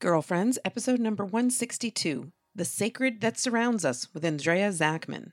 Girlfriends, 0.00 0.60
episode 0.64 1.00
number 1.00 1.24
162 1.24 2.30
The 2.54 2.64
Sacred 2.64 3.20
That 3.20 3.36
Surrounds 3.36 3.84
Us 3.84 4.06
with 4.14 4.24
Andrea 4.24 4.70
Zachman. 4.70 5.32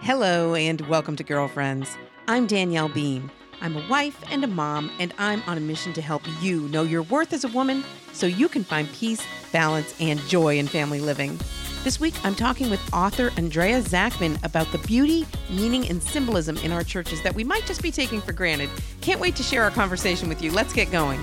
Hello, 0.00 0.54
and 0.54 0.80
welcome 0.88 1.14
to 1.16 1.22
Girlfriends. 1.22 1.94
I'm 2.26 2.46
Danielle 2.46 2.88
Bean. 2.88 3.30
I'm 3.60 3.76
a 3.76 3.86
wife 3.86 4.18
and 4.30 4.42
a 4.42 4.46
mom, 4.46 4.90
and 4.98 5.12
I'm 5.18 5.42
on 5.42 5.58
a 5.58 5.60
mission 5.60 5.92
to 5.92 6.00
help 6.00 6.22
you 6.40 6.68
know 6.68 6.84
your 6.84 7.02
worth 7.02 7.34
as 7.34 7.44
a 7.44 7.48
woman 7.48 7.84
so 8.14 8.26
you 8.26 8.48
can 8.48 8.64
find 8.64 8.90
peace, 8.94 9.22
balance, 9.52 9.94
and 10.00 10.18
joy 10.20 10.56
in 10.56 10.68
family 10.68 11.00
living. 11.00 11.38
This 11.84 11.98
week, 11.98 12.14
I'm 12.24 12.36
talking 12.36 12.70
with 12.70 12.80
author 12.94 13.32
Andrea 13.36 13.82
Zachman 13.82 14.40
about 14.44 14.70
the 14.70 14.78
beauty, 14.78 15.26
meaning, 15.50 15.88
and 15.88 16.00
symbolism 16.00 16.56
in 16.58 16.70
our 16.70 16.84
churches 16.84 17.20
that 17.22 17.34
we 17.34 17.42
might 17.42 17.66
just 17.66 17.82
be 17.82 17.90
taking 17.90 18.20
for 18.20 18.30
granted. 18.30 18.70
Can't 19.00 19.18
wait 19.18 19.34
to 19.34 19.42
share 19.42 19.64
our 19.64 19.70
conversation 19.72 20.28
with 20.28 20.40
you. 20.40 20.52
Let's 20.52 20.72
get 20.72 20.92
going. 20.92 21.18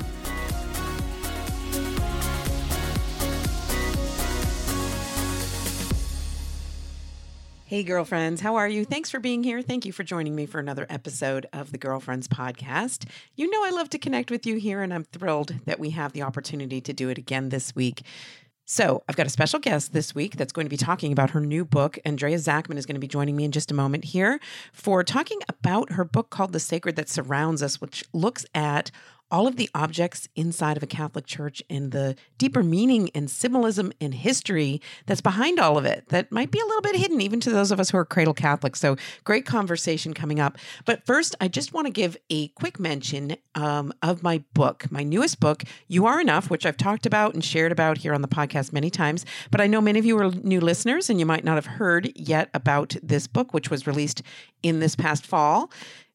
Hey, 7.64 7.84
girlfriends, 7.84 8.42
how 8.42 8.58
are 8.58 8.68
you? 8.68 8.84
Thanks 8.84 9.10
for 9.10 9.22
being 9.22 9.44
here. 9.46 9.62
Thank 9.62 9.86
you 9.86 9.94
for 9.94 10.04
joining 10.04 10.36
me 10.36 10.46
for 10.46 10.60
another 10.60 10.88
episode 10.90 11.46
of 11.54 11.72
the 11.72 11.78
Girlfriends 11.78 12.28
Podcast. 12.28 13.06
You 13.38 13.50
know, 13.50 13.64
I 13.64 13.70
love 13.70 13.90
to 13.92 13.98
connect 13.98 14.30
with 14.30 14.46
you 14.46 14.58
here, 14.58 14.82
and 14.82 14.94
I'm 14.94 15.06
thrilled 15.06 15.56
that 15.66 15.80
we 15.80 15.92
have 15.92 16.12
the 16.12 16.24
opportunity 16.24 16.82
to 16.82 16.92
do 16.92 17.08
it 17.08 17.18
again 17.18 17.48
this 17.48 17.74
week. 17.76 18.02
So, 18.72 19.02
I've 19.10 19.16
got 19.16 19.26
a 19.26 19.32
special 19.32 19.58
guest 19.58 19.94
this 19.94 20.14
week 20.14 20.36
that's 20.36 20.54
going 20.54 20.66
to 20.66 20.70
be 20.70 20.78
talking 20.78 21.12
about 21.12 21.32
her 21.32 21.40
new 21.40 21.66
book. 21.66 21.98
Andrea 22.06 22.38
Zachman 22.38 22.78
is 22.78 22.86
going 22.86 22.98
to 22.98 23.00
be 23.00 23.08
joining 23.08 23.36
me 23.36 23.44
in 23.44 23.52
just 23.52 23.72
a 23.72 23.74
moment 23.74 24.04
here 24.06 24.40
for 24.74 25.04
talking 25.04 25.40
about 25.50 25.94
her 25.94 26.06
book 26.06 26.30
called 26.30 26.54
The 26.54 26.60
Sacred 26.60 26.96
That 26.96 27.10
Surrounds 27.10 27.64
Us, 27.64 27.82
which 27.82 28.04
looks 28.14 28.46
at 28.54 28.92
all 29.32 29.48
of 29.48 29.56
the 29.56 29.70
objects 29.74 30.28
inside 30.36 30.78
of 30.78 30.84
a 30.84 30.88
Catholic 30.88 31.26
church 31.26 31.62
and 31.70 31.92
the 31.92 32.16
deeper 32.38 32.64
meaning 32.64 33.10
and 33.14 33.30
symbolism 33.30 33.92
and 34.02 34.14
history 34.14 34.82
that's 35.06 35.22
behind 35.22 35.60
all 35.60 35.78
of 35.78 35.86
it 35.86 36.08
that 36.10 36.32
might 36.32 36.52
be 36.52 36.60
a 36.60 36.66
little 36.66 36.82
bit 36.82 36.96
hidden 36.96 37.22
even 37.22 37.40
to 37.40 37.50
those 37.50 37.72
of 37.72 37.80
us 37.80 37.90
who 37.90 37.98
are 37.98 38.06
cradle 38.06 38.34
Catholics. 38.34 38.80
So, 38.80 38.96
great 39.24 39.46
conversation 39.46 40.14
coming 40.14 40.40
up. 40.40 40.58
But 40.86 41.06
first, 41.06 41.36
I 41.40 41.48
just 41.48 41.74
want 41.74 41.88
to 41.88 41.94
give 41.94 42.18
a 42.30 42.48
quick 42.50 42.80
mention 42.80 43.36
um, 43.56 43.94
of 44.02 44.24
my 44.24 44.44
book, 44.54 44.92
my 44.92 45.04
newest 45.04 45.40
book, 45.40 45.64
You 45.88 46.06
Are 46.06 46.20
Enough, 46.20 46.50
which 46.50 46.66
I've 46.66 46.78
talked 46.78 47.06
about 47.06 47.34
and 47.34 47.44
shared 47.44 47.72
about 47.72 47.98
here 48.00 48.14
on 48.14 48.22
the 48.22 48.28
podcast 48.28 48.74
many 48.74 48.90
times. 48.90 49.26
But 49.52 49.62
I 49.62 49.68
know 49.68 49.82
many 49.82 50.00
of 50.00 50.06
you 50.06 50.18
are 50.20 50.32
new 50.32 50.62
listeners 50.62 51.10
and 51.10 51.20
you 51.20 51.26
might 51.26 51.44
not 51.44 51.56
have 51.56 51.66
heard 51.66 52.12
yet 52.16 52.50
about 52.54 52.96
this 53.04 53.28
book, 53.28 53.54
which 53.54 53.70
was 53.70 53.86
released 53.86 54.22
in 54.64 54.80
this 54.80 54.96
past 54.96 55.26
fall 55.26 55.72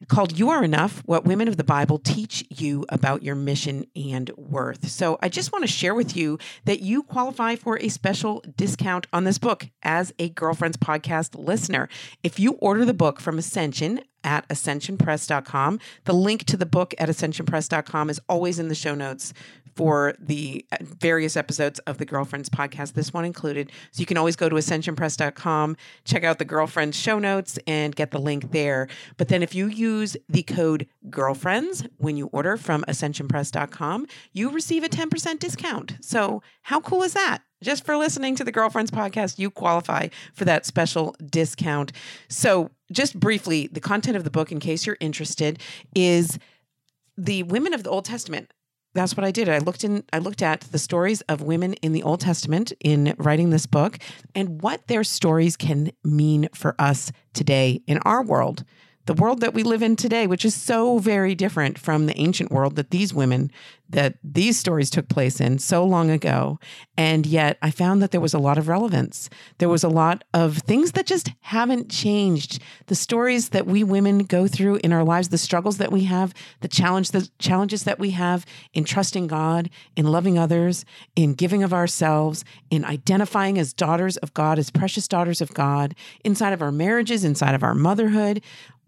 called 0.08 0.38
You 0.38 0.50
Are 0.50 0.62
Enough 0.62 1.02
What 1.06 1.24
Women 1.24 1.48
of 1.48 1.56
the 1.56 1.64
Bible 1.64 1.98
Teach 1.98 2.44
You 2.50 2.84
About 2.88 3.22
Your 3.22 3.34
Mission 3.34 3.86
and 3.97 4.30
Worth. 4.36 4.88
So 4.88 5.19
I 5.22 5.28
just 5.28 5.52
want 5.52 5.62
to 5.62 5.70
share 5.70 5.94
with 5.94 6.16
you 6.16 6.38
that 6.64 6.80
you 6.80 7.02
qualify 7.02 7.56
for 7.56 7.78
a 7.78 7.88
special 7.88 8.44
discount 8.56 9.06
on 9.12 9.24
this 9.24 9.38
book 9.38 9.69
as 9.83 10.12
a 10.19 10.28
Girlfriends 10.30 10.77
Podcast 10.77 11.38
listener. 11.38 11.88
If 12.22 12.38
you 12.38 12.52
order 12.55 12.84
the 12.84 12.94
book 12.94 13.20
from 13.20 13.38
Ascension, 13.38 14.00
at 14.24 14.48
ascensionpress.com. 14.48 15.78
The 16.05 16.14
link 16.14 16.44
to 16.44 16.56
the 16.56 16.66
book 16.66 16.94
at 16.98 17.08
ascensionpress.com 17.08 18.11
is 18.11 18.20
always 18.28 18.58
in 18.58 18.68
the 18.68 18.74
show 18.74 18.94
notes 18.94 19.34
for 19.75 20.14
the 20.19 20.64
uh, 20.72 20.77
various 20.80 21.36
episodes 21.36 21.78
of 21.80 21.98
the 21.98 22.05
Girlfriends 22.05 22.48
podcast, 22.48 22.92
this 22.92 23.12
one 23.12 23.25
included. 23.25 23.70
So 23.91 24.00
you 24.00 24.06
can 24.06 24.17
always 24.17 24.36
go 24.36 24.48
to 24.48 24.56
ascensionpress.com, 24.56 25.77
check 26.05 26.25
out 26.25 26.39
the 26.39 26.44
Girlfriends 26.44 26.97
show 26.97 27.19
notes, 27.19 27.58
and 27.67 27.95
get 27.95 28.11
the 28.11 28.19
link 28.19 28.52
there. 28.52 28.89
But 29.17 29.28
then 29.28 29.42
if 29.42 29.55
you 29.55 29.67
use 29.67 30.17
the 30.28 30.42
code 30.42 30.86
Girlfriends 31.11 31.86
when 31.98 32.17
you 32.17 32.27
order 32.33 32.56
from 32.56 32.84
ascensionpress.com, 32.89 34.06
you 34.33 34.50
receive 34.50 34.84
a 34.84 34.89
10% 34.89 35.39
discount. 35.39 35.97
So 36.00 36.42
how 36.62 36.80
cool 36.80 37.02
is 37.02 37.14
that? 37.14 37.42
Just 37.62 37.86
for 37.86 37.97
listening 37.97 38.36
to 38.36 38.45
the 38.45 38.52
Girlfriends 38.52 38.91
podcast, 38.91 39.39
you 39.39 39.50
qualify 39.50 40.08
for 40.34 40.45
that 40.45 40.67
special 40.67 41.17
discount. 41.24 41.92
So, 42.29 42.70
just 42.92 43.18
briefly, 43.18 43.68
the 43.73 43.80
content 43.80 44.18
of 44.18 44.24
the 44.24 44.30
book, 44.30 44.52
in 44.52 44.61
case 44.61 44.84
you're 44.84 44.98
interested, 45.01 45.58
is 45.95 46.39
the 47.17 47.42
women 47.45 47.73
of 47.73 47.83
the 47.83 47.89
Old 47.89 48.05
Testament 48.05 48.51
that's 48.94 49.16
what 49.16 49.24
I 49.24 49.30
did. 49.30 49.48
I 49.48 49.58
looked 49.58 49.84
in 49.84 50.05
I 50.12 50.18
looked 50.18 50.42
at 50.42 50.60
the 50.60 50.78
stories 50.78 51.20
of 51.22 51.42
women 51.42 51.74
in 51.74 51.92
the 51.92 52.02
Old 52.02 52.20
Testament 52.20 52.72
in 52.80 53.14
writing 53.18 53.50
this 53.50 53.66
book 53.66 53.98
and 54.34 54.62
what 54.62 54.86
their 54.86 55.05
stories 55.05 55.56
can 55.56 55.90
mean 56.02 56.48
for 56.55 56.74
us 56.78 57.12
today 57.33 57.83
in 57.86 57.98
our 57.98 58.22
world 58.22 58.64
the 59.06 59.14
world 59.14 59.40
that 59.40 59.54
we 59.54 59.62
live 59.62 59.82
in 59.82 59.96
today, 59.96 60.26
which 60.26 60.44
is 60.44 60.54
so 60.54 60.98
very 60.98 61.34
different 61.34 61.78
from 61.78 62.06
the 62.06 62.18
ancient 62.18 62.50
world 62.50 62.76
that 62.76 62.90
these 62.90 63.12
women, 63.12 63.50
that 63.88 64.14
these 64.24 64.58
stories 64.58 64.88
took 64.88 65.08
place 65.08 65.40
in 65.40 65.58
so 65.58 65.84
long 65.84 66.10
ago. 66.10 66.58
And 66.96 67.26
yet 67.26 67.58
I 67.60 67.70
found 67.70 68.02
that 68.02 68.12
there 68.12 68.20
was 68.20 68.32
a 68.32 68.38
lot 68.38 68.56
of 68.56 68.66
relevance. 68.66 69.28
There 69.58 69.68
was 69.68 69.84
a 69.84 69.88
lot 69.88 70.24
of 70.32 70.58
things 70.58 70.92
that 70.92 71.06
just 71.06 71.30
haven't 71.40 71.90
changed. 71.90 72.62
The 72.86 72.94
stories 72.94 73.50
that 73.50 73.66
we 73.66 73.84
women 73.84 74.20
go 74.20 74.48
through 74.48 74.76
in 74.76 74.92
our 74.92 75.04
lives, 75.04 75.28
the 75.28 75.38
struggles 75.38 75.76
that 75.78 75.92
we 75.92 76.04
have, 76.04 76.32
the 76.60 76.68
challenge, 76.68 77.10
the 77.10 77.28
challenges 77.38 77.84
that 77.84 77.98
we 77.98 78.10
have 78.12 78.46
in 78.72 78.84
trusting 78.84 79.26
God, 79.26 79.68
in 79.96 80.06
loving 80.06 80.38
others, 80.38 80.86
in 81.14 81.34
giving 81.34 81.62
of 81.62 81.74
ourselves, 81.74 82.44
in 82.70 82.84
identifying 82.84 83.58
as 83.58 83.74
daughters 83.74 84.16
of 84.18 84.32
God, 84.32 84.58
as 84.58 84.70
precious 84.70 85.06
daughters 85.06 85.42
of 85.42 85.52
God, 85.52 85.94
inside 86.24 86.54
of 86.54 86.62
our 86.62 86.72
marriages, 86.72 87.22
inside 87.22 87.54
of 87.54 87.62
our 87.62 87.74
motherhood 87.74 88.42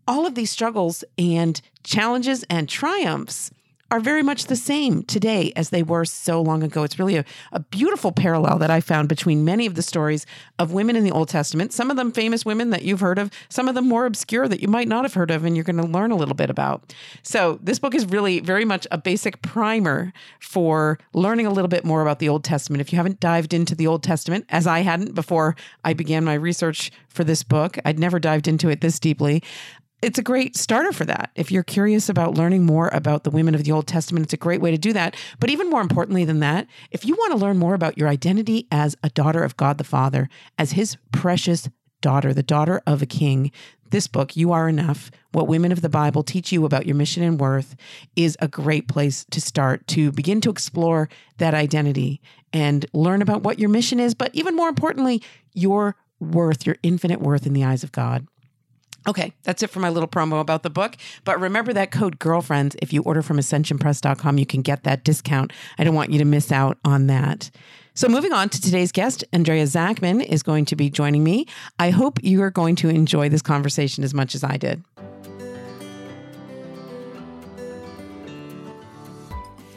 all 0.06 0.26
of 0.26 0.34
these 0.34 0.50
struggles 0.50 1.04
and 1.18 1.60
challenges 1.82 2.44
and 2.44 2.68
triumphs 2.68 3.50
are 3.90 4.00
very 4.00 4.22
much 4.22 4.46
the 4.46 4.56
same 4.56 5.04
today 5.04 5.52
as 5.54 5.70
they 5.70 5.82
were 5.82 6.04
so 6.04 6.42
long 6.42 6.62
ago. 6.62 6.82
It's 6.82 6.98
really 6.98 7.16
a, 7.16 7.24
a 7.52 7.60
beautiful 7.60 8.10
parallel 8.10 8.58
that 8.58 8.70
I 8.70 8.80
found 8.80 9.08
between 9.08 9.44
many 9.44 9.64
of 9.64 9.76
the 9.76 9.82
stories 9.82 10.26
of 10.58 10.72
women 10.72 10.96
in 10.96 11.04
the 11.04 11.12
Old 11.12 11.28
Testament, 11.28 11.72
some 11.72 11.90
of 11.90 11.96
them 11.96 12.10
famous 12.10 12.44
women 12.44 12.70
that 12.70 12.82
you've 12.82 13.00
heard 13.00 13.18
of, 13.18 13.30
some 13.48 13.68
of 13.68 13.74
them 13.76 13.86
more 13.86 14.06
obscure 14.06 14.48
that 14.48 14.60
you 14.60 14.66
might 14.66 14.88
not 14.88 15.04
have 15.04 15.14
heard 15.14 15.30
of, 15.30 15.44
and 15.44 15.56
you're 15.56 15.64
going 15.64 15.76
to 15.76 15.86
learn 15.86 16.10
a 16.10 16.16
little 16.16 16.34
bit 16.34 16.50
about. 16.50 16.92
So, 17.22 17.60
this 17.62 17.78
book 17.78 17.94
is 17.94 18.06
really 18.06 18.40
very 18.40 18.64
much 18.64 18.86
a 18.90 18.98
basic 18.98 19.40
primer 19.42 20.12
for 20.40 20.98
learning 21.12 21.46
a 21.46 21.50
little 21.50 21.68
bit 21.68 21.84
more 21.84 22.02
about 22.02 22.18
the 22.18 22.28
Old 22.28 22.42
Testament. 22.42 22.80
If 22.80 22.92
you 22.92 22.96
haven't 22.96 23.20
dived 23.20 23.54
into 23.54 23.76
the 23.76 23.86
Old 23.86 24.02
Testament, 24.02 24.46
as 24.48 24.66
I 24.66 24.80
hadn't 24.80 25.14
before 25.14 25.54
I 25.84 25.92
began 25.92 26.24
my 26.24 26.34
research 26.34 26.90
for 27.08 27.22
this 27.22 27.44
book, 27.44 27.78
I'd 27.84 28.00
never 28.00 28.18
dived 28.18 28.48
into 28.48 28.68
it 28.68 28.80
this 28.80 28.98
deeply 28.98 29.42
it's 30.02 30.18
a 30.18 30.22
great 30.22 30.56
starter 30.56 30.92
for 30.92 31.04
that. 31.06 31.30
If 31.34 31.50
you're 31.50 31.62
curious 31.62 32.08
about 32.08 32.36
learning 32.36 32.64
more 32.64 32.88
about 32.92 33.24
the 33.24 33.30
women 33.30 33.54
of 33.54 33.64
the 33.64 33.72
Old 33.72 33.86
Testament, 33.86 34.24
it's 34.24 34.32
a 34.32 34.38
great 34.38 34.60
way 34.60 34.70
to 34.70 34.78
do 34.78 34.92
that. 34.92 35.16
But 35.40 35.50
even 35.50 35.70
more 35.70 35.80
importantly 35.80 36.24
than 36.24 36.40
that, 36.40 36.66
if 36.90 37.04
you 37.04 37.14
want 37.14 37.32
to 37.32 37.38
learn 37.38 37.58
more 37.58 37.74
about 37.74 37.96
your 37.96 38.08
identity 38.08 38.66
as 38.70 38.96
a 39.02 39.10
daughter 39.10 39.42
of 39.42 39.56
God 39.56 39.78
the 39.78 39.84
Father, 39.84 40.28
as 40.58 40.72
his 40.72 40.96
precious 41.12 41.68
daughter, 42.02 42.34
the 42.34 42.42
daughter 42.42 42.82
of 42.86 43.00
a 43.00 43.06
king, 43.06 43.50
this 43.90 44.06
book, 44.06 44.36
You 44.36 44.52
Are 44.52 44.68
Enough 44.68 45.10
What 45.32 45.48
Women 45.48 45.72
of 45.72 45.80
the 45.80 45.88
Bible 45.88 46.22
Teach 46.22 46.52
You 46.52 46.64
About 46.64 46.86
Your 46.86 46.96
Mission 46.96 47.22
and 47.22 47.40
Worth, 47.40 47.74
is 48.16 48.36
a 48.40 48.48
great 48.48 48.88
place 48.88 49.24
to 49.30 49.40
start 49.40 49.86
to 49.88 50.12
begin 50.12 50.40
to 50.42 50.50
explore 50.50 51.08
that 51.38 51.54
identity 51.54 52.20
and 52.52 52.84
learn 52.92 53.22
about 53.22 53.42
what 53.42 53.58
your 53.58 53.68
mission 53.68 54.00
is, 54.00 54.14
but 54.14 54.34
even 54.34 54.56
more 54.56 54.68
importantly, 54.68 55.22
your 55.54 55.96
worth, 56.20 56.66
your 56.66 56.76
infinite 56.82 57.20
worth 57.20 57.46
in 57.46 57.52
the 57.52 57.64
eyes 57.64 57.84
of 57.84 57.92
God. 57.92 58.26
Okay, 59.08 59.32
that's 59.44 59.62
it 59.62 59.70
for 59.70 59.80
my 59.80 59.88
little 59.88 60.08
promo 60.08 60.40
about 60.40 60.62
the 60.62 60.70
book. 60.70 60.96
But 61.24 61.40
remember 61.40 61.72
that 61.72 61.90
code 61.90 62.18
girlfriends. 62.18 62.76
If 62.82 62.92
you 62.92 63.02
order 63.02 63.22
from 63.22 63.38
ascensionpress.com, 63.38 64.38
you 64.38 64.46
can 64.46 64.62
get 64.62 64.84
that 64.84 65.04
discount. 65.04 65.52
I 65.78 65.84
don't 65.84 65.94
want 65.94 66.10
you 66.10 66.18
to 66.18 66.24
miss 66.24 66.50
out 66.50 66.78
on 66.84 67.06
that. 67.06 67.50
So, 67.94 68.08
moving 68.08 68.34
on 68.34 68.50
to 68.50 68.60
today's 68.60 68.92
guest, 68.92 69.24
Andrea 69.32 69.64
Zachman 69.64 70.22
is 70.22 70.42
going 70.42 70.66
to 70.66 70.76
be 70.76 70.90
joining 70.90 71.24
me. 71.24 71.46
I 71.78 71.88
hope 71.88 72.22
you 72.22 72.42
are 72.42 72.50
going 72.50 72.76
to 72.76 72.90
enjoy 72.90 73.30
this 73.30 73.40
conversation 73.40 74.04
as 74.04 74.12
much 74.12 74.34
as 74.34 74.44
I 74.44 74.58
did. 74.58 74.84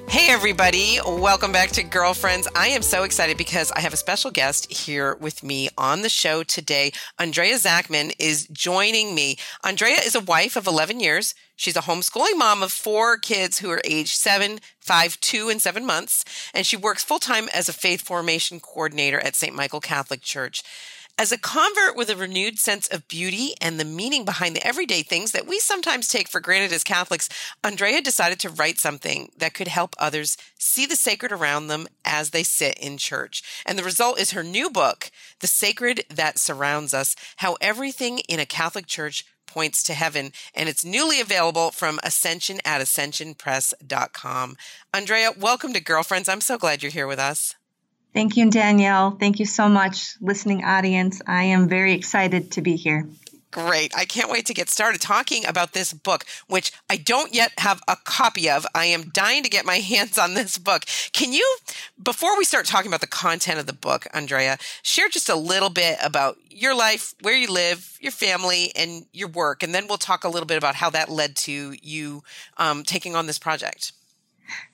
Hey, 0.09 0.33
everybody. 0.33 0.97
Welcome 1.05 1.51
back 1.51 1.69
to 1.73 1.83
Girlfriends. 1.83 2.47
I 2.55 2.69
am 2.69 2.81
so 2.81 3.03
excited 3.03 3.37
because 3.37 3.71
I 3.73 3.81
have 3.81 3.93
a 3.93 3.97
special 3.97 4.31
guest 4.31 4.71
here 4.71 5.13
with 5.13 5.43
me 5.43 5.69
on 5.77 6.01
the 6.01 6.09
show 6.09 6.41
today. 6.41 6.93
Andrea 7.19 7.53
Zachman 7.59 8.13
is 8.17 8.47
joining 8.47 9.13
me. 9.13 9.37
Andrea 9.63 9.97
is 10.03 10.15
a 10.15 10.19
wife 10.19 10.55
of 10.55 10.65
11 10.65 10.99
years. 10.99 11.35
She's 11.55 11.75
a 11.75 11.81
homeschooling 11.81 12.37
mom 12.37 12.63
of 12.63 12.71
four 12.71 13.19
kids 13.19 13.59
who 13.59 13.69
are 13.69 13.81
age 13.85 14.15
seven, 14.15 14.61
five, 14.79 15.19
two, 15.19 15.47
and 15.47 15.61
seven 15.61 15.85
months. 15.85 16.25
And 16.55 16.65
she 16.65 16.75
works 16.75 17.03
full 17.03 17.19
time 17.19 17.47
as 17.53 17.69
a 17.69 17.73
faith 17.73 18.01
formation 18.01 18.59
coordinator 18.59 19.19
at 19.19 19.35
St. 19.35 19.55
Michael 19.55 19.79
Catholic 19.79 20.21
Church. 20.21 20.63
As 21.19 21.33
a 21.33 21.37
convert 21.37 21.97
with 21.97 22.09
a 22.09 22.15
renewed 22.15 22.59
sense 22.59 22.87
of 22.87 23.09
beauty 23.09 23.53
and 23.59 23.77
the 23.77 23.83
meaning 23.83 24.23
behind 24.23 24.55
the 24.55 24.65
everyday 24.65 25.03
things 25.03 25.33
that 25.33 25.45
we 25.45 25.59
sometimes 25.59 26.07
take 26.07 26.29
for 26.29 26.39
granted 26.39 26.71
as 26.71 26.81
Catholics, 26.81 27.27
Andrea 27.61 27.99
decided 27.99 28.39
to 28.39 28.49
write 28.49 28.79
something 28.79 29.29
that 29.37 29.53
could 29.53 29.67
help 29.67 29.97
others 29.99 30.37
see 30.57 30.85
the 30.85 30.95
sacred 30.95 31.33
around 31.33 31.67
them 31.67 31.89
as 32.05 32.29
they 32.29 32.41
sit 32.41 32.79
in 32.79 32.97
church. 32.97 33.43
And 33.65 33.77
the 33.77 33.83
result 33.83 34.17
is 34.17 34.31
her 34.31 34.45
new 34.45 34.69
book, 34.69 35.11
The 35.41 35.47
Sacred 35.47 36.05
That 36.09 36.39
Surrounds 36.39 36.93
Us 36.93 37.17
How 37.35 37.57
Everything 37.59 38.19
in 38.29 38.39
a 38.39 38.45
Catholic 38.45 38.87
Church 38.87 39.25
Points 39.45 39.83
to 39.83 39.95
Heaven, 39.95 40.31
and 40.55 40.69
it's 40.69 40.85
newly 40.85 41.19
available 41.19 41.71
from 41.71 41.99
Ascension 42.01 42.59
at 42.63 42.79
ascensionpress.com. 42.79 44.55
Andrea, 44.93 45.31
welcome 45.37 45.73
to 45.73 45.81
Girlfriends. 45.81 46.29
I'm 46.29 46.39
so 46.39 46.57
glad 46.57 46.81
you're 46.81 46.93
here 46.93 47.07
with 47.07 47.19
us. 47.19 47.55
Thank 48.13 48.37
you, 48.37 48.49
Danielle. 48.49 49.11
Thank 49.11 49.39
you 49.39 49.45
so 49.45 49.69
much, 49.69 50.15
listening 50.19 50.63
audience. 50.63 51.21
I 51.27 51.43
am 51.43 51.67
very 51.67 51.93
excited 51.93 52.51
to 52.53 52.61
be 52.61 52.75
here. 52.75 53.07
Great. 53.51 53.91
I 53.97 54.05
can't 54.05 54.29
wait 54.29 54.45
to 54.45 54.53
get 54.53 54.69
started 54.69 55.01
talking 55.01 55.43
about 55.45 55.73
this 55.73 55.91
book, 55.91 56.23
which 56.47 56.71
I 56.87 56.97
don't 56.97 57.33
yet 57.33 57.51
have 57.57 57.81
a 57.87 57.95
copy 57.95 58.47
of. 58.47 58.67
I 58.75 58.85
am 58.85 59.09
dying 59.09 59.41
to 59.41 59.49
get 59.49 59.65
my 59.65 59.77
hands 59.79 60.19
on 60.19 60.35
this 60.35 60.59
book. 60.59 60.85
Can 61.13 61.33
you, 61.33 61.57
before 62.01 62.37
we 62.37 62.45
start 62.45 62.67
talking 62.67 62.89
about 62.89 63.01
the 63.01 63.07
content 63.07 63.59
of 63.59 63.65
the 63.65 63.73
book, 63.73 64.05
Andrea, 64.13 64.57
share 64.83 65.09
just 65.09 65.29
a 65.29 65.35
little 65.35 65.69
bit 65.69 65.97
about 66.03 66.37
your 66.49 66.75
life, 66.75 67.15
where 67.21 67.35
you 67.35 67.51
live, 67.51 67.97
your 67.99 68.11
family, 68.11 68.71
and 68.75 69.05
your 69.13 69.29
work, 69.29 69.63
and 69.63 69.73
then 69.73 69.87
we'll 69.87 69.97
talk 69.97 70.23
a 70.23 70.29
little 70.29 70.47
bit 70.47 70.57
about 70.57 70.75
how 70.75 70.91
that 70.91 71.09
led 71.09 71.35
to 71.37 71.75
you 71.81 72.23
um, 72.57 72.83
taking 72.83 73.15
on 73.15 73.25
this 73.25 73.39
project. 73.39 73.93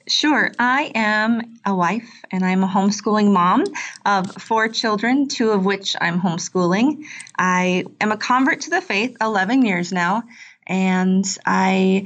Sure. 0.07 0.51
I 0.59 0.91
am 0.93 1.57
a 1.65 1.73
wife 1.73 2.23
and 2.29 2.45
I'm 2.45 2.63
a 2.63 2.67
homeschooling 2.67 3.31
mom 3.31 3.63
of 4.05 4.31
four 4.33 4.67
children, 4.69 5.27
two 5.27 5.49
of 5.49 5.65
which 5.65 5.95
I'm 5.99 6.21
homeschooling. 6.21 7.05
I 7.37 7.85
am 7.99 8.11
a 8.11 8.17
convert 8.17 8.61
to 8.61 8.69
the 8.69 8.81
faith 8.81 9.17
11 9.19 9.65
years 9.65 9.91
now, 9.91 10.23
and 10.67 11.25
I 11.43 12.05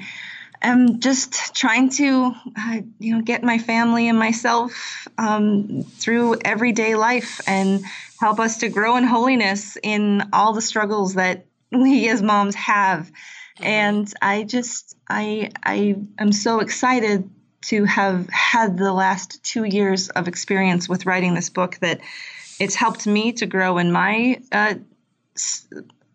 am 0.61 0.99
just 0.99 1.55
trying 1.55 1.89
to, 1.89 2.33
uh, 2.57 2.81
you 2.99 3.15
know, 3.15 3.21
get 3.21 3.43
my 3.43 3.57
family 3.57 4.07
and 4.07 4.17
myself 4.17 5.07
um, 5.17 5.83
through 5.83 6.35
everyday 6.45 6.95
life 6.95 7.41
and 7.47 7.83
help 8.19 8.39
us 8.39 8.59
to 8.59 8.69
grow 8.69 8.95
in 8.95 9.03
holiness 9.03 9.77
in 9.81 10.29
all 10.31 10.53
the 10.53 10.61
struggles 10.61 11.15
that 11.15 11.45
we 11.71 12.09
as 12.09 12.21
moms 12.21 12.55
have. 12.55 13.11
Mm-hmm. 13.11 13.63
And 13.65 14.13
I 14.21 14.43
just, 14.43 14.95
I, 15.09 15.51
I 15.63 15.97
am 16.17 16.31
so 16.31 16.59
excited 16.59 17.29
to 17.61 17.83
have 17.85 18.29
had 18.29 18.77
the 18.77 18.93
last 18.93 19.43
two 19.43 19.63
years 19.63 20.09
of 20.09 20.27
experience 20.27 20.87
with 20.87 21.05
writing 21.05 21.33
this 21.33 21.49
book 21.49 21.77
that 21.81 21.99
it's 22.59 22.75
helped 22.75 23.07
me 23.07 23.33
to 23.33 23.45
grow 23.45 23.77
in 23.77 23.91
my 23.91 24.41
uh, 24.51 24.75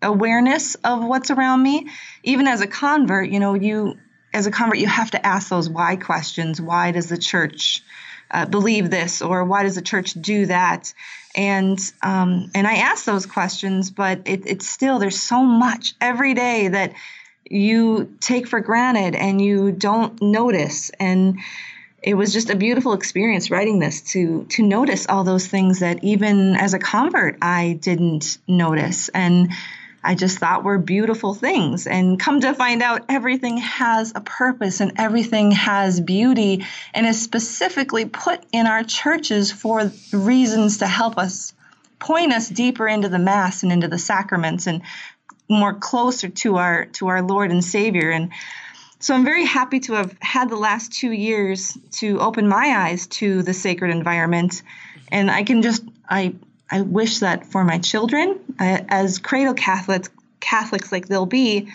awareness 0.02 0.74
of 0.76 1.04
what's 1.04 1.30
around 1.30 1.62
me. 1.62 1.88
Even 2.22 2.46
as 2.46 2.60
a 2.60 2.66
convert, 2.66 3.30
you 3.30 3.40
know, 3.40 3.54
you 3.54 3.98
as 4.32 4.46
a 4.46 4.50
convert, 4.50 4.78
you 4.78 4.86
have 4.86 5.10
to 5.12 5.24
ask 5.24 5.48
those 5.48 5.68
why 5.68 5.96
questions. 5.96 6.60
Why 6.60 6.90
does 6.90 7.08
the 7.08 7.18
church 7.18 7.82
uh, 8.30 8.46
believe 8.46 8.90
this, 8.90 9.22
or 9.22 9.44
why 9.44 9.62
does 9.62 9.76
the 9.76 9.82
church 9.82 10.12
do 10.14 10.46
that? 10.46 10.92
And 11.36 11.78
um, 12.02 12.50
and 12.54 12.66
I 12.66 12.76
ask 12.76 13.04
those 13.04 13.26
questions, 13.26 13.90
but 13.90 14.22
it, 14.26 14.46
it's 14.46 14.68
still 14.68 14.98
there's 14.98 15.20
so 15.20 15.42
much 15.42 15.94
every 16.00 16.34
day 16.34 16.68
that 16.68 16.92
you 17.50 18.16
take 18.20 18.46
for 18.46 18.60
granted 18.60 19.14
and 19.14 19.40
you 19.40 19.72
don't 19.72 20.20
notice. 20.22 20.90
And 20.98 21.40
it 22.02 22.14
was 22.14 22.32
just 22.32 22.50
a 22.50 22.56
beautiful 22.56 22.92
experience 22.92 23.50
writing 23.50 23.78
this 23.78 24.02
to 24.12 24.44
to 24.50 24.62
notice 24.62 25.06
all 25.08 25.24
those 25.24 25.46
things 25.46 25.80
that 25.80 26.04
even 26.04 26.54
as 26.56 26.74
a 26.74 26.78
convert 26.78 27.38
I 27.40 27.78
didn't 27.80 28.38
notice. 28.46 29.08
And 29.08 29.52
I 30.04 30.14
just 30.14 30.38
thought 30.38 30.64
were 30.64 30.78
beautiful 30.78 31.32
things. 31.32 31.86
And 31.86 32.20
come 32.20 32.40
to 32.40 32.52
find 32.52 32.82
out 32.82 33.06
everything 33.08 33.56
has 33.56 34.12
a 34.14 34.20
purpose 34.20 34.80
and 34.80 34.92
everything 34.96 35.52
has 35.52 35.98
beauty 35.98 36.66
and 36.92 37.06
is 37.06 37.22
specifically 37.22 38.04
put 38.04 38.44
in 38.52 38.66
our 38.66 38.84
churches 38.84 39.50
for 39.50 39.90
reasons 40.12 40.78
to 40.78 40.86
help 40.86 41.16
us 41.16 41.54
point 41.98 42.34
us 42.34 42.50
deeper 42.50 42.86
into 42.86 43.08
the 43.08 43.18
mass 43.18 43.62
and 43.62 43.72
into 43.72 43.88
the 43.88 43.98
sacraments. 43.98 44.66
And 44.66 44.82
more 45.48 45.74
closer 45.74 46.28
to 46.28 46.56
our 46.56 46.86
to 46.86 47.08
our 47.08 47.22
Lord 47.22 47.50
and 47.50 47.62
Savior. 47.62 48.10
And 48.10 48.30
so 48.98 49.14
I'm 49.14 49.24
very 49.24 49.44
happy 49.44 49.80
to 49.80 49.94
have 49.94 50.16
had 50.20 50.48
the 50.48 50.56
last 50.56 50.92
two 50.92 51.12
years 51.12 51.76
to 51.92 52.20
open 52.20 52.48
my 52.48 52.74
eyes 52.76 53.06
to 53.08 53.42
the 53.42 53.52
sacred 53.52 53.90
environment. 53.90 54.62
And 55.08 55.30
I 55.30 55.42
can 55.42 55.62
just 55.62 55.82
I 56.08 56.34
I 56.70 56.80
wish 56.80 57.18
that 57.18 57.46
for 57.46 57.64
my 57.64 57.78
children, 57.78 58.38
uh, 58.58 58.80
as 58.88 59.18
cradle 59.18 59.54
Catholics 59.54 60.10
Catholics 60.40 60.92
like 60.92 61.08
they'll 61.08 61.26
be, 61.26 61.68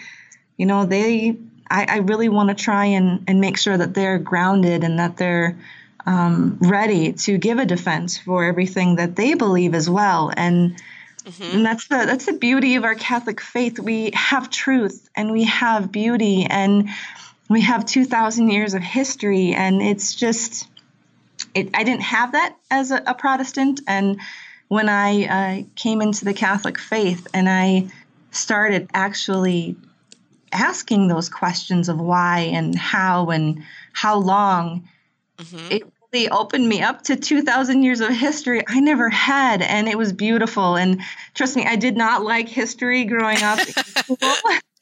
you 0.58 0.66
know, 0.66 0.86
they 0.86 1.38
I, 1.70 1.86
I 1.88 1.98
really 1.98 2.30
want 2.30 2.50
to 2.50 2.56
try 2.56 2.86
and, 2.86 3.24
and 3.28 3.40
make 3.40 3.58
sure 3.58 3.78
that 3.78 3.94
they're 3.94 4.18
grounded 4.18 4.84
and 4.84 5.00
that 5.00 5.18
they're 5.18 5.58
um, 6.06 6.58
ready 6.60 7.14
to 7.14 7.38
give 7.38 7.60
a 7.60 7.66
defense 7.66 8.18
for 8.18 8.44
everything 8.44 8.96
that 8.96 9.16
they 9.16 9.36
believe 9.36 9.76
as 9.76 9.90
well. 9.90 10.32
And 10.36 10.82
Mm-hmm. 11.24 11.58
And 11.58 11.66
that's 11.66 11.88
the 11.88 12.04
that's 12.06 12.26
the 12.26 12.34
beauty 12.34 12.76
of 12.76 12.84
our 12.84 12.96
Catholic 12.96 13.42
faith. 13.42 13.80
We 13.80 14.12
have 14.14 14.50
truth 14.50 15.10
and 15.16 15.32
we 15.32 15.44
have 15.44 15.92
beauty 15.92 16.46
and 16.50 16.90
we 17.50 17.62
have 17.62 17.86
2000 17.86 18.50
years 18.50 18.74
of 18.74 18.82
history 18.82 19.54
and 19.54 19.82
it's 19.82 20.16
just 20.16 20.68
it, 21.56 21.70
I 21.74 21.84
didn't 21.84 22.04
have 22.04 22.34
that 22.34 22.56
as 22.70 22.92
a, 22.92 23.02
a 23.06 23.14
Protestant 23.14 23.82
and 23.88 24.20
when 24.68 24.88
I 24.88 25.26
uh, 25.26 25.64
came 25.76 26.02
into 26.02 26.26
the 26.26 26.34
Catholic 26.34 26.78
faith 26.78 27.28
and 27.34 27.50
I 27.50 27.88
started 28.32 28.90
actually 28.94 29.76
asking 30.52 31.08
those 31.08 31.28
questions 31.28 31.90
of 31.90 32.00
why 32.00 32.40
and 32.40 32.78
how 32.78 33.30
and 33.32 33.64
how 33.94 34.18
long, 34.18 34.88
mm-hmm. 35.38 35.72
it 35.72 35.84
really 36.14 36.30
opened 36.30 36.68
me 36.68 36.82
up 36.82 37.04
to 37.04 37.16
2,000 37.16 37.84
years 37.84 38.02
of 38.02 38.10
history 38.10 38.64
I 38.68 38.80
never 38.80 39.10
had. 39.10 39.62
And 39.62 39.88
it 39.88 39.98
was 39.98 40.14
beautiful. 40.14 40.76
And 40.76 41.02
trust 41.34 41.56
me, 41.56 41.66
I 41.66 41.76
did 41.76 41.98
not 41.98 42.24
like 42.24 42.50
history 42.50 43.06
growing 43.06 43.42
up. 43.42 43.60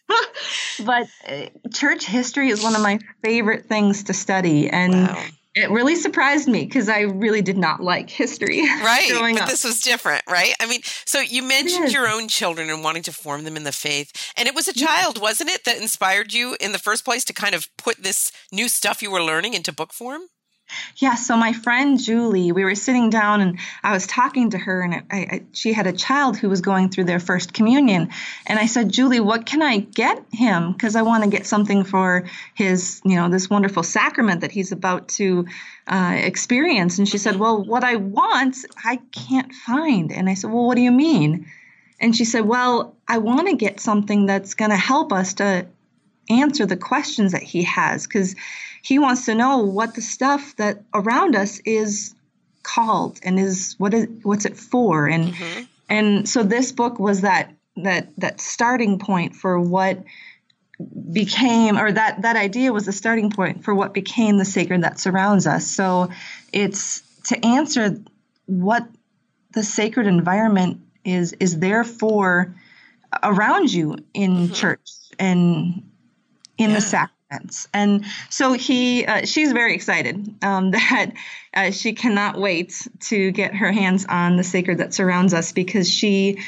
but 0.85 1.07
uh, 1.27 1.47
church 1.73 2.05
history 2.05 2.49
is 2.49 2.63
one 2.63 2.75
of 2.75 2.81
my 2.81 2.99
favorite 3.23 3.65
things 3.65 4.03
to 4.03 4.13
study. 4.13 4.69
And 4.69 4.93
wow. 4.93 5.23
it 5.53 5.69
really 5.69 5.95
surprised 5.95 6.47
me 6.47 6.63
because 6.63 6.87
I 6.87 7.01
really 7.01 7.41
did 7.41 7.57
not 7.57 7.81
like 7.81 8.09
history. 8.09 8.61
Right. 8.81 9.09
but 9.11 9.41
up. 9.41 9.49
this 9.49 9.65
was 9.65 9.81
different, 9.81 10.23
right? 10.29 10.53
I 10.61 10.65
mean, 10.65 10.81
so 11.05 11.19
you 11.19 11.43
mentioned 11.43 11.91
your 11.91 12.07
own 12.07 12.29
children 12.29 12.69
and 12.69 12.83
wanting 12.83 13.03
to 13.03 13.11
form 13.11 13.43
them 13.43 13.57
in 13.57 13.63
the 13.63 13.73
faith. 13.73 14.31
And 14.37 14.47
it 14.47 14.55
was 14.55 14.67
a 14.67 14.73
child, 14.73 15.19
wasn't 15.19 15.49
it, 15.49 15.65
that 15.65 15.77
inspired 15.81 16.31
you 16.31 16.55
in 16.61 16.71
the 16.71 16.79
first 16.79 17.03
place 17.03 17.25
to 17.25 17.33
kind 17.33 17.53
of 17.53 17.67
put 17.77 18.01
this 18.01 18.31
new 18.51 18.69
stuff 18.69 19.01
you 19.01 19.11
were 19.11 19.21
learning 19.21 19.55
into 19.55 19.73
book 19.73 19.91
form? 19.91 20.21
Yeah, 20.97 21.15
so 21.15 21.37
my 21.37 21.53
friend 21.53 21.99
Julie, 21.99 22.51
we 22.51 22.63
were 22.63 22.75
sitting 22.75 23.09
down 23.09 23.41
and 23.41 23.59
I 23.83 23.93
was 23.93 24.07
talking 24.07 24.49
to 24.51 24.57
her, 24.57 24.81
and 24.81 24.95
I, 24.95 25.03
I, 25.11 25.43
she 25.51 25.73
had 25.73 25.87
a 25.87 25.93
child 25.93 26.37
who 26.37 26.49
was 26.49 26.61
going 26.61 26.89
through 26.89 27.05
their 27.05 27.19
first 27.19 27.53
communion. 27.53 28.09
And 28.45 28.59
I 28.59 28.65
said, 28.65 28.89
Julie, 28.89 29.19
what 29.19 29.45
can 29.45 29.61
I 29.61 29.77
get 29.77 30.23
him? 30.31 30.73
Because 30.73 30.95
I 30.95 31.03
want 31.03 31.23
to 31.23 31.29
get 31.29 31.45
something 31.45 31.83
for 31.83 32.25
his, 32.53 33.01
you 33.05 33.15
know, 33.15 33.29
this 33.29 33.49
wonderful 33.49 33.83
sacrament 33.83 34.41
that 34.41 34.51
he's 34.51 34.71
about 34.71 35.07
to 35.09 35.45
uh, 35.87 36.15
experience. 36.17 36.97
And 36.97 37.07
she 37.07 37.17
said, 37.17 37.37
Well, 37.37 37.63
what 37.63 37.83
I 37.83 37.95
want, 37.95 38.57
I 38.83 38.97
can't 39.11 39.53
find. 39.53 40.11
And 40.11 40.29
I 40.29 40.33
said, 40.33 40.51
Well, 40.51 40.65
what 40.65 40.75
do 40.75 40.81
you 40.81 40.91
mean? 40.91 41.47
And 41.99 42.15
she 42.15 42.25
said, 42.25 42.41
Well, 42.41 42.95
I 43.07 43.19
want 43.19 43.47
to 43.47 43.55
get 43.55 43.79
something 43.79 44.25
that's 44.25 44.53
going 44.53 44.71
to 44.71 44.77
help 44.77 45.13
us 45.13 45.35
to 45.35 45.67
answer 46.29 46.65
the 46.65 46.77
questions 46.77 47.31
that 47.31 47.43
he 47.43 47.63
has 47.63 48.05
because 48.05 48.35
he 48.81 48.99
wants 48.99 49.25
to 49.25 49.35
know 49.35 49.59
what 49.59 49.95
the 49.95 50.01
stuff 50.01 50.55
that 50.57 50.83
around 50.93 51.35
us 51.35 51.59
is 51.59 52.15
called 52.63 53.19
and 53.23 53.39
is 53.39 53.75
what 53.77 53.93
is 53.93 54.07
what's 54.23 54.45
it 54.45 54.57
for 54.57 55.07
and 55.07 55.33
mm-hmm. 55.33 55.63
and 55.89 56.27
so 56.27 56.43
this 56.43 56.71
book 56.71 56.99
was 56.99 57.21
that 57.21 57.53
that 57.77 58.09
that 58.17 58.41
starting 58.41 58.99
point 58.99 59.35
for 59.35 59.59
what 59.59 60.03
became 61.11 61.77
or 61.77 61.91
that 61.91 62.21
that 62.21 62.35
idea 62.35 62.73
was 62.73 62.85
the 62.85 62.91
starting 62.91 63.31
point 63.31 63.63
for 63.63 63.73
what 63.73 63.93
became 63.93 64.37
the 64.37 64.45
sacred 64.45 64.83
that 64.83 64.99
surrounds 64.99 65.47
us 65.47 65.65
so 65.65 66.09
it's 66.51 67.01
to 67.23 67.45
answer 67.45 67.97
what 68.45 68.87
the 69.53 69.63
sacred 69.63 70.05
environment 70.05 70.81
is 71.05 71.33
is 71.39 71.59
there 71.59 71.83
for 71.83 72.53
around 73.23 73.71
you 73.71 73.97
in 74.13 74.31
mm-hmm. 74.31 74.53
church 74.53 74.91
and 75.17 75.86
in 76.57 76.69
yeah. 76.69 76.75
the 76.75 76.81
sacrament 76.81 77.17
and 77.73 78.05
so 78.29 78.53
he, 78.53 79.05
uh, 79.05 79.25
she's 79.25 79.51
very 79.51 79.73
excited 79.75 80.35
um, 80.41 80.71
that 80.71 81.11
uh, 81.53 81.71
she 81.71 81.93
cannot 81.93 82.37
wait 82.37 82.87
to 83.01 83.31
get 83.31 83.55
her 83.55 83.71
hands 83.71 84.05
on 84.07 84.37
the 84.37 84.43
sacred 84.43 84.77
that 84.77 84.93
surrounds 84.93 85.33
us 85.33 85.51
because 85.51 85.89
she 85.89 86.39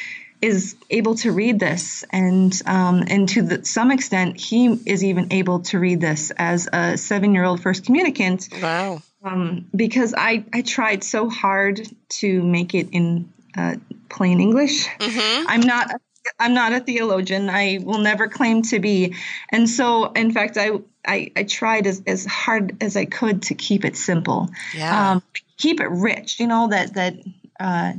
is 0.42 0.78
able 0.90 1.16
to 1.16 1.34
read 1.34 1.60
this, 1.60 2.06
and 2.12 2.62
um, 2.66 3.04
and 3.08 3.28
to 3.28 3.42
the, 3.42 3.66
some 3.66 3.92
extent, 3.92 4.40
he 4.40 4.68
is 4.86 5.04
even 5.04 5.34
able 5.34 5.60
to 5.60 5.78
read 5.78 6.00
this 6.00 6.32
as 6.38 6.70
a 6.72 6.98
seven-year-old 6.98 7.62
first 7.62 7.86
communicant. 7.86 8.48
Wow! 8.62 9.02
Um, 9.22 9.68
because 9.76 10.14
I 10.18 10.46
I 10.54 10.62
tried 10.62 11.04
so 11.04 11.30
hard 11.30 11.82
to 12.20 12.42
make 12.42 12.74
it 12.74 12.90
in 12.94 13.34
uh, 13.58 13.76
plain 14.08 14.40
English. 14.40 14.88
Mm-hmm. 14.88 15.46
I'm 15.50 15.62
not 15.62 15.92
I'm 16.38 16.54
not 16.54 16.74
a 16.74 16.80
theologian. 16.80 17.50
I 17.50 17.80
will 17.82 18.00
never 18.00 18.28
claim 18.28 18.62
to 18.64 18.80
be. 18.80 19.16
And 19.50 19.70
so, 19.70 20.12
in 20.12 20.32
fact, 20.32 20.58
I 20.58 20.72
I, 21.08 21.32
I 21.36 21.44
tried 21.44 21.88
as, 21.88 22.02
as 22.06 22.26
hard 22.26 22.78
as 22.82 22.98
I 22.98 23.06
could 23.06 23.44
to 23.44 23.56
keep 23.56 23.86
it 23.86 23.96
simple. 23.96 24.50
Yeah. 24.76 25.12
Um, 25.12 25.24
keep 25.58 25.80
it 25.80 25.90
rich. 25.90 26.40
You 26.40 26.48
know 26.48 26.68
that 26.70 26.94
that 26.96 27.16
uh, 27.60 27.94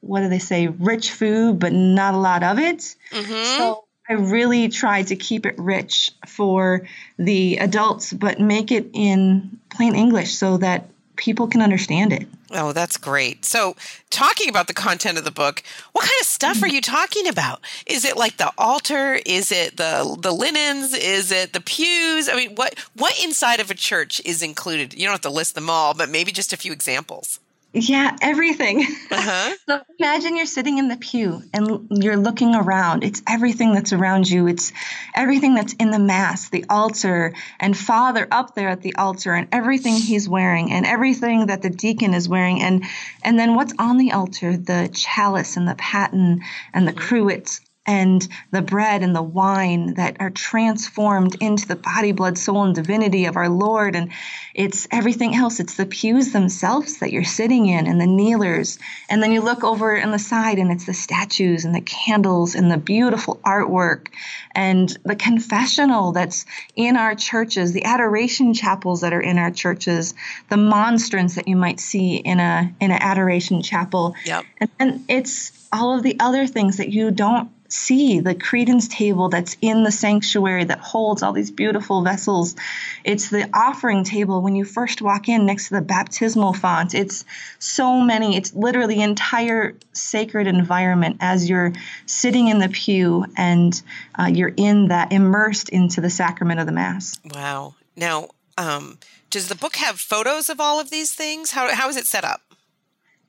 what 0.00 0.20
do 0.20 0.28
they 0.28 0.38
say? 0.38 0.68
Rich 0.68 1.10
food, 1.12 1.58
but 1.58 1.72
not 1.72 2.14
a 2.14 2.18
lot 2.18 2.42
of 2.42 2.58
it. 2.58 2.94
Mm-hmm. 3.10 3.58
So 3.58 3.84
I 4.08 4.14
really 4.14 4.68
tried 4.68 5.08
to 5.08 5.16
keep 5.16 5.46
it 5.46 5.54
rich 5.58 6.10
for 6.26 6.86
the 7.18 7.58
adults, 7.58 8.12
but 8.12 8.40
make 8.40 8.72
it 8.72 8.90
in 8.92 9.58
plain 9.70 9.94
English 9.94 10.34
so 10.34 10.56
that 10.58 10.88
people 11.16 11.46
can 11.46 11.62
understand 11.62 12.12
it. 12.12 12.26
Oh, 12.54 12.72
that's 12.72 12.96
great. 12.98 13.44
So, 13.44 13.76
talking 14.10 14.48
about 14.48 14.66
the 14.66 14.74
content 14.74 15.16
of 15.16 15.24
the 15.24 15.30
book, 15.30 15.62
what 15.92 16.02
kind 16.02 16.20
of 16.20 16.26
stuff 16.26 16.62
are 16.62 16.66
mm-hmm. 16.66 16.74
you 16.74 16.80
talking 16.80 17.26
about? 17.26 17.60
Is 17.86 18.04
it 18.04 18.16
like 18.16 18.36
the 18.36 18.52
altar? 18.58 19.18
Is 19.24 19.50
it 19.50 19.76
the 19.76 20.16
the 20.20 20.32
linens? 20.32 20.92
Is 20.92 21.32
it 21.32 21.52
the 21.52 21.60
pews? 21.60 22.28
I 22.28 22.34
mean, 22.36 22.54
what 22.54 22.74
what 22.94 23.18
inside 23.22 23.60
of 23.60 23.70
a 23.70 23.74
church 23.74 24.20
is 24.24 24.42
included? 24.42 24.94
You 24.94 25.04
don't 25.04 25.12
have 25.12 25.20
to 25.22 25.30
list 25.30 25.54
them 25.54 25.70
all, 25.70 25.94
but 25.94 26.10
maybe 26.10 26.30
just 26.30 26.52
a 26.52 26.56
few 26.56 26.72
examples. 26.72 27.40
Yeah, 27.74 28.14
everything. 28.20 28.82
Uh-huh. 29.10 29.56
so 29.66 29.80
imagine 29.98 30.36
you're 30.36 30.44
sitting 30.44 30.76
in 30.76 30.88
the 30.88 30.96
pew 30.96 31.42
and 31.54 31.88
you're 31.90 32.18
looking 32.18 32.54
around. 32.54 33.02
It's 33.02 33.22
everything 33.26 33.72
that's 33.72 33.94
around 33.94 34.28
you. 34.28 34.46
It's 34.46 34.72
everything 35.14 35.54
that's 35.54 35.72
in 35.74 35.90
the 35.90 35.98
mass, 35.98 36.50
the 36.50 36.66
altar, 36.68 37.32
and 37.58 37.76
Father 37.76 38.28
up 38.30 38.54
there 38.54 38.68
at 38.68 38.82
the 38.82 38.94
altar, 38.96 39.32
and 39.32 39.48
everything 39.52 39.94
he's 39.94 40.28
wearing, 40.28 40.70
and 40.70 40.84
everything 40.84 41.46
that 41.46 41.62
the 41.62 41.70
deacon 41.70 42.12
is 42.12 42.28
wearing, 42.28 42.62
and 42.62 42.84
and 43.22 43.38
then 43.38 43.54
what's 43.54 43.72
on 43.78 43.96
the 43.96 44.12
altar, 44.12 44.56
the 44.56 44.90
chalice 44.92 45.56
and 45.56 45.66
the 45.66 45.74
paten 45.76 46.42
and 46.74 46.86
the 46.86 46.92
cruets 46.92 47.60
and 47.84 48.28
the 48.52 48.62
bread 48.62 49.02
and 49.02 49.14
the 49.14 49.22
wine 49.22 49.94
that 49.94 50.16
are 50.20 50.30
transformed 50.30 51.36
into 51.40 51.66
the 51.66 51.74
body, 51.74 52.12
blood, 52.12 52.38
soul, 52.38 52.62
and 52.62 52.76
divinity 52.76 53.24
of 53.24 53.36
our 53.36 53.48
Lord. 53.48 53.96
And 53.96 54.12
it's 54.54 54.86
everything 54.92 55.34
else. 55.34 55.58
It's 55.58 55.74
the 55.74 55.86
pews 55.86 56.32
themselves 56.32 56.98
that 56.98 57.12
you're 57.12 57.24
sitting 57.24 57.66
in 57.66 57.88
and 57.88 58.00
the 58.00 58.06
kneelers. 58.06 58.78
And 59.08 59.20
then 59.20 59.32
you 59.32 59.40
look 59.40 59.64
over 59.64 60.00
on 60.00 60.12
the 60.12 60.18
side 60.20 60.58
and 60.58 60.70
it's 60.70 60.86
the 60.86 60.94
statues 60.94 61.64
and 61.64 61.74
the 61.74 61.80
candles 61.80 62.54
and 62.54 62.70
the 62.70 62.76
beautiful 62.76 63.40
artwork 63.44 64.08
and 64.54 64.96
the 65.04 65.16
confessional 65.16 66.12
that's 66.12 66.46
in 66.76 66.96
our 66.96 67.16
churches, 67.16 67.72
the 67.72 67.84
adoration 67.84 68.54
chapels 68.54 69.00
that 69.00 69.12
are 69.12 69.20
in 69.20 69.38
our 69.38 69.50
churches, 69.50 70.14
the 70.48 70.56
monstrance 70.56 71.34
that 71.34 71.48
you 71.48 71.56
might 71.56 71.80
see 71.80 72.16
in 72.16 72.38
a 72.38 72.72
in 72.80 72.92
an 72.92 73.02
adoration 73.02 73.60
chapel. 73.60 74.14
Yep. 74.24 74.44
And, 74.60 74.70
and 74.78 75.04
it's 75.08 75.50
all 75.72 75.96
of 75.96 76.04
the 76.04 76.20
other 76.20 76.46
things 76.46 76.76
that 76.76 76.90
you 76.90 77.10
don't 77.10 77.50
see 77.72 78.20
the 78.20 78.34
credence 78.34 78.86
table 78.86 79.30
that's 79.30 79.56
in 79.62 79.82
the 79.82 79.90
sanctuary 79.90 80.64
that 80.64 80.78
holds 80.78 81.22
all 81.22 81.32
these 81.32 81.50
beautiful 81.50 82.02
vessels. 82.02 82.54
It's 83.02 83.30
the 83.30 83.48
offering 83.54 84.04
table 84.04 84.42
when 84.42 84.54
you 84.54 84.64
first 84.64 85.00
walk 85.00 85.28
in 85.28 85.46
next 85.46 85.68
to 85.68 85.74
the 85.74 85.80
baptismal 85.80 86.52
font. 86.52 86.94
It's 86.94 87.24
so 87.58 88.00
many, 88.00 88.36
it's 88.36 88.52
literally 88.52 89.00
entire 89.00 89.74
sacred 89.94 90.46
environment 90.46 91.16
as 91.20 91.48
you're 91.48 91.72
sitting 92.04 92.48
in 92.48 92.58
the 92.58 92.68
pew 92.68 93.24
and 93.38 93.80
uh, 94.18 94.26
you're 94.26 94.52
in 94.54 94.88
that, 94.88 95.10
immersed 95.10 95.70
into 95.70 96.02
the 96.02 96.10
sacrament 96.10 96.60
of 96.60 96.66
the 96.66 96.72
Mass. 96.72 97.18
Wow. 97.34 97.74
Now, 97.96 98.28
um, 98.58 98.98
does 99.30 99.48
the 99.48 99.54
book 99.54 99.76
have 99.76 99.98
photos 99.98 100.50
of 100.50 100.60
all 100.60 100.78
of 100.78 100.90
these 100.90 101.12
things? 101.12 101.52
How, 101.52 101.74
how 101.74 101.88
is 101.88 101.96
it 101.96 102.06
set 102.06 102.24
up? 102.24 102.51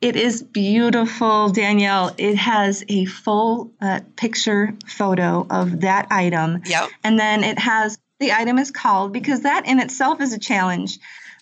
It 0.03 0.15
is 0.15 0.43
beautiful, 0.43 1.49
Danielle. 1.49 2.13
It 2.17 2.35
has 2.35 2.83
a 2.89 3.05
full 3.05 3.71
uh, 3.81 4.01
picture 4.15 4.73
photo 4.85 5.47
of 5.49 5.81
that 5.81 6.07
item. 6.11 6.61
Yep. 6.65 6.89
And 7.03 7.17
then 7.17 7.43
it 7.43 7.57
has 7.59 7.97
the 8.19 8.33
item 8.33 8.57
is 8.57 8.71
called 8.71 9.13
because 9.13 9.41
that 9.41 9.65
in 9.65 9.79
itself 9.79 10.21
is 10.21 10.33
a 10.33 10.39
challenge. 10.39 10.99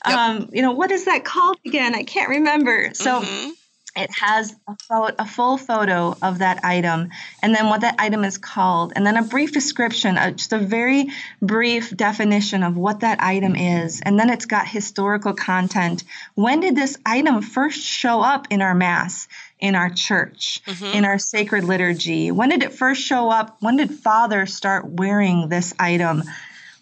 Yep. 0.08 0.18
Um, 0.18 0.50
you 0.52 0.62
know, 0.62 0.72
what 0.72 0.92
is 0.92 1.06
that 1.06 1.24
called 1.26 1.58
again? 1.66 1.96
I 1.96 2.04
can't 2.04 2.30
remember. 2.30 2.92
So 2.94 3.22
mm-hmm 3.22 3.52
it 3.96 4.10
has 4.20 4.56
a, 4.68 4.76
photo, 4.88 5.16
a, 5.20 5.26
full 5.26 5.58
photo 5.58 6.16
of 6.22 6.40
that 6.40 6.64
item 6.64 7.10
and 7.42 7.54
then 7.54 7.68
what 7.68 7.82
that 7.82 7.96
item 8.00 8.24
is 8.24 8.38
called 8.38 8.94
and 8.96 9.06
then 9.06 9.18
a 9.18 9.24
brief 9.24 9.52
description 9.52 10.18
uh, 10.18 10.32
just 10.32 10.54
a 10.54 10.58
very 10.58 11.10
brief 11.42 11.96
definition 11.96 12.64
of 12.64 12.78
what 12.78 13.02
that 13.02 13.22
item 13.22 13.56
is. 13.56 14.02
And 14.02 14.20
then 14.20 14.30
it's 14.30 14.46
got 14.46 14.68
historical 14.68 15.34
content. 15.34 16.04
When 16.36 16.60
did 16.62 16.76
this 16.76 16.98
item 17.06 17.42
first 17.42 17.82
show 17.82 18.22
up 18.22 18.48
in 18.50 18.62
our 18.62 18.74
mass 18.74 19.28
in 19.60 19.76
our 19.76 19.90
church 19.90 20.62
mm-hmm. 20.66 20.98
in 20.98 21.06
our 21.06 21.20
sacred 21.20 21.64
liturgy? 21.64 22.32
When 22.32 22.50
did 22.50 22.64
it 22.64 22.74
first 22.74 23.02
show 23.02 23.30
up? 23.30 23.58
When 23.60 23.78
did 23.78 23.92
father 23.92 24.46
start 24.46 24.86
wearing 24.86 25.50
this 25.50 25.74
item? 25.80 26.24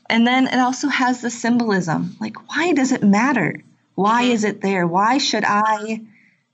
And 0.10 0.25
then 0.25 0.48
it 0.48 0.60
also 0.60 0.88
has 0.88 1.22
the 1.22 1.30
symbolism. 1.30 2.16
Like 2.20 2.50
why 2.50 2.74
does 2.74 2.92
it 2.92 3.04
matter? 3.04 3.63
Why 3.96 4.24
mm-hmm. 4.24 4.32
is 4.34 4.44
it 4.44 4.62
there? 4.62 4.86
Why 4.86 5.18
should 5.18 5.44
i 5.46 6.01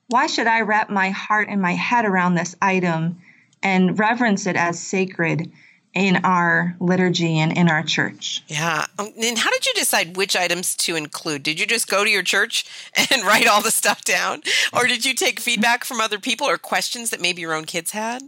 why 0.07 0.27
should 0.27 0.47
I 0.47 0.61
wrap 0.61 0.89
my 0.89 1.09
heart 1.09 1.47
and 1.49 1.61
my 1.61 1.73
head 1.73 2.05
around 2.05 2.35
this 2.35 2.55
item 2.61 3.21
and 3.63 3.97
reverence 3.97 4.45
it 4.45 4.55
as 4.55 4.79
sacred 4.79 5.51
in 5.93 6.17
our 6.25 6.75
liturgy 6.79 7.39
and 7.39 7.57
in 7.57 7.69
our 7.69 7.81
church? 7.81 8.43
Yeah. 8.47 8.85
Um, 8.99 9.11
and 9.17 9.37
how 9.37 9.49
did 9.49 9.65
you 9.65 9.73
decide 9.73 10.17
which 10.17 10.35
items 10.35 10.75
to 10.77 10.95
include? 10.95 11.43
Did 11.43 11.59
you 11.59 11.65
just 11.65 11.87
go 11.87 12.03
to 12.03 12.09
your 12.09 12.21
church 12.21 12.65
and 13.11 13.23
write 13.25 13.47
all 13.47 13.61
the 13.61 13.71
stuff 13.71 14.03
down? 14.03 14.43
Or 14.73 14.85
did 14.85 15.05
you 15.05 15.15
take 15.15 15.39
feedback 15.39 15.83
from 15.83 16.01
other 16.01 16.19
people 16.19 16.47
or 16.47 16.57
questions 16.57 17.09
that 17.09 17.21
maybe 17.21 17.41
your 17.41 17.53
own 17.53 17.65
kids 17.65 17.91
had? 17.91 18.21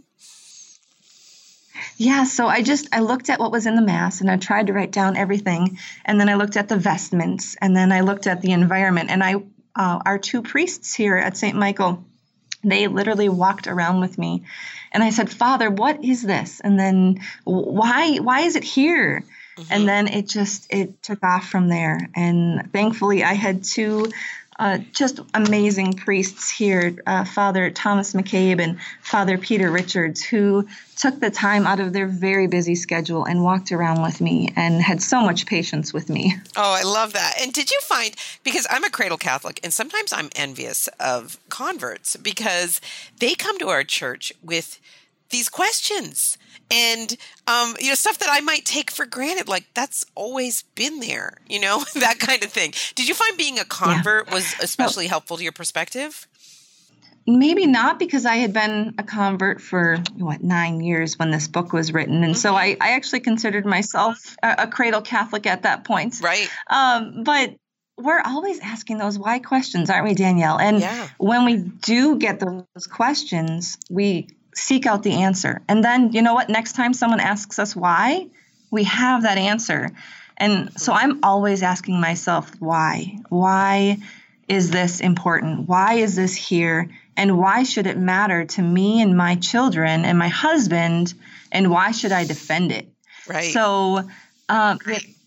Yeah, 1.96 2.24
so 2.24 2.48
I 2.48 2.62
just 2.62 2.88
I 2.92 3.00
looked 3.00 3.30
at 3.30 3.38
what 3.38 3.52
was 3.52 3.66
in 3.66 3.76
the 3.76 3.82
mass 3.82 4.20
and 4.20 4.28
I 4.28 4.36
tried 4.36 4.66
to 4.66 4.72
write 4.72 4.90
down 4.90 5.16
everything 5.16 5.78
and 6.04 6.20
then 6.20 6.28
I 6.28 6.34
looked 6.34 6.56
at 6.56 6.68
the 6.68 6.76
vestments 6.76 7.56
and 7.60 7.76
then 7.76 7.92
I 7.92 8.00
looked 8.00 8.26
at 8.26 8.40
the 8.40 8.50
environment 8.50 9.10
and 9.10 9.22
I 9.22 9.42
uh, 9.78 10.00
our 10.04 10.18
two 10.18 10.42
priests 10.42 10.94
here 10.94 11.16
at 11.16 11.36
St. 11.36 11.56
Michael, 11.56 12.04
they 12.64 12.88
literally 12.88 13.28
walked 13.28 13.68
around 13.68 14.00
with 14.00 14.18
me. 14.18 14.44
And 14.92 15.02
I 15.02 15.10
said, 15.10 15.30
Father, 15.30 15.70
what 15.70 16.04
is 16.04 16.22
this? 16.22 16.60
And 16.60 16.78
then 16.78 17.20
why 17.44 18.16
why 18.16 18.40
is 18.40 18.56
it 18.56 18.64
here? 18.64 19.22
Mm-hmm. 19.56 19.72
And 19.72 19.88
then 19.88 20.08
it 20.08 20.28
just 20.28 20.66
it 20.70 21.02
took 21.02 21.22
off 21.22 21.48
from 21.48 21.68
there. 21.68 22.10
And 22.16 22.72
thankfully 22.72 23.22
I 23.22 23.34
had 23.34 23.64
two 23.64 24.10
uh, 24.58 24.78
just 24.92 25.20
amazing 25.34 25.92
priests 25.92 26.50
here, 26.50 26.96
uh, 27.06 27.24
Father 27.24 27.70
Thomas 27.70 28.12
McCabe 28.12 28.60
and 28.60 28.78
Father 29.02 29.38
Peter 29.38 29.70
Richards, 29.70 30.22
who 30.22 30.66
took 30.96 31.20
the 31.20 31.30
time 31.30 31.66
out 31.66 31.78
of 31.78 31.92
their 31.92 32.06
very 32.06 32.48
busy 32.48 32.74
schedule 32.74 33.24
and 33.24 33.44
walked 33.44 33.70
around 33.70 34.02
with 34.02 34.20
me 34.20 34.52
and 34.56 34.82
had 34.82 35.00
so 35.00 35.20
much 35.20 35.46
patience 35.46 35.94
with 35.94 36.08
me. 36.08 36.34
Oh, 36.56 36.72
I 36.72 36.82
love 36.82 37.12
that. 37.12 37.34
And 37.40 37.52
did 37.52 37.70
you 37.70 37.78
find, 37.82 38.14
because 38.42 38.66
I'm 38.68 38.82
a 38.82 38.90
cradle 38.90 39.18
Catholic, 39.18 39.60
and 39.62 39.72
sometimes 39.72 40.12
I'm 40.12 40.30
envious 40.34 40.88
of 40.98 41.38
converts 41.48 42.16
because 42.16 42.80
they 43.20 43.34
come 43.34 43.58
to 43.58 43.68
our 43.68 43.84
church 43.84 44.32
with 44.42 44.80
these 45.30 45.48
questions 45.48 46.38
and 46.70 47.16
um, 47.46 47.74
you 47.78 47.88
know 47.88 47.94
stuff 47.94 48.18
that 48.18 48.28
I 48.30 48.40
might 48.40 48.64
take 48.64 48.90
for 48.90 49.06
granted, 49.06 49.48
like 49.48 49.66
that's 49.74 50.04
always 50.14 50.62
been 50.74 51.00
there, 51.00 51.38
you 51.48 51.60
know, 51.60 51.82
that 51.94 52.18
kind 52.18 52.42
of 52.44 52.52
thing. 52.52 52.72
Did 52.94 53.08
you 53.08 53.14
find 53.14 53.36
being 53.36 53.58
a 53.58 53.64
convert 53.64 54.28
yeah. 54.28 54.34
was 54.34 54.54
especially 54.62 55.04
well, 55.04 55.10
helpful 55.10 55.36
to 55.38 55.42
your 55.42 55.52
perspective? 55.52 56.26
Maybe 57.26 57.66
not 57.66 57.98
because 57.98 58.24
I 58.24 58.36
had 58.36 58.54
been 58.54 58.94
a 58.96 59.02
convert 59.02 59.60
for 59.60 59.98
what 60.16 60.42
nine 60.42 60.80
years 60.80 61.18
when 61.18 61.30
this 61.30 61.46
book 61.46 61.72
was 61.72 61.92
written, 61.92 62.16
and 62.16 62.32
mm-hmm. 62.32 62.34
so 62.34 62.54
I, 62.54 62.76
I 62.80 62.92
actually 62.92 63.20
considered 63.20 63.66
myself 63.66 64.36
a, 64.42 64.54
a, 64.60 64.66
cradle 64.66 65.02
Catholic 65.02 65.46
at 65.46 65.62
that 65.62 65.84
point. 65.84 66.20
Right. 66.22 66.48
Um, 66.70 67.24
but 67.24 67.54
we're 67.98 68.20
always 68.20 68.60
asking 68.60 68.96
those 68.96 69.18
why 69.18 69.40
questions, 69.40 69.90
aren't 69.90 70.04
we, 70.04 70.14
Danielle? 70.14 70.58
And 70.58 70.80
yeah. 70.80 71.08
when 71.18 71.44
we 71.44 71.56
do 71.56 72.16
get 72.16 72.40
those 72.40 72.86
questions, 72.88 73.76
we 73.90 74.28
seek 74.58 74.86
out 74.86 75.02
the 75.02 75.22
answer. 75.22 75.62
And 75.68 75.82
then, 75.82 76.12
you 76.12 76.22
know 76.22 76.34
what? 76.34 76.48
Next 76.48 76.72
time 76.72 76.92
someone 76.92 77.20
asks 77.20 77.58
us 77.58 77.74
why, 77.74 78.26
we 78.70 78.84
have 78.84 79.22
that 79.22 79.38
answer. 79.38 79.90
And 80.36 80.78
so 80.78 80.92
I'm 80.92 81.20
always 81.22 81.62
asking 81.62 82.00
myself, 82.00 82.50
why? 82.60 83.18
Why 83.28 83.98
is 84.48 84.70
this 84.70 85.00
important? 85.00 85.68
Why 85.68 85.94
is 85.94 86.16
this 86.16 86.34
here? 86.34 86.88
And 87.16 87.38
why 87.38 87.64
should 87.64 87.86
it 87.86 87.98
matter 87.98 88.44
to 88.44 88.62
me 88.62 89.02
and 89.02 89.16
my 89.16 89.36
children 89.36 90.04
and 90.04 90.18
my 90.18 90.28
husband? 90.28 91.14
And 91.50 91.70
why 91.70 91.90
should 91.92 92.12
I 92.12 92.24
defend 92.24 92.72
it? 92.72 92.88
Right. 93.26 93.52
So, 93.52 94.08
um, 94.48 94.78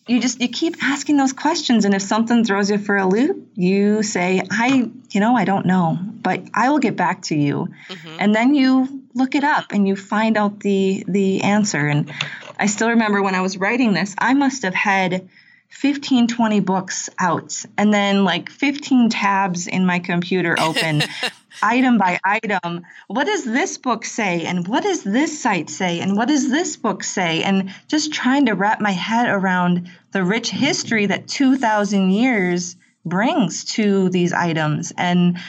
you 0.07 0.19
just 0.19 0.41
you 0.41 0.50
keep 0.50 0.83
asking 0.83 1.17
those 1.17 1.33
questions 1.33 1.85
and 1.85 1.93
if 1.93 2.01
something 2.01 2.43
throws 2.43 2.71
you 2.71 2.77
for 2.79 2.97
a 2.97 3.05
loop 3.05 3.47
you 3.53 4.01
say 4.01 4.41
i 4.50 4.89
you 5.11 5.19
know 5.19 5.35
i 5.35 5.45
don't 5.45 5.65
know 5.65 5.97
but 6.01 6.41
i 6.55 6.69
will 6.71 6.79
get 6.79 6.95
back 6.95 7.21
to 7.21 7.35
you 7.35 7.67
mm-hmm. 7.88 8.17
and 8.19 8.33
then 8.33 8.55
you 8.55 9.00
look 9.13 9.35
it 9.35 9.43
up 9.43 9.65
and 9.71 9.87
you 9.87 9.95
find 9.95 10.37
out 10.37 10.59
the 10.59 11.03
the 11.07 11.41
answer. 11.43 11.85
And 11.87 12.11
i 12.57 12.65
still 12.67 12.89
remember 12.89 13.21
when 13.21 13.33
i 13.33 13.41
was 13.41 13.57
writing 13.57 13.93
this 13.93 14.13
i 14.19 14.33
must 14.33 14.63
have 14.63 14.75
had 14.75 15.27
15 15.69 16.27
20 16.27 16.59
books 16.59 17.09
out 17.17 17.65
and 17.77 17.93
then 17.93 18.23
like 18.23 18.49
15 18.49 19.09
tabs 19.09 19.67
in 19.67 19.85
my 19.85 19.99
computer 19.99 20.55
open 20.59 21.01
item 21.61 21.97
by 21.97 22.19
item. 22.23 22.85
What 23.07 23.25
does 23.25 23.43
this 23.43 23.77
book 23.77 24.05
say? 24.05 24.45
And 24.45 24.67
what 24.67 24.83
does 24.83 25.03
this 25.03 25.41
site 25.41 25.69
say? 25.69 25.99
And 25.99 26.15
what 26.15 26.27
does 26.27 26.49
this 26.49 26.77
book 26.77 27.03
say? 27.03 27.43
And 27.43 27.73
just 27.87 28.13
trying 28.13 28.45
to 28.47 28.53
wrap 28.53 28.79
my 28.79 28.91
head 28.91 29.29
around 29.29 29.89
the 30.11 30.23
rich 30.23 30.49
history 30.49 31.07
that 31.07 31.27
2000 31.27 32.11
years 32.11 32.75
brings 33.05 33.65
to 33.65 34.09
these 34.09 34.33
items. 34.33 34.93
And 34.97 35.39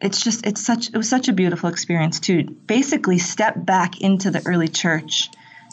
it's 0.00 0.22
just 0.22 0.46
it's 0.46 0.64
such 0.64 0.88
it 0.88 0.96
was 0.96 1.08
such 1.08 1.28
a 1.28 1.32
beautiful 1.32 1.68
experience 1.68 2.20
to 2.20 2.44
basically 2.44 3.18
step 3.18 3.54
back 3.56 4.00
into 4.00 4.30
the 4.30 4.42
early 4.46 4.68
church 4.68 5.28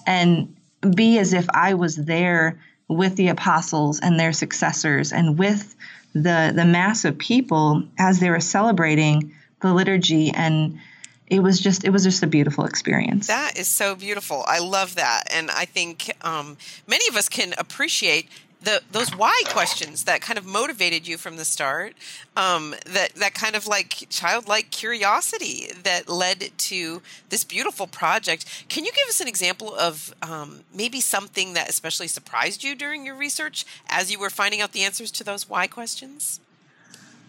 and 0.06 0.56
be 0.96 1.18
as 1.18 1.34
if 1.34 1.48
I 1.54 1.74
was 1.74 1.96
there 1.96 2.60
with 2.88 3.16
the 3.16 3.30
apostles 3.30 4.00
and 4.00 4.20
their 4.20 4.34
successors 4.34 5.12
and 5.12 5.38
with 5.38 5.76
the 6.14 6.52
the 6.56 6.66
mass 6.66 7.06
of 7.06 7.18
people 7.18 7.84
as 7.98 8.20
they 8.20 8.30
were 8.30 8.40
celebrating 8.40 9.34
the 9.62 9.74
liturgy. 9.74 10.32
And 10.32 10.80
it 11.28 11.42
was 11.42 11.60
just 11.60 11.84
it 11.84 11.90
was 11.90 12.04
just 12.04 12.24
a 12.24 12.28
beautiful 12.28 12.66
experience. 12.66 13.28
That 13.28 13.58
is 13.58 13.68
so 13.68 13.96
beautiful. 13.96 14.44
I 14.48 14.60
love 14.60 14.96
that. 14.96 15.24
And 15.32 15.50
i 15.52 15.66
think 15.66 16.12
um, 16.22 16.58
many 16.88 17.08
of 17.10 17.16
us 17.16 17.30
can 17.30 17.54
appreciate 17.58 18.30
the 18.62 18.82
those 18.92 19.16
why 19.16 19.42
questions 19.48 20.06
that 20.06 20.22
kind 20.22 20.38
of 20.38 20.46
motivated 20.46 21.08
you 21.08 21.18
from 21.18 21.38
the 21.38 21.46
start 21.46 21.94
um, 22.36 22.74
that 22.86 23.14
that 23.16 23.34
kind 23.34 23.56
of 23.56 23.68
like 23.68 24.08
childlike 24.10 24.72
curiosity 24.72 25.68
that 25.84 26.10
led 26.10 26.52
to 26.58 27.02
this 27.30 27.44
beautiful 27.44 27.88
project. 27.88 28.66
Can 28.70 28.84
you 28.86 28.92
give 28.92 29.08
us 29.08 29.22
an 29.22 29.28
example 29.28 29.76
of 29.76 30.14
um, 30.22 30.62
maybe 30.74 31.00
something 31.02 31.54
that 31.54 31.70
especially 31.70 32.08
surprised 32.08 32.64
you 32.64 32.76
during 32.76 33.06
your 33.06 33.16
research 33.16 33.66
as 33.88 34.12
you 34.12 34.20
were 34.20 34.30
finding 34.30 34.62
out 34.62 34.72
the 34.72 34.84
answers 34.84 35.12
to 35.12 35.24
those 35.24 35.50
why 35.50 35.68
questions? 35.68 36.40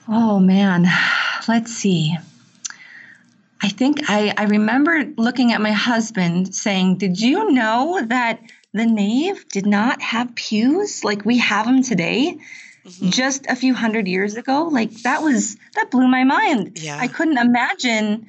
Oh 0.08 0.38
man. 0.38 0.86
Let's 1.46 1.72
see. 1.74 2.16
I 3.62 3.68
think 3.68 4.08
I, 4.08 4.32
I 4.36 4.44
remember 4.44 5.04
looking 5.16 5.52
at 5.52 5.60
my 5.60 5.72
husband 5.72 6.54
saying, 6.54 6.98
Did 6.98 7.20
you 7.20 7.50
know 7.50 8.00
that 8.06 8.40
the 8.78 8.86
nave 8.86 9.48
did 9.48 9.66
not 9.66 10.00
have 10.00 10.34
pews 10.34 11.04
like 11.04 11.24
we 11.24 11.38
have 11.38 11.66
them 11.66 11.82
today? 11.82 12.38
Mm-hmm. 12.84 13.10
Just 13.10 13.46
a 13.46 13.56
few 13.56 13.74
hundred 13.74 14.08
years 14.08 14.36
ago, 14.36 14.68
like 14.70 14.90
that 15.02 15.22
was 15.22 15.56
that 15.74 15.90
blew 15.90 16.08
my 16.08 16.24
mind. 16.24 16.78
Yeah. 16.80 16.96
I 16.98 17.08
couldn't 17.08 17.38
imagine 17.38 18.28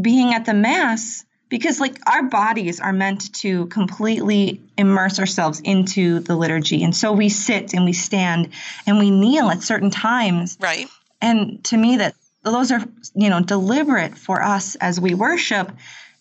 being 0.00 0.32
at 0.32 0.44
the 0.44 0.54
mass 0.54 1.24
because 1.52 1.78
like 1.80 1.98
our 2.06 2.22
bodies 2.22 2.80
are 2.80 2.94
meant 2.94 3.34
to 3.34 3.66
completely 3.66 4.62
immerse 4.78 5.18
ourselves 5.18 5.60
into 5.60 6.20
the 6.20 6.34
liturgy 6.34 6.82
and 6.82 6.96
so 6.96 7.12
we 7.12 7.28
sit 7.28 7.74
and 7.74 7.84
we 7.84 7.92
stand 7.92 8.48
and 8.86 8.98
we 8.98 9.10
kneel 9.10 9.50
at 9.50 9.62
certain 9.62 9.90
times 9.90 10.56
right 10.60 10.88
and 11.20 11.62
to 11.62 11.76
me 11.76 11.98
that 11.98 12.14
those 12.42 12.72
are 12.72 12.82
you 13.14 13.28
know 13.28 13.40
deliberate 13.40 14.16
for 14.16 14.42
us 14.42 14.76
as 14.76 14.98
we 14.98 15.12
worship 15.12 15.70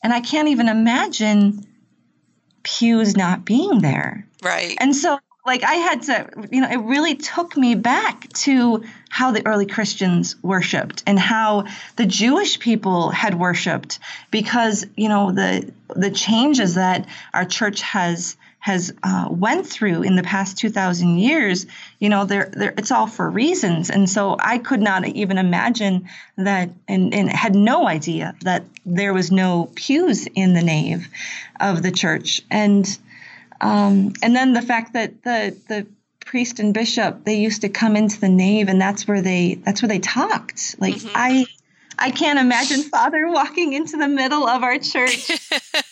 and 0.04 0.12
i 0.12 0.20
can't 0.20 0.50
even 0.50 0.68
imagine 0.68 1.66
pews 2.64 3.16
not 3.16 3.46
being 3.46 3.80
there. 3.80 4.26
Right. 4.42 4.76
And 4.80 4.96
so 4.96 5.20
like 5.46 5.64
i 5.64 5.74
had 5.74 6.04
to 6.04 6.48
you 6.52 6.62
know 6.62 6.70
it 6.70 6.78
really 6.78 7.16
took 7.16 7.58
me 7.58 7.76
back 7.76 8.32
to 8.34 8.84
how 9.10 9.32
the 9.32 9.46
early 9.46 9.66
christians 9.66 10.36
worshiped 10.44 11.04
and 11.08 11.18
how 11.18 11.66
the 11.96 12.06
jewish 12.06 12.60
people 12.60 13.10
had 13.10 13.38
worshiped 13.40 14.00
because 14.30 14.86
you 14.96 15.10
know 15.10 15.32
the 15.32 15.72
the 15.96 16.12
changes 16.12 16.76
that 16.76 17.08
our 17.34 17.46
church 17.46 17.82
has 17.82 18.38
has 18.62 18.94
uh, 19.02 19.28
went 19.30 19.68
through 19.68 20.04
in 20.04 20.16
the 20.16 20.24
past 20.24 20.58
2000 20.60 21.18
years 21.18 21.66
you 22.00 22.10
know 22.10 22.26
they're, 22.26 22.50
they're, 22.54 22.74
it's 22.78 22.92
all 22.92 23.08
for 23.08 23.30
reasons. 23.30 23.90
And 23.90 24.10
so 24.10 24.38
i 24.40 24.58
could 24.58 24.82
not 24.82 25.06
even 25.06 25.38
imagine 25.38 26.08
that 26.38 26.70
and, 26.88 27.14
and 27.14 27.30
had 27.30 27.56
no 27.56 27.88
idea 27.88 28.36
that 28.42 28.64
there 28.86 29.14
was 29.14 29.32
no 29.32 29.70
pews 29.76 30.28
in 30.34 30.54
the 30.54 30.62
nave 30.62 31.08
of 31.60 31.84
the 31.84 31.92
church. 31.92 32.42
And 32.50 32.86
um, 33.60 34.14
and 34.24 34.36
then 34.36 34.54
the 34.54 34.62
fact 34.62 34.94
that 34.94 35.24
the 35.24 35.58
the 35.68 35.88
priest 36.26 36.60
and 36.60 36.74
bishop 36.74 37.26
they 37.26 37.36
used 37.36 37.62
to 37.62 37.70
come 37.70 37.96
into 37.96 38.20
the 38.20 38.30
nave 38.30 38.70
and 38.70 38.80
that's 38.80 39.08
where 39.08 39.22
they 39.22 39.56
that's 39.56 39.82
where 39.82 39.90
they 39.90 40.00
talked. 40.00 40.76
Like 40.80 40.96
mm-hmm. 40.96 41.10
i 41.16 41.46
I 41.98 42.12
can't 42.12 42.40
imagine 42.40 42.82
Father 42.90 43.28
walking 43.28 43.74
into 43.74 43.98
the 43.98 44.08
middle 44.08 44.48
of 44.48 44.64
our 44.64 44.80
church 44.80 45.32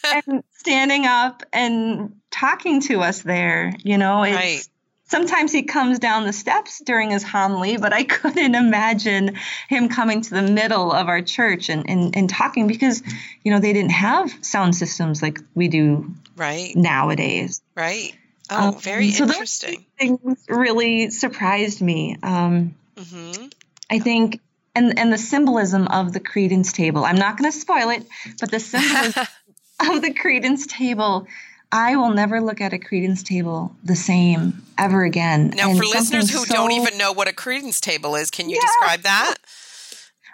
and 0.27 0.44
standing 0.58 1.06
up 1.06 1.44
and 1.53 2.20
talking 2.32 2.82
to 2.82 3.01
us 3.01 3.22
there. 3.22 3.74
You 3.84 3.98
know, 3.98 4.24
it's 4.24 4.36
right. 4.36 4.68
sometimes 5.06 5.51
he 5.51 5.63
comes 5.63 6.00
down 6.00 6.25
the 6.25 6.34
steps 6.34 6.82
during 6.86 7.12
his 7.12 7.24
homily, 7.24 7.77
but 7.77 7.94
I 7.94 8.03
couldn't 8.06 8.56
imagine 8.56 9.38
him 9.68 9.89
coming 9.89 10.22
to 10.22 10.29
the 10.29 10.41
middle 10.41 10.91
of 10.91 11.08
our 11.08 11.22
church 11.22 11.69
and, 11.69 11.89
and, 11.89 12.15
and 12.15 12.30
talking 12.30 12.67
because, 12.67 13.02
you 13.43 13.52
know, 13.52 13.60
they 13.60 13.73
didn't 13.73 13.91
have 13.91 14.34
sound 14.41 14.76
systems 14.76 15.21
like 15.21 15.39
we 15.54 15.67
do 15.67 16.13
right 16.36 16.76
nowadays. 16.76 17.62
Right. 17.76 18.15
Oh, 18.52 18.69
um, 18.69 18.80
very 18.80 19.12
so 19.12 19.26
interesting. 19.26 19.86
things 19.97 20.43
really 20.50 21.12
surprised 21.12 21.82
me. 21.82 22.17
Um, 22.23 22.76
mm-hmm. 22.95 23.45
I 23.91 24.00
think 24.00 24.41
and 24.75 24.97
and 24.97 25.12
the 25.12 25.17
symbolism 25.17 25.88
of 25.88 26.13
the 26.13 26.19
credence 26.19 26.71
table. 26.71 27.05
I'm 27.05 27.17
not 27.17 27.38
going 27.38 27.51
to 27.51 27.58
spoil 27.58 27.89
it, 27.89 28.05
but 28.39 28.51
the 28.51 28.60
symbolism 28.60 29.27
of 29.79 30.01
the 30.01 30.13
credence 30.13 30.67
table. 30.67 31.27
I 31.71 31.97
will 31.97 32.10
never 32.10 32.41
look 32.41 32.62
at 32.62 32.73
a 32.73 32.79
credence 32.79 33.21
table 33.21 33.75
the 33.84 33.95
same 33.95 34.63
ever 34.75 35.03
again. 35.03 35.53
Now, 35.55 35.69
and 35.69 35.77
for 35.77 35.86
listeners 35.86 36.32
who 36.32 36.39
so, 36.39 36.53
don't 36.55 36.71
even 36.71 36.97
know 36.97 37.13
what 37.13 37.27
a 37.27 37.34
credence 37.34 37.79
table 37.79 38.15
is, 38.15 38.32
can 38.32 38.49
you 38.49 38.55
yeah. 38.55 38.62
describe 38.62 39.01
that? 39.01 39.36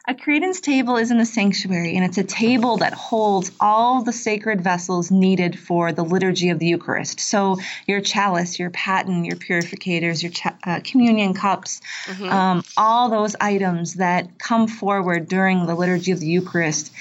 A 0.07 0.13
credence 0.13 0.61
table 0.61 0.97
is 0.97 1.09
in 1.09 1.17
the 1.17 1.25
sanctuary, 1.25 1.95
and 1.95 2.05
it's 2.05 2.19
a 2.19 2.23
table 2.23 2.77
that 2.77 2.93
holds 2.93 3.51
all 3.59 4.03
the 4.03 4.13
sacred 4.13 4.61
vessels 4.61 5.09
needed 5.09 5.57
for 5.57 5.91
the 5.91 6.03
liturgy 6.03 6.49
of 6.49 6.59
the 6.59 6.67
Eucharist. 6.67 7.19
So, 7.19 7.57
your 7.87 8.01
chalice, 8.01 8.59
your 8.59 8.69
paten, 8.69 9.25
your 9.25 9.35
purificators, 9.35 10.21
your 10.21 10.31
cha- 10.31 10.57
uh, 10.63 10.79
communion 10.83 11.33
cups, 11.33 11.81
mm-hmm. 12.05 12.29
um, 12.29 12.63
all 12.77 13.09
those 13.09 13.35
items 13.41 13.95
that 13.95 14.37
come 14.37 14.67
forward 14.67 15.27
during 15.27 15.65
the 15.65 15.73
liturgy 15.73 16.11
of 16.11 16.19
the 16.19 16.27
Eucharist. 16.27 16.91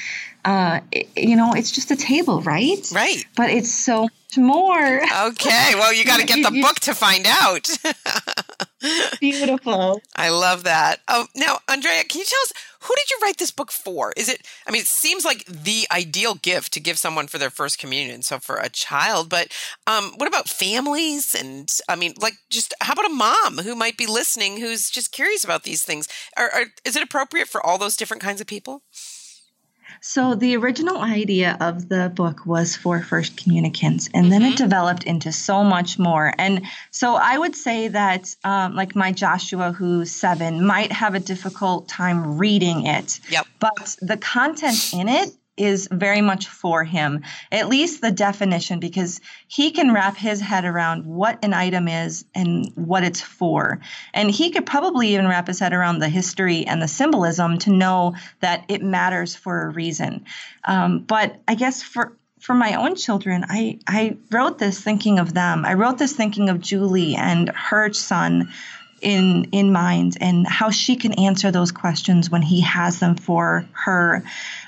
Uh, 0.43 0.81
it, 0.91 1.09
you 1.17 1.37
know, 1.37 1.53
it's 1.55 1.71
just 1.73 1.91
a 1.91 1.97
table, 1.97 2.41
right? 2.43 2.87
Right. 2.93 3.25
But 3.37 3.51
it's 3.51 3.71
so 3.71 4.03
much 4.03 4.39
more. 4.39 5.03
Okay, 5.29 5.75
well, 5.75 5.93
you 5.93 6.05
got 6.05 6.21
to 6.21 6.27
get 6.27 6.43
the 6.43 6.61
book 6.63 6.77
to 6.81 6.95
find 6.95 7.27
out. 7.27 7.69
Beautiful. 9.21 10.03
I 10.15 10.29
love 10.29 10.65
that. 10.65 11.01
Oh, 11.09 11.27
now, 11.35 11.59
Andrea, 11.69 12.05
can 12.05 12.19
you 12.21 12.27
tell 12.27 12.41
us 12.43 12.53
who 12.85 12.95
did 12.95 13.11
you 13.11 13.19
write 13.23 13.39
this 13.39 13.51
book 13.51 13.73
for? 13.73 14.13
Is 14.17 14.29
it? 14.29 14.43
I 14.67 14.71
mean, 14.71 14.83
it 14.83 14.87
seems 14.87 15.25
like 15.25 15.45
the 15.47 15.87
ideal 15.91 16.35
gift 16.35 16.73
to 16.75 16.81
give 16.81 16.99
someone 16.99 17.27
for 17.27 17.39
their 17.39 17.51
first 17.51 17.79
communion. 17.79 18.23
So 18.23 18.39
for 18.39 18.57
a 18.57 18.69
child, 18.69 19.29
but 19.29 19.49
um, 19.87 20.13
what 20.17 20.29
about 20.29 20.49
families? 20.49 21.35
And 21.35 21.69
I 21.89 21.97
mean, 21.97 22.15
like, 22.21 22.35
just 22.51 22.75
how 22.81 22.93
about 22.93 23.11
a 23.11 23.15
mom 23.15 23.59
who 23.59 23.75
might 23.75 23.97
be 23.97 24.07
listening 24.07 24.59
who's 24.59 24.91
just 24.91 25.13
curious 25.13 25.45
about 25.45 25.63
these 25.65 25.83
things? 25.83 26.09
Are, 26.37 26.51
are, 26.51 26.65
is 26.85 26.97
it 26.97 27.03
appropriate 27.03 27.49
for 27.49 27.65
all 27.65 27.79
those 27.79 27.97
different 27.97 28.23
kinds 28.23 28.41
of 28.41 28.47
people? 28.47 28.83
So, 30.01 30.35
the 30.35 30.57
original 30.57 30.99
idea 30.99 31.57
of 31.61 31.89
the 31.89 32.13
book 32.15 32.47
was 32.47 32.77
for 32.77 33.03
first 33.03 33.37
communicants, 33.37 34.09
and 34.13 34.25
mm-hmm. 34.25 34.31
then 34.31 34.43
it 34.43 34.47
mm-hmm. 34.55 34.65
developed 34.65 35.05
into 35.05 35.33
so 35.33 35.65
much 35.65 35.99
more. 35.99 36.33
And 36.39 36.63
so, 36.91 37.15
I 37.15 37.39
would 37.39 37.55
say 37.57 37.89
that, 37.89 38.35
um, 38.45 38.75
like 38.75 38.95
my 38.95 39.13
Joshua, 39.13 39.73
who's 39.73 40.11
seven, 40.11 40.65
might 40.65 40.93
have 40.93 41.15
a 41.15 41.21
difficult 41.21 41.89
time 41.89 42.39
reading 42.39 42.87
it. 42.87 43.21
Yep. 43.31 43.47
But 43.61 43.97
the 44.01 44.17
content 44.17 44.93
in 44.93 45.09
it 45.09 45.31
is 45.57 45.89
very 45.91 46.21
much 46.21 46.49
for 46.49 46.85
him, 46.85 47.23
at 47.53 47.69
least 47.69 48.01
the 48.01 48.11
definition, 48.11 48.81
because 48.81 49.21
he 49.47 49.71
can 49.71 49.93
wrap 49.93 50.17
his 50.17 50.41
head 50.41 50.65
around 50.65 51.07
what 51.07 51.45
an 51.45 51.55
item 51.55 51.89
is 51.89 52.25
and 52.35 52.73
what 52.75 53.05
it's 53.05 53.21
for. 53.21 53.81
And 54.13 54.31
he 54.31 54.51
could 54.51 54.67
probably 54.67 55.15
even 55.15 55.29
wrap 55.29 55.47
his 55.47 55.61
head 55.61 55.73
around 55.73 56.01
the 56.01 56.09
history 56.09 56.67
and 56.67 56.83
the 56.83 56.89
symbolism 56.89 57.59
to 57.59 57.71
know 57.71 58.15
that 58.41 58.65
it 58.69 58.83
matters 58.83 59.35
for 59.37 59.63
a 59.63 59.69
reason. 59.69 60.25
Um, 60.65 61.01
but 61.01 61.41
I 61.47 61.55
guess 61.55 61.83
for 61.83 62.17
for 62.41 62.55
my 62.55 62.75
own 62.75 62.95
children, 62.95 63.47
I, 63.49 63.79
I 63.87 64.19
wrote 64.31 64.59
this 64.59 64.79
thinking 64.79 65.19
of 65.19 65.33
them. 65.33 65.65
I 65.65 65.73
wrote 65.73 65.97
this 65.97 66.13
thinking 66.13 66.51
of 66.51 66.61
Julie 66.61 67.15
and 67.15 67.49
her 67.49 67.91
son 67.95 68.53
in 69.01 69.45
in 69.53 69.73
mind 69.73 70.17
and 70.21 70.47
how 70.47 70.71
she 70.71 70.97
can 70.97 71.13
answer 71.15 71.51
those 71.51 71.73
questions 71.73 72.31
when 72.31 72.43
he 72.43 72.61
has 72.61 72.99
them 72.99 73.17
for 73.17 73.67
her 73.73 74.25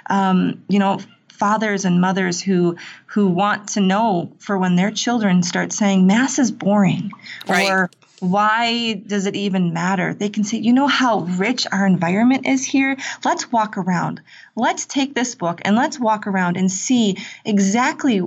um, 0.09 0.65
you 0.69 0.79
know 0.79 0.99
fathers 1.29 1.85
and 1.85 2.01
mothers 2.01 2.41
who 2.41 2.77
who 3.07 3.29
want 3.29 3.69
to 3.69 3.81
know 3.81 4.33
for 4.39 4.57
when 4.57 4.77
their 4.77 4.91
children 4.91 5.43
start 5.43 5.73
saying 5.73 6.07
mass 6.07 6.39
is 6.39 6.51
boring 6.51 7.11
right. 7.47 7.69
or 7.71 7.91
why 8.21 8.95
does 8.95 9.27
it 9.27 9.37
even 9.37 9.73
matter? 9.73 10.15
They 10.15 10.29
can 10.29 10.45
say, 10.45 10.59
you 10.59 10.73
know 10.73 10.87
how 10.87 11.21
rich 11.21 11.67
our 11.71 11.87
environment 11.87 12.47
is 12.47 12.65
here? 12.65 12.97
Let's 13.25 13.53
walk 13.53 13.77
around. 13.77 14.23
Let's 14.55 14.87
take 14.87 15.15
this 15.15 15.35
book 15.35 15.61
and 15.65 15.77
let's 15.77 15.99
walk 15.99 16.27
around 16.27 16.57
and 16.57 16.71
see 16.71 17.19
exactly 17.45 18.23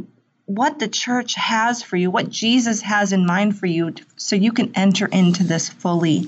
what 0.46 0.80
the 0.80 0.88
church 0.88 1.36
has 1.36 1.84
for 1.84 1.96
you, 1.96 2.10
what 2.10 2.30
Jesus 2.30 2.82
has 2.82 3.13
in 3.13 3.26
mind 3.26 3.58
for 3.58 3.68
you, 3.68 3.94
so 4.15 4.36
you 4.36 4.52
can 4.52 4.72
enter 4.76 5.06
into 5.06 5.44
this 5.44 5.70
fully. 5.70 6.28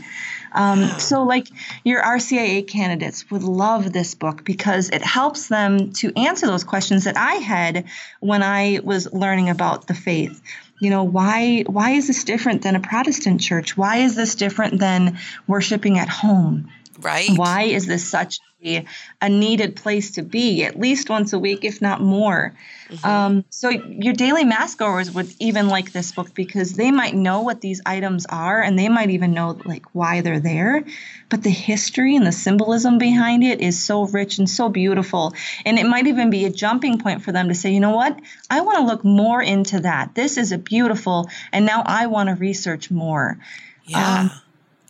Um, 0.52 0.88
so, 1.00 1.24
like 1.24 1.48
your 1.84 2.02
RCIA 2.02 2.68
candidates 2.68 3.30
would 3.32 3.44
love 3.44 3.92
this 3.92 4.16
book 4.16 4.44
because 4.44 4.90
it 4.90 5.04
helps 5.04 5.48
them 5.48 5.94
to 5.94 6.12
answer 6.18 6.48
those 6.48 6.64
questions 6.64 7.06
that 7.06 7.18
I 7.18 7.36
had 7.36 7.86
when 8.20 8.44
I 8.44 8.80
was 8.84 9.12
learning 9.14 9.50
about 9.50 9.88
the 9.88 9.94
faith. 9.94 10.42
You 10.80 10.90
know, 10.90 11.04
why 11.04 11.64
why 11.68 11.92
is 11.92 12.08
this 12.08 12.24
different 12.24 12.64
than 12.64 12.76
a 12.76 12.80
Protestant 12.80 13.40
church? 13.40 13.78
Why 13.78 13.98
is 13.98 14.16
this 14.16 14.36
different 14.36 14.80
than 14.80 15.20
worshiping 15.48 16.00
at 16.00 16.10
home? 16.10 16.70
Right. 17.02 17.30
Why 17.36 17.64
is 17.64 17.86
this 17.88 18.08
such 18.08 18.40
a, 18.64 18.86
a 19.22 19.30
needed 19.30 19.76
place 19.76 20.12
to 20.12 20.22
be 20.22 20.64
at 20.64 20.80
least 20.80 21.10
once 21.10 21.34
a 21.34 21.40
week, 21.40 21.66
if 21.66 21.82
not 21.82 22.02
more? 22.02 22.54
Mm-hmm. 22.90 23.08
Um, 23.08 23.46
so 23.50 23.70
your 23.70 24.14
daily 24.14 24.44
mass 24.44 24.76
goers 24.76 25.10
would 25.12 25.34
even 25.40 25.68
like 25.68 25.92
this 25.92 26.12
book 26.12 26.34
because 26.34 26.74
they 26.74 26.92
might 26.92 27.16
know 27.16 27.42
what 27.42 27.62
these 27.62 27.82
items 27.86 28.26
are 28.26 28.62
and 28.62 28.78
they 28.78 28.90
might 28.90 29.10
even 29.10 29.34
know 29.34 29.58
like 29.66 29.86
why 29.94 30.22
they're 30.22 30.40
there. 30.40 30.84
But 31.30 31.44
the 31.44 31.50
history 31.50 32.16
and 32.16 32.28
the 32.28 32.32
symbolism 32.32 32.98
behind 32.98 33.44
it 33.44 33.62
is 33.62 33.82
so 33.82 34.06
rich 34.06 34.38
and 34.38 34.50
so 34.50 34.70
beautiful. 34.70 35.34
And 35.66 35.80
it 35.80 35.86
might 35.86 36.08
even 36.08 36.30
be 36.30 36.46
a 36.46 36.50
jumping 36.50 37.00
point 37.00 37.24
for 37.24 37.32
them 37.32 37.48
to 37.48 37.56
say, 37.56 37.72
you 37.72 37.80
know 37.80 37.96
what? 37.96 38.20
I 38.50 38.62
want 38.62 38.80
to 38.80 38.86
look 38.86 39.04
more 39.06 39.42
into 39.42 39.82
that. 39.82 40.14
This 40.14 40.38
is 40.38 40.52
a 40.52 40.58
beautiful, 40.58 41.30
and 41.52 41.66
now 41.66 41.84
I 41.86 42.08
want 42.08 42.30
to 42.30 42.36
research 42.36 42.92
more. 42.92 43.38
Yeah. 43.86 44.20
Um, 44.20 44.32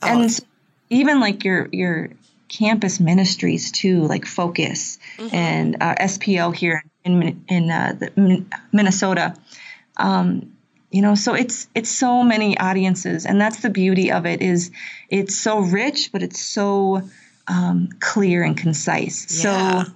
oh. 0.02 0.08
And 0.08 0.40
even 0.92 1.20
like 1.20 1.44
your 1.44 1.68
your 1.72 2.10
campus 2.48 3.00
ministries 3.00 3.72
too, 3.72 4.04
like 4.04 4.26
Focus 4.26 5.00
mm-hmm. 5.18 5.36
and 5.36 5.78
uh, 5.82 5.96
SPO 5.96 6.54
here 6.56 6.84
in 7.04 7.44
in 7.48 7.72
uh, 7.72 7.96
the, 7.98 8.46
Minnesota. 8.72 9.34
Um, 9.98 10.54
you 10.92 11.02
know, 11.02 11.16
so 11.16 11.34
it's 11.34 11.68
it's 11.74 11.90
so 11.90 12.24
many 12.24 12.58
audiences, 12.58 13.26
and 13.26 13.40
that's 13.40 13.62
the 13.62 13.70
beauty 13.70 14.12
of 14.12 14.26
it 14.26 14.42
is 14.42 14.72
it's 15.10 15.36
so 15.36 15.60
rich, 15.60 16.12
but 16.12 16.22
it's 16.22 16.42
so 16.42 17.02
um, 17.48 17.90
clear 18.00 18.44
and 18.44 18.58
concise. 18.58 19.44
Yeah. 19.44 19.84
So. 19.86 19.92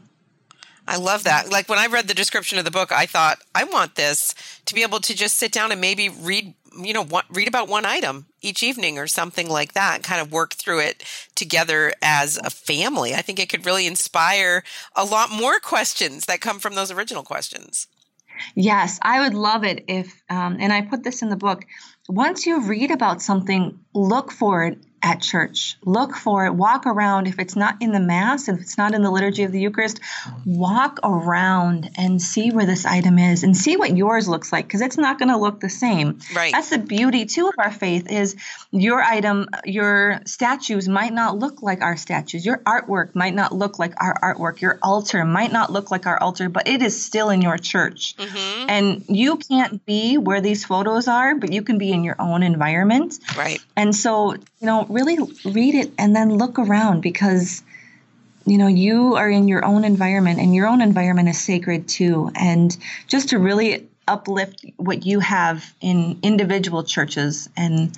I 0.88 0.98
love 0.98 1.24
that. 1.24 1.50
Like 1.50 1.67
when 1.67 1.80
I 1.80 1.88
read 1.88 2.08
the 2.08 2.13
description 2.13 2.60
of 2.60 2.65
the 2.65 2.71
book, 2.71 2.91
I 2.91 3.06
thought 3.06 3.39
I 3.54 3.63
want 3.63 3.95
this 3.95 4.36
to 4.65 4.76
be 4.76 4.84
able 4.84 5.00
to 5.00 5.15
just 5.15 5.38
sit 5.38 5.52
down 5.52 5.71
and 5.71 5.82
maybe 5.82 6.10
read 6.10 6.54
you 6.78 6.93
know, 6.93 7.04
one, 7.04 7.24
read 7.30 7.48
about 7.48 7.67
one 7.67 7.86
item 7.86 8.26
each 8.41 8.62
evening 8.62 8.98
or 8.98 9.08
something 9.08 9.50
like 9.50 9.74
that, 9.74 10.04
kind 10.04 10.21
of 10.21 10.32
work 10.32 10.54
through 10.54 10.80
it 10.80 11.04
together 11.36 11.93
as 12.02 12.38
a 12.38 12.50
family. 12.50 13.13
I 13.13 13.21
think 13.21 13.39
it 13.39 13.50
could 13.50 13.65
really 13.65 13.88
inspire 13.88 14.63
a 14.95 15.06
lot 15.06 15.32
more 15.32 15.60
questions 15.60 16.26
that 16.26 16.41
come 16.41 16.60
from 16.60 16.76
those 16.76 16.91
original 16.91 17.24
questions. 17.24 17.88
Yes, 18.54 19.00
I 19.02 19.21
would 19.21 19.34
love 19.34 19.63
it 19.63 19.86
if, 19.88 20.21
um, 20.30 20.58
and 20.60 20.74
I 20.74 20.82
put 20.82 21.04
this 21.04 21.21
in 21.21 21.30
the 21.30 21.38
book. 21.38 21.63
Once 22.10 22.45
you 22.45 22.62
read 22.62 22.91
about 22.91 23.21
something, 23.21 23.80
look 23.93 24.32
for 24.32 24.65
it 24.65 24.80
at 25.05 25.21
church. 25.21 25.77
Look 25.85 26.15
for 26.15 26.47
it. 26.47 26.53
Walk 26.53 26.87
around. 26.87 27.27
If 27.27 27.37
it's 27.37 27.55
not 27.55 27.77
in 27.79 27.91
the 27.91 27.99
Mass, 27.99 28.49
if 28.49 28.59
it's 28.59 28.75
not 28.75 28.95
in 28.95 29.03
the 29.03 29.11
liturgy 29.11 29.43
of 29.43 29.51
the 29.51 29.59
Eucharist, 29.59 29.99
walk 30.45 30.99
around 31.03 31.91
and 31.95 32.19
see 32.19 32.49
where 32.49 32.65
this 32.65 32.87
item 32.87 33.19
is 33.19 33.43
and 33.43 33.55
see 33.55 33.77
what 33.77 33.95
yours 33.95 34.27
looks 34.27 34.51
like 34.51 34.65
because 34.65 34.81
it's 34.81 34.97
not 34.97 35.19
going 35.19 35.29
to 35.29 35.37
look 35.37 35.59
the 35.59 35.69
same. 35.69 36.19
Right. 36.35 36.51
That's 36.51 36.71
the 36.71 36.79
beauty 36.79 37.25
too 37.25 37.47
of 37.47 37.53
our 37.59 37.71
faith 37.71 38.11
is 38.11 38.35
your 38.71 38.99
item, 38.99 39.47
your 39.63 40.21
statues 40.25 40.89
might 40.89 41.13
not 41.13 41.37
look 41.37 41.61
like 41.61 41.81
our 41.81 41.97
statues. 41.97 42.43
Your 42.43 42.57
artwork 42.57 43.13
might 43.13 43.35
not 43.35 43.53
look 43.53 43.77
like 43.77 43.93
our 44.01 44.17
artwork. 44.21 44.59
Your 44.59 44.79
altar 44.81 45.23
might 45.23 45.51
not 45.51 45.71
look 45.71 45.91
like 45.91 46.07
our 46.07 46.19
altar, 46.19 46.49
but 46.49 46.67
it 46.67 46.81
is 46.81 47.05
still 47.05 47.29
in 47.29 47.43
your 47.43 47.59
church. 47.59 48.17
Mm-hmm. 48.17 48.69
And 48.69 49.05
you 49.07 49.37
can't 49.37 49.85
be 49.85 50.17
where 50.17 50.41
these 50.41 50.65
photos 50.65 51.07
are, 51.07 51.35
but 51.35 51.53
you 51.53 51.61
can 51.61 51.77
be 51.77 51.91
in 51.91 52.03
your 52.03 52.15
own 52.17 52.41
environment. 52.41 53.19
Right. 53.37 53.59
And 53.75 53.95
so, 53.95 54.33
you 54.33 54.41
know, 54.61 54.94
really 54.95 55.17
read 55.43 55.75
it 55.75 55.91
and 55.99 56.15
then 56.15 56.36
look 56.36 56.58
around 56.58 57.01
because 57.01 57.62
you 58.45 58.58
know 58.58 58.67
you 58.67 59.15
are 59.15 59.29
in 59.29 59.47
your 59.47 59.63
own 59.63 59.84
environment 59.84 60.39
and 60.39 60.55
your 60.55 60.67
own 60.67 60.81
environment 60.81 61.29
is 61.29 61.39
sacred 61.39 61.88
too. 61.88 62.31
And 62.34 62.75
just 63.08 63.29
to 63.29 63.39
really 63.39 63.88
uplift 64.08 64.65
what 64.77 65.05
you 65.05 65.19
have 65.19 65.73
in 65.81 66.19
individual 66.23 66.84
churches 66.84 67.49
and 67.58 67.95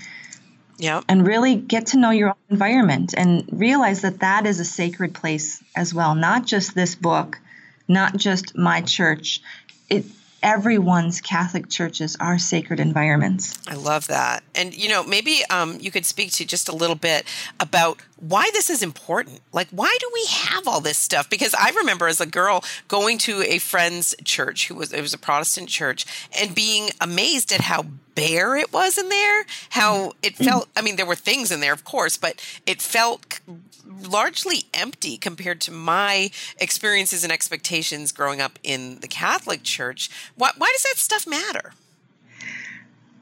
yeah 0.77 1.01
and 1.10 1.27
really 1.27 1.55
get 1.55 1.88
to 1.88 1.97
know 1.97 2.12
your 2.12 2.29
own 2.29 2.36
environment 2.49 3.13
and 3.17 3.47
realize 3.51 4.01
that 4.01 4.19
that 4.19 4.45
is 4.45 4.60
a 4.62 4.65
sacred 4.65 5.13
place 5.13 5.62
as 5.75 5.93
well 5.93 6.15
not 6.15 6.45
just 6.45 6.73
this 6.75 6.95
book 6.95 7.39
not 7.88 8.17
just 8.17 8.57
my 8.57 8.81
church. 8.81 9.41
It 9.89 10.05
everyone's 10.47 11.19
Catholic 11.19 11.67
churches 11.67 12.15
are 12.21 12.38
sacred 12.38 12.79
environments. 12.79 13.60
I 13.67 13.75
love 13.75 14.07
that. 14.07 14.45
And, 14.55 14.73
you 14.73 14.88
know, 14.88 15.03
maybe 15.03 15.41
um, 15.49 15.77
you 15.81 15.91
could 15.91 16.05
speak 16.05 16.31
to 16.33 16.45
just 16.45 16.69
a 16.69 16.71
little 16.71 16.95
bit 16.95 17.25
about 17.60 17.99
why 18.19 18.49
this 18.53 18.69
is 18.69 18.82
important. 18.82 19.41
Like, 19.53 19.67
why 19.71 19.95
do 19.99 20.10
we 20.13 20.25
have 20.30 20.67
all 20.67 20.82
this 20.82 20.97
stuff? 20.97 21.30
Because 21.30 21.53
I 21.53 21.71
remember 21.71 22.08
as 22.08 22.19
a 22.19 22.25
girl 22.25 22.63
going 22.88 23.17
to 23.19 23.41
a 23.43 23.60
friend's 23.60 24.15
church 24.23 24.67
who 24.67 24.75
was, 24.75 24.91
it 24.91 25.01
was 25.01 25.13
a 25.13 25.17
Protestant 25.17 25.69
church, 25.69 26.06
and 26.39 26.56
being 26.56 26.89
amazed 26.99 27.51
at 27.51 27.62
how 27.62 27.86
bare 28.15 28.56
it 28.56 28.73
was 28.73 28.97
in 28.97 29.10
there, 29.10 29.45
how 29.69 30.13
it 30.23 30.34
mm-hmm. 30.34 30.43
felt. 30.43 30.69
I 30.75 30.82
mean, 30.82 30.95
there 30.95 31.06
were 31.06 31.15
things 31.15 31.51
in 31.51 31.60
there, 31.60 31.73
of 31.73 31.84
course, 31.84 32.17
but 32.17 32.43
it 32.65 32.82
felt 32.82 33.39
largely 33.86 34.65
empty 34.73 35.17
compared 35.17 35.62
to 35.62 35.71
my 35.71 36.32
experiences 36.60 37.23
and 37.23 37.32
expectations 37.32 38.12
growing 38.12 38.41
up 38.41 38.60
in 38.63 38.99
the 38.99 39.08
Catholic 39.08 39.63
Church. 39.63 40.10
Why, 40.36 40.51
why 40.58 40.71
does 40.73 40.84
that 40.84 40.97
stuff 40.97 41.27
matter? 41.27 41.73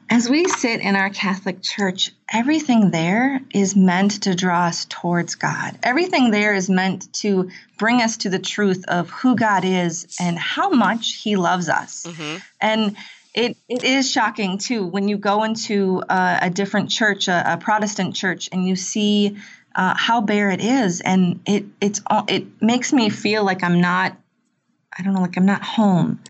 As 0.08 0.28
we 0.28 0.46
sit 0.46 0.80
in 0.80 0.94
our 0.94 1.10
Catholic 1.10 1.62
Church, 1.62 2.12
everything 2.32 2.90
there 2.90 3.40
is 3.52 3.74
meant 3.74 4.22
to 4.22 4.34
draw 4.34 4.66
us 4.66 4.84
towards 4.84 5.34
God. 5.34 5.78
Everything 5.82 6.30
there 6.30 6.54
is 6.54 6.70
meant 6.70 7.12
to 7.14 7.50
bring 7.76 8.00
us 8.00 8.18
to 8.18 8.30
the 8.30 8.38
truth 8.38 8.84
of 8.86 9.10
who 9.10 9.34
God 9.34 9.64
is 9.64 10.16
and 10.20 10.38
how 10.38 10.70
much 10.70 11.14
He 11.14 11.36
loves 11.36 11.68
us. 11.68 12.04
Mm-hmm. 12.06 12.36
And 12.60 12.96
it, 13.34 13.56
it 13.68 13.84
is 13.84 14.10
shocking 14.10 14.58
too 14.58 14.86
when 14.86 15.08
you 15.08 15.18
go 15.18 15.42
into 15.42 16.02
a, 16.08 16.38
a 16.42 16.50
different 16.50 16.90
church, 16.90 17.28
a, 17.28 17.54
a, 17.54 17.56
Protestant 17.58 18.14
church, 18.14 18.48
and 18.52 18.66
you 18.66 18.76
see 18.76 19.36
uh, 19.74 19.94
how 19.96 20.20
bare 20.20 20.50
it 20.50 20.60
is, 20.60 21.02
and 21.02 21.40
it 21.44 21.66
it's 21.80 22.00
it 22.28 22.62
makes 22.62 22.92
me 22.94 23.10
feel 23.10 23.44
like 23.44 23.62
I'm 23.62 23.80
not, 23.82 24.16
I 24.96 25.02
don't 25.02 25.12
know, 25.12 25.20
like 25.20 25.36
I'm 25.36 25.44
not 25.44 25.62
home. 25.62 26.20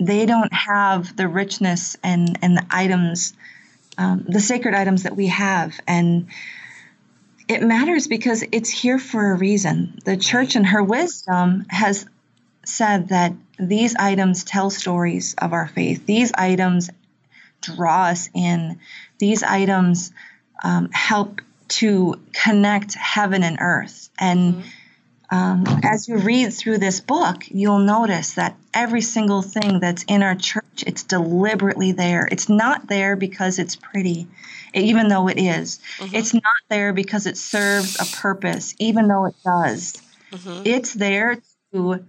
They 0.00 0.26
don't 0.26 0.52
have 0.52 1.14
the 1.14 1.28
richness 1.28 1.96
and 2.02 2.38
and 2.42 2.56
the 2.56 2.66
items, 2.70 3.34
um, 3.98 4.24
the 4.26 4.40
sacred 4.40 4.74
items 4.74 5.02
that 5.04 5.14
we 5.14 5.26
have, 5.26 5.78
and 5.86 6.28
it 7.48 7.62
matters 7.62 8.06
because 8.06 8.44
it's 8.52 8.70
here 8.70 8.98
for 8.98 9.32
a 9.32 9.36
reason. 9.36 9.98
The 10.04 10.16
church, 10.16 10.56
in 10.56 10.64
her 10.64 10.82
wisdom, 10.82 11.66
has 11.68 12.06
said 12.64 13.08
that 13.08 13.34
these 13.58 13.96
items 13.96 14.44
tell 14.44 14.70
stories 14.70 15.34
of 15.36 15.52
our 15.52 15.66
faith. 15.66 16.06
These 16.06 16.32
items 16.32 16.90
draw 17.60 18.04
us 18.04 18.30
in. 18.34 18.78
These 19.18 19.42
items 19.42 20.12
um, 20.62 20.90
help 20.92 21.40
to 21.68 22.20
connect 22.32 22.94
heaven 22.94 23.42
and 23.42 23.58
earth. 23.60 24.10
And 24.18 24.54
mm-hmm. 24.54 24.68
Um, 25.30 25.64
as 25.84 26.08
you 26.08 26.16
read 26.18 26.52
through 26.52 26.78
this 26.78 27.00
book, 27.00 27.44
you'll 27.48 27.78
notice 27.78 28.34
that 28.34 28.56
every 28.74 29.00
single 29.00 29.42
thing 29.42 29.78
that's 29.78 30.02
in 30.04 30.22
our 30.22 30.34
church, 30.34 30.84
it's 30.86 31.04
deliberately 31.04 31.92
there. 31.92 32.28
It's 32.30 32.48
not 32.48 32.88
there 32.88 33.14
because 33.14 33.60
it's 33.60 33.76
pretty, 33.76 34.26
even 34.74 35.08
though 35.08 35.28
it 35.28 35.38
is. 35.38 35.78
Mm-hmm. 35.98 36.16
It's 36.16 36.34
not 36.34 36.42
there 36.68 36.92
because 36.92 37.26
it 37.26 37.36
serves 37.36 38.00
a 38.00 38.16
purpose, 38.16 38.74
even 38.78 39.06
though 39.06 39.26
it 39.26 39.36
does. 39.44 40.02
Mm-hmm. 40.32 40.62
It's 40.64 40.94
there 40.94 41.40
to 41.72 42.04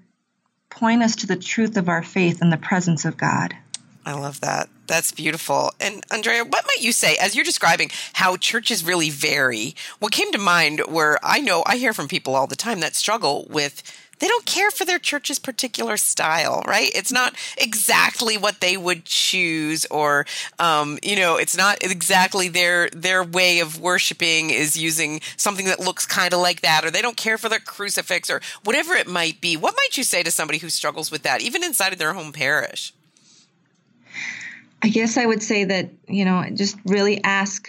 point 0.71 1.03
us 1.03 1.17
to 1.17 1.27
the 1.27 1.35
truth 1.35 1.77
of 1.77 1.89
our 1.89 2.01
faith 2.01 2.41
and 2.41 2.51
the 2.51 2.57
presence 2.57 3.05
of 3.05 3.17
God. 3.17 3.55
I 4.03 4.13
love 4.13 4.41
that. 4.41 4.67
That's 4.91 5.13
beautiful. 5.13 5.71
And 5.79 6.03
Andrea, 6.11 6.43
what 6.43 6.65
might 6.67 6.83
you 6.83 6.91
say 6.91 7.15
as 7.15 7.33
you're 7.33 7.45
describing 7.45 7.91
how 8.11 8.35
churches 8.35 8.83
really 8.83 9.09
vary? 9.09 9.73
What 9.99 10.11
came 10.11 10.33
to 10.33 10.37
mind 10.37 10.81
where 10.85 11.17
I 11.23 11.39
know 11.39 11.63
I 11.65 11.77
hear 11.77 11.93
from 11.93 12.09
people 12.09 12.35
all 12.35 12.45
the 12.45 12.57
time 12.57 12.81
that 12.81 12.93
struggle 12.93 13.47
with 13.49 13.83
they 14.19 14.27
don't 14.27 14.45
care 14.45 14.69
for 14.69 14.83
their 14.83 14.99
church's 14.99 15.39
particular 15.39 15.95
style, 15.95 16.61
right? 16.67 16.91
It's 16.93 17.11
not 17.11 17.35
exactly 17.57 18.37
what 18.37 18.59
they 18.59 18.75
would 18.75 19.05
choose, 19.05 19.85
or 19.85 20.25
um, 20.59 20.99
you 21.01 21.15
know, 21.15 21.37
it's 21.37 21.55
not 21.55 21.81
exactly 21.81 22.49
their 22.49 22.89
their 22.89 23.23
way 23.23 23.61
of 23.61 23.79
worshiping 23.79 24.49
is 24.49 24.75
using 24.75 25.21
something 25.37 25.67
that 25.67 25.79
looks 25.79 26.05
kind 26.05 26.33
of 26.33 26.41
like 26.41 26.61
that, 26.61 26.83
or 26.83 26.91
they 26.91 27.01
don't 27.01 27.17
care 27.17 27.37
for 27.37 27.47
their 27.47 27.59
crucifix, 27.59 28.29
or 28.29 28.41
whatever 28.65 28.93
it 28.93 29.07
might 29.07 29.39
be. 29.39 29.55
What 29.55 29.73
might 29.73 29.97
you 29.97 30.03
say 30.03 30.21
to 30.21 30.31
somebody 30.31 30.59
who 30.59 30.69
struggles 30.69 31.09
with 31.11 31.23
that, 31.23 31.41
even 31.41 31.63
inside 31.63 31.93
of 31.93 31.97
their 31.97 32.13
home 32.13 32.33
parish? 32.33 32.93
I 34.81 34.89
guess 34.89 35.17
I 35.17 35.25
would 35.25 35.43
say 35.43 35.65
that 35.65 35.91
you 36.07 36.25
know 36.25 36.45
just 36.53 36.77
really 36.85 37.23
ask 37.23 37.67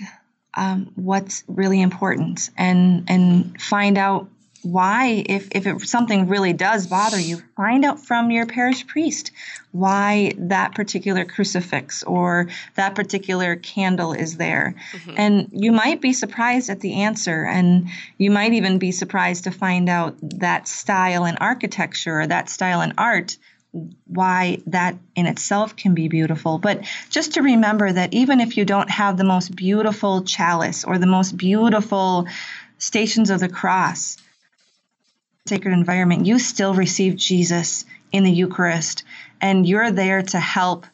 um, 0.54 0.92
what's 0.94 1.44
really 1.46 1.80
important 1.80 2.50
and 2.56 3.04
and 3.08 3.60
find 3.60 3.98
out 3.98 4.28
why 4.62 5.24
if 5.26 5.48
if 5.52 5.66
it, 5.66 5.80
something 5.80 6.28
really 6.28 6.52
does 6.52 6.86
bother 6.86 7.18
you 7.18 7.42
find 7.56 7.84
out 7.84 7.98
from 7.98 8.30
your 8.30 8.46
parish 8.46 8.86
priest 8.86 9.32
why 9.72 10.32
that 10.38 10.74
particular 10.74 11.24
crucifix 11.24 12.04
or 12.04 12.48
that 12.76 12.94
particular 12.94 13.56
candle 13.56 14.12
is 14.12 14.36
there 14.36 14.76
mm-hmm. 14.92 15.14
and 15.16 15.48
you 15.52 15.72
might 15.72 16.00
be 16.00 16.12
surprised 16.12 16.70
at 16.70 16.80
the 16.80 17.02
answer 17.02 17.44
and 17.44 17.88
you 18.18 18.30
might 18.30 18.52
even 18.52 18.78
be 18.78 18.92
surprised 18.92 19.44
to 19.44 19.50
find 19.50 19.88
out 19.88 20.14
that 20.22 20.68
style 20.68 21.24
in 21.24 21.36
architecture 21.38 22.20
or 22.20 22.26
that 22.26 22.48
style 22.48 22.82
in 22.82 22.92
art 22.98 23.36
why 24.06 24.58
that 24.66 24.96
in 25.16 25.26
itself 25.26 25.76
can 25.76 25.94
be 25.94 26.08
beautiful. 26.08 26.58
But 26.58 26.84
just 27.08 27.34
to 27.34 27.42
remember 27.42 27.90
that 27.90 28.12
even 28.12 28.40
if 28.40 28.56
you 28.56 28.64
don't 28.64 28.90
have 28.90 29.16
the 29.16 29.24
most 29.24 29.56
beautiful 29.56 30.22
chalice 30.24 30.84
or 30.84 30.98
the 30.98 31.06
most 31.06 31.36
beautiful 31.36 32.26
Stations 32.78 33.30
of 33.30 33.40
the 33.40 33.48
Cross, 33.48 34.18
sacred 35.46 35.72
environment, 35.72 36.26
you 36.26 36.38
still 36.38 36.74
receive 36.74 37.16
Jesus 37.16 37.84
in 38.10 38.24
the 38.24 38.30
Eucharist, 38.30 39.04
and 39.40 39.66
you're 39.66 39.90
there 39.90 40.22
to 40.22 40.38
help 40.38 40.86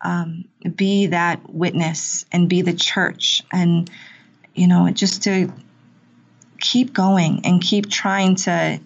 um, 0.00 0.44
be 0.74 1.08
that 1.08 1.52
witness 1.52 2.24
and 2.32 2.48
be 2.48 2.62
the 2.62 2.72
church, 2.72 3.42
and 3.52 3.90
you 4.54 4.66
know, 4.66 4.88
just 4.90 5.24
to 5.24 5.52
keep 6.60 6.92
going 6.92 7.44
and 7.44 7.60
keep 7.60 7.90
trying 7.90 8.36
to 8.36 8.80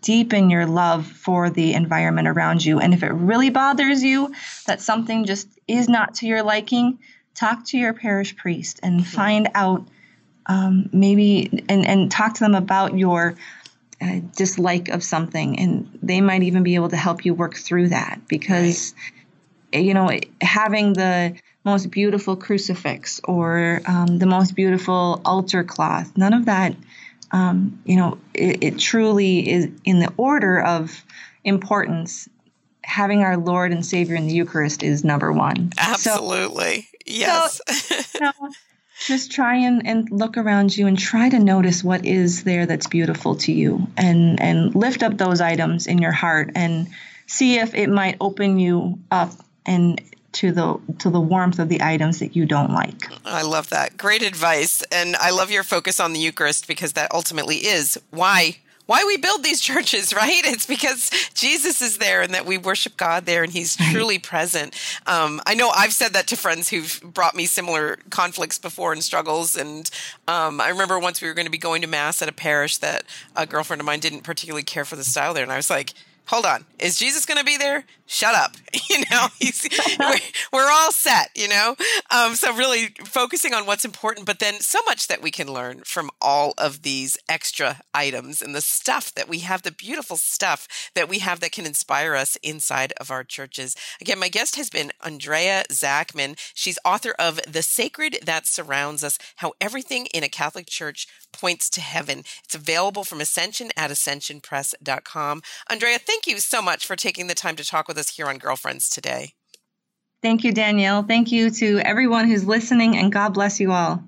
deepen 0.00 0.50
your 0.50 0.66
love 0.66 1.06
for 1.06 1.50
the 1.50 1.74
environment 1.74 2.28
around 2.28 2.64
you. 2.64 2.78
And 2.78 2.94
if 2.94 3.02
it 3.02 3.12
really 3.12 3.50
bothers 3.50 4.02
you 4.02 4.34
that 4.66 4.80
something 4.80 5.24
just 5.24 5.48
is 5.66 5.88
not 5.88 6.14
to 6.16 6.26
your 6.26 6.42
liking, 6.42 6.98
talk 7.34 7.64
to 7.66 7.78
your 7.78 7.92
parish 7.92 8.36
priest 8.36 8.80
and 8.82 9.00
mm-hmm. 9.00 9.16
find 9.16 9.48
out 9.54 9.86
um, 10.46 10.88
maybe 10.92 11.64
and, 11.68 11.86
and 11.86 12.10
talk 12.10 12.34
to 12.34 12.40
them 12.40 12.54
about 12.54 12.96
your 12.96 13.34
uh, 14.00 14.20
dislike 14.36 14.88
of 14.88 15.02
something. 15.02 15.58
And 15.58 15.98
they 16.02 16.20
might 16.20 16.42
even 16.42 16.62
be 16.62 16.76
able 16.76 16.88
to 16.90 16.96
help 16.96 17.24
you 17.24 17.34
work 17.34 17.56
through 17.56 17.88
that 17.88 18.20
because, 18.28 18.94
right. 19.74 19.84
you 19.84 19.94
know, 19.94 20.10
having 20.40 20.92
the 20.92 21.34
most 21.64 21.90
beautiful 21.90 22.36
crucifix 22.36 23.20
or 23.24 23.82
um, 23.86 24.18
the 24.18 24.26
most 24.26 24.54
beautiful 24.54 25.20
altar 25.24 25.64
cloth, 25.64 26.16
none 26.16 26.32
of 26.32 26.46
that 26.46 26.74
um, 27.30 27.80
you 27.84 27.96
know, 27.96 28.18
it, 28.34 28.64
it, 28.64 28.78
truly 28.78 29.48
is 29.48 29.68
in 29.84 29.98
the 29.98 30.12
order 30.16 30.60
of 30.60 31.04
importance. 31.44 32.28
Having 32.82 33.22
our 33.22 33.36
Lord 33.36 33.72
and 33.72 33.84
Savior 33.84 34.16
in 34.16 34.26
the 34.26 34.32
Eucharist 34.32 34.82
is 34.82 35.04
number 35.04 35.30
one. 35.30 35.72
Absolutely. 35.76 36.82
So, 36.82 36.98
yes. 37.06 37.60
So, 37.70 38.18
you 38.18 38.20
know, 38.24 38.50
just 39.06 39.30
try 39.30 39.56
and, 39.56 39.86
and 39.86 40.10
look 40.10 40.38
around 40.38 40.76
you 40.76 40.86
and 40.86 40.98
try 40.98 41.28
to 41.28 41.38
notice 41.38 41.84
what 41.84 42.06
is 42.06 42.44
there 42.44 42.66
that's 42.66 42.86
beautiful 42.86 43.36
to 43.36 43.52
you 43.52 43.86
and, 43.96 44.40
and 44.40 44.74
lift 44.74 45.02
up 45.02 45.16
those 45.18 45.40
items 45.40 45.86
in 45.86 45.98
your 45.98 46.12
heart 46.12 46.52
and 46.54 46.88
see 47.26 47.58
if 47.58 47.74
it 47.74 47.90
might 47.90 48.16
open 48.20 48.58
you 48.58 48.98
up 49.10 49.32
and 49.66 50.00
to 50.32 50.52
the 50.52 50.78
to 50.98 51.10
the 51.10 51.20
warmth 51.20 51.58
of 51.58 51.68
the 51.68 51.82
items 51.82 52.18
that 52.18 52.36
you 52.36 52.46
don't 52.46 52.72
like. 52.72 53.08
I 53.24 53.42
love 53.42 53.70
that. 53.70 53.96
Great 53.96 54.22
advice. 54.22 54.82
And 54.92 55.16
I 55.16 55.30
love 55.30 55.50
your 55.50 55.62
focus 55.62 56.00
on 56.00 56.12
the 56.12 56.20
Eucharist 56.20 56.68
because 56.68 56.92
that 56.94 57.12
ultimately 57.12 57.56
is 57.56 57.98
why 58.10 58.58
why 58.88 59.04
we 59.06 59.18
build 59.18 59.44
these 59.44 59.60
churches, 59.70 60.14
right? 60.14 60.42
It's 60.44 60.66
because 60.66 61.10
Jesus 61.34 61.80
is 61.82 61.98
there 61.98 62.22
and 62.22 62.34
that 62.34 62.46
we 62.46 62.58
worship 62.58 62.96
God 62.96 63.26
there 63.26 63.44
and 63.44 63.52
He's 63.52 63.76
truly 63.76 64.18
present. 64.18 64.74
Um, 65.06 65.40
I 65.46 65.54
know 65.54 65.70
I've 65.70 65.92
said 65.92 66.14
that 66.14 66.26
to 66.28 66.36
friends 66.36 66.70
who've 66.70 67.00
brought 67.04 67.36
me 67.36 67.46
similar 67.46 67.98
conflicts 68.10 68.58
before 68.58 68.92
and 68.92 69.04
struggles. 69.04 69.56
And 69.56 69.88
um, 70.26 70.60
I 70.60 70.70
remember 70.70 70.98
once 70.98 71.20
we 71.20 71.28
were 71.28 71.34
going 71.34 71.46
to 71.46 71.52
be 71.52 71.58
going 71.58 71.82
to 71.82 71.88
Mass 71.88 72.22
at 72.22 72.28
a 72.28 72.32
parish 72.32 72.78
that 72.78 73.04
a 73.36 73.46
girlfriend 73.46 73.80
of 73.80 73.86
mine 73.86 74.00
didn't 74.00 74.22
particularly 74.22 74.64
care 74.64 74.86
for 74.86 74.96
the 74.96 75.04
style 75.04 75.34
there. 75.34 75.42
And 75.42 75.52
I 75.52 75.56
was 75.56 75.70
like, 75.70 75.92
hold 76.28 76.46
on, 76.46 76.64
is 76.78 76.98
Jesus 76.98 77.26
going 77.26 77.38
to 77.38 77.44
be 77.44 77.56
there? 77.56 77.84
Shut 78.06 78.34
up. 78.34 78.56
You 78.90 79.04
know, 79.10 79.26
we're, 80.00 80.14
we're, 80.50 80.70
all 80.70 80.92
set, 80.92 81.30
you 81.36 81.46
know? 81.46 81.76
Um, 82.10 82.34
so, 82.36 82.54
really 82.54 82.86
focusing 83.04 83.52
on 83.52 83.66
what's 83.66 83.84
important, 83.84 84.26
but 84.26 84.38
then 84.38 84.60
so 84.60 84.78
much 84.86 85.08
that 85.08 85.20
we 85.20 85.30
can 85.30 85.52
learn 85.52 85.82
from 85.84 86.10
all 86.22 86.54
of 86.56 86.82
these 86.82 87.18
extra 87.28 87.80
items 87.92 88.40
and 88.40 88.54
the 88.54 88.62
stuff 88.62 89.14
that 89.14 89.28
we 89.28 89.40
have, 89.40 89.62
the 89.62 89.70
beautiful 89.70 90.16
stuff 90.16 90.66
that 90.94 91.08
we 91.08 91.18
have 91.18 91.40
that 91.40 91.52
can 91.52 91.66
inspire 91.66 92.14
us 92.14 92.36
inside 92.36 92.92
of 92.98 93.10
our 93.10 93.24
churches. 93.24 93.76
Again, 94.00 94.18
my 94.18 94.30
guest 94.30 94.56
has 94.56 94.70
been 94.70 94.90
Andrea 95.04 95.64
Zachman. 95.70 96.38
She's 96.54 96.78
author 96.82 97.14
of 97.18 97.40
The 97.46 97.62
Sacred 97.62 98.20
That 98.24 98.46
Surrounds 98.46 99.04
Us 99.04 99.18
How 99.36 99.52
Everything 99.60 100.06
in 100.06 100.24
a 100.24 100.30
Catholic 100.30 100.66
Church 100.66 101.06
Points 101.30 101.68
to 101.70 101.80
Heaven. 101.82 102.20
It's 102.44 102.54
available 102.54 103.04
from 103.04 103.20
Ascension 103.20 103.70
at 103.76 103.90
ascensionpress.com. 103.90 105.42
Andrea, 105.68 105.98
thank 105.98 106.17
you 106.26 106.38
so 106.38 106.60
much 106.60 106.86
for 106.86 106.96
taking 106.96 107.26
the 107.26 107.34
time 107.34 107.56
to 107.56 107.64
talk 107.64 107.88
with 107.88 107.98
us 107.98 108.10
here 108.10 108.26
on 108.26 108.38
Girlfriends 108.38 108.88
today. 108.88 109.34
Thank 110.22 110.42
you, 110.42 110.52
Danielle. 110.52 111.02
Thank 111.02 111.30
you 111.30 111.50
to 111.50 111.78
everyone 111.80 112.26
who's 112.26 112.44
listening, 112.44 112.96
and 112.96 113.12
God 113.12 113.34
bless 113.34 113.60
you 113.60 113.72
all. 113.72 114.02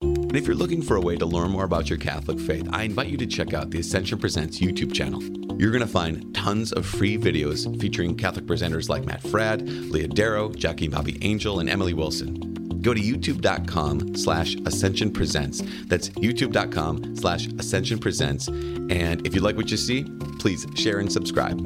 And 0.00 0.36
if 0.36 0.46
you're 0.46 0.54
looking 0.54 0.82
for 0.82 0.96
a 0.96 1.00
way 1.00 1.16
to 1.16 1.24
learn 1.24 1.50
more 1.50 1.64
about 1.64 1.88
your 1.88 1.98
Catholic 1.98 2.38
faith, 2.38 2.68
I 2.70 2.82
invite 2.82 3.08
you 3.08 3.16
to 3.16 3.26
check 3.26 3.54
out 3.54 3.70
the 3.70 3.80
Ascension 3.80 4.18
Presents 4.18 4.60
YouTube 4.60 4.92
channel. 4.92 5.22
You're 5.58 5.70
going 5.70 5.80
to 5.80 5.86
find 5.86 6.34
tons 6.34 6.70
of 6.72 6.84
free 6.84 7.16
videos 7.16 7.80
featuring 7.80 8.14
Catholic 8.14 8.44
presenters 8.44 8.88
like 8.88 9.04
Matt 9.04 9.22
Fradd, 9.22 9.90
Leah 9.90 10.08
Darrow, 10.08 10.50
Jackie 10.52 10.88
Bobby 10.88 11.18
Angel, 11.24 11.60
and 11.60 11.70
Emily 11.70 11.94
Wilson. 11.94 12.57
Go 12.88 12.94
to 12.94 13.02
youtube.com 13.02 14.16
slash 14.16 14.54
ascension 14.64 15.12
presents. 15.12 15.60
That's 15.88 16.08
youtube.com 16.08 17.16
slash 17.16 17.46
ascension 17.58 17.98
presents. 17.98 18.48
And 18.48 19.26
if 19.26 19.34
you 19.34 19.42
like 19.42 19.58
what 19.58 19.70
you 19.70 19.76
see, 19.76 20.04
please 20.38 20.66
share 20.74 20.98
and 20.98 21.12
subscribe. 21.12 21.58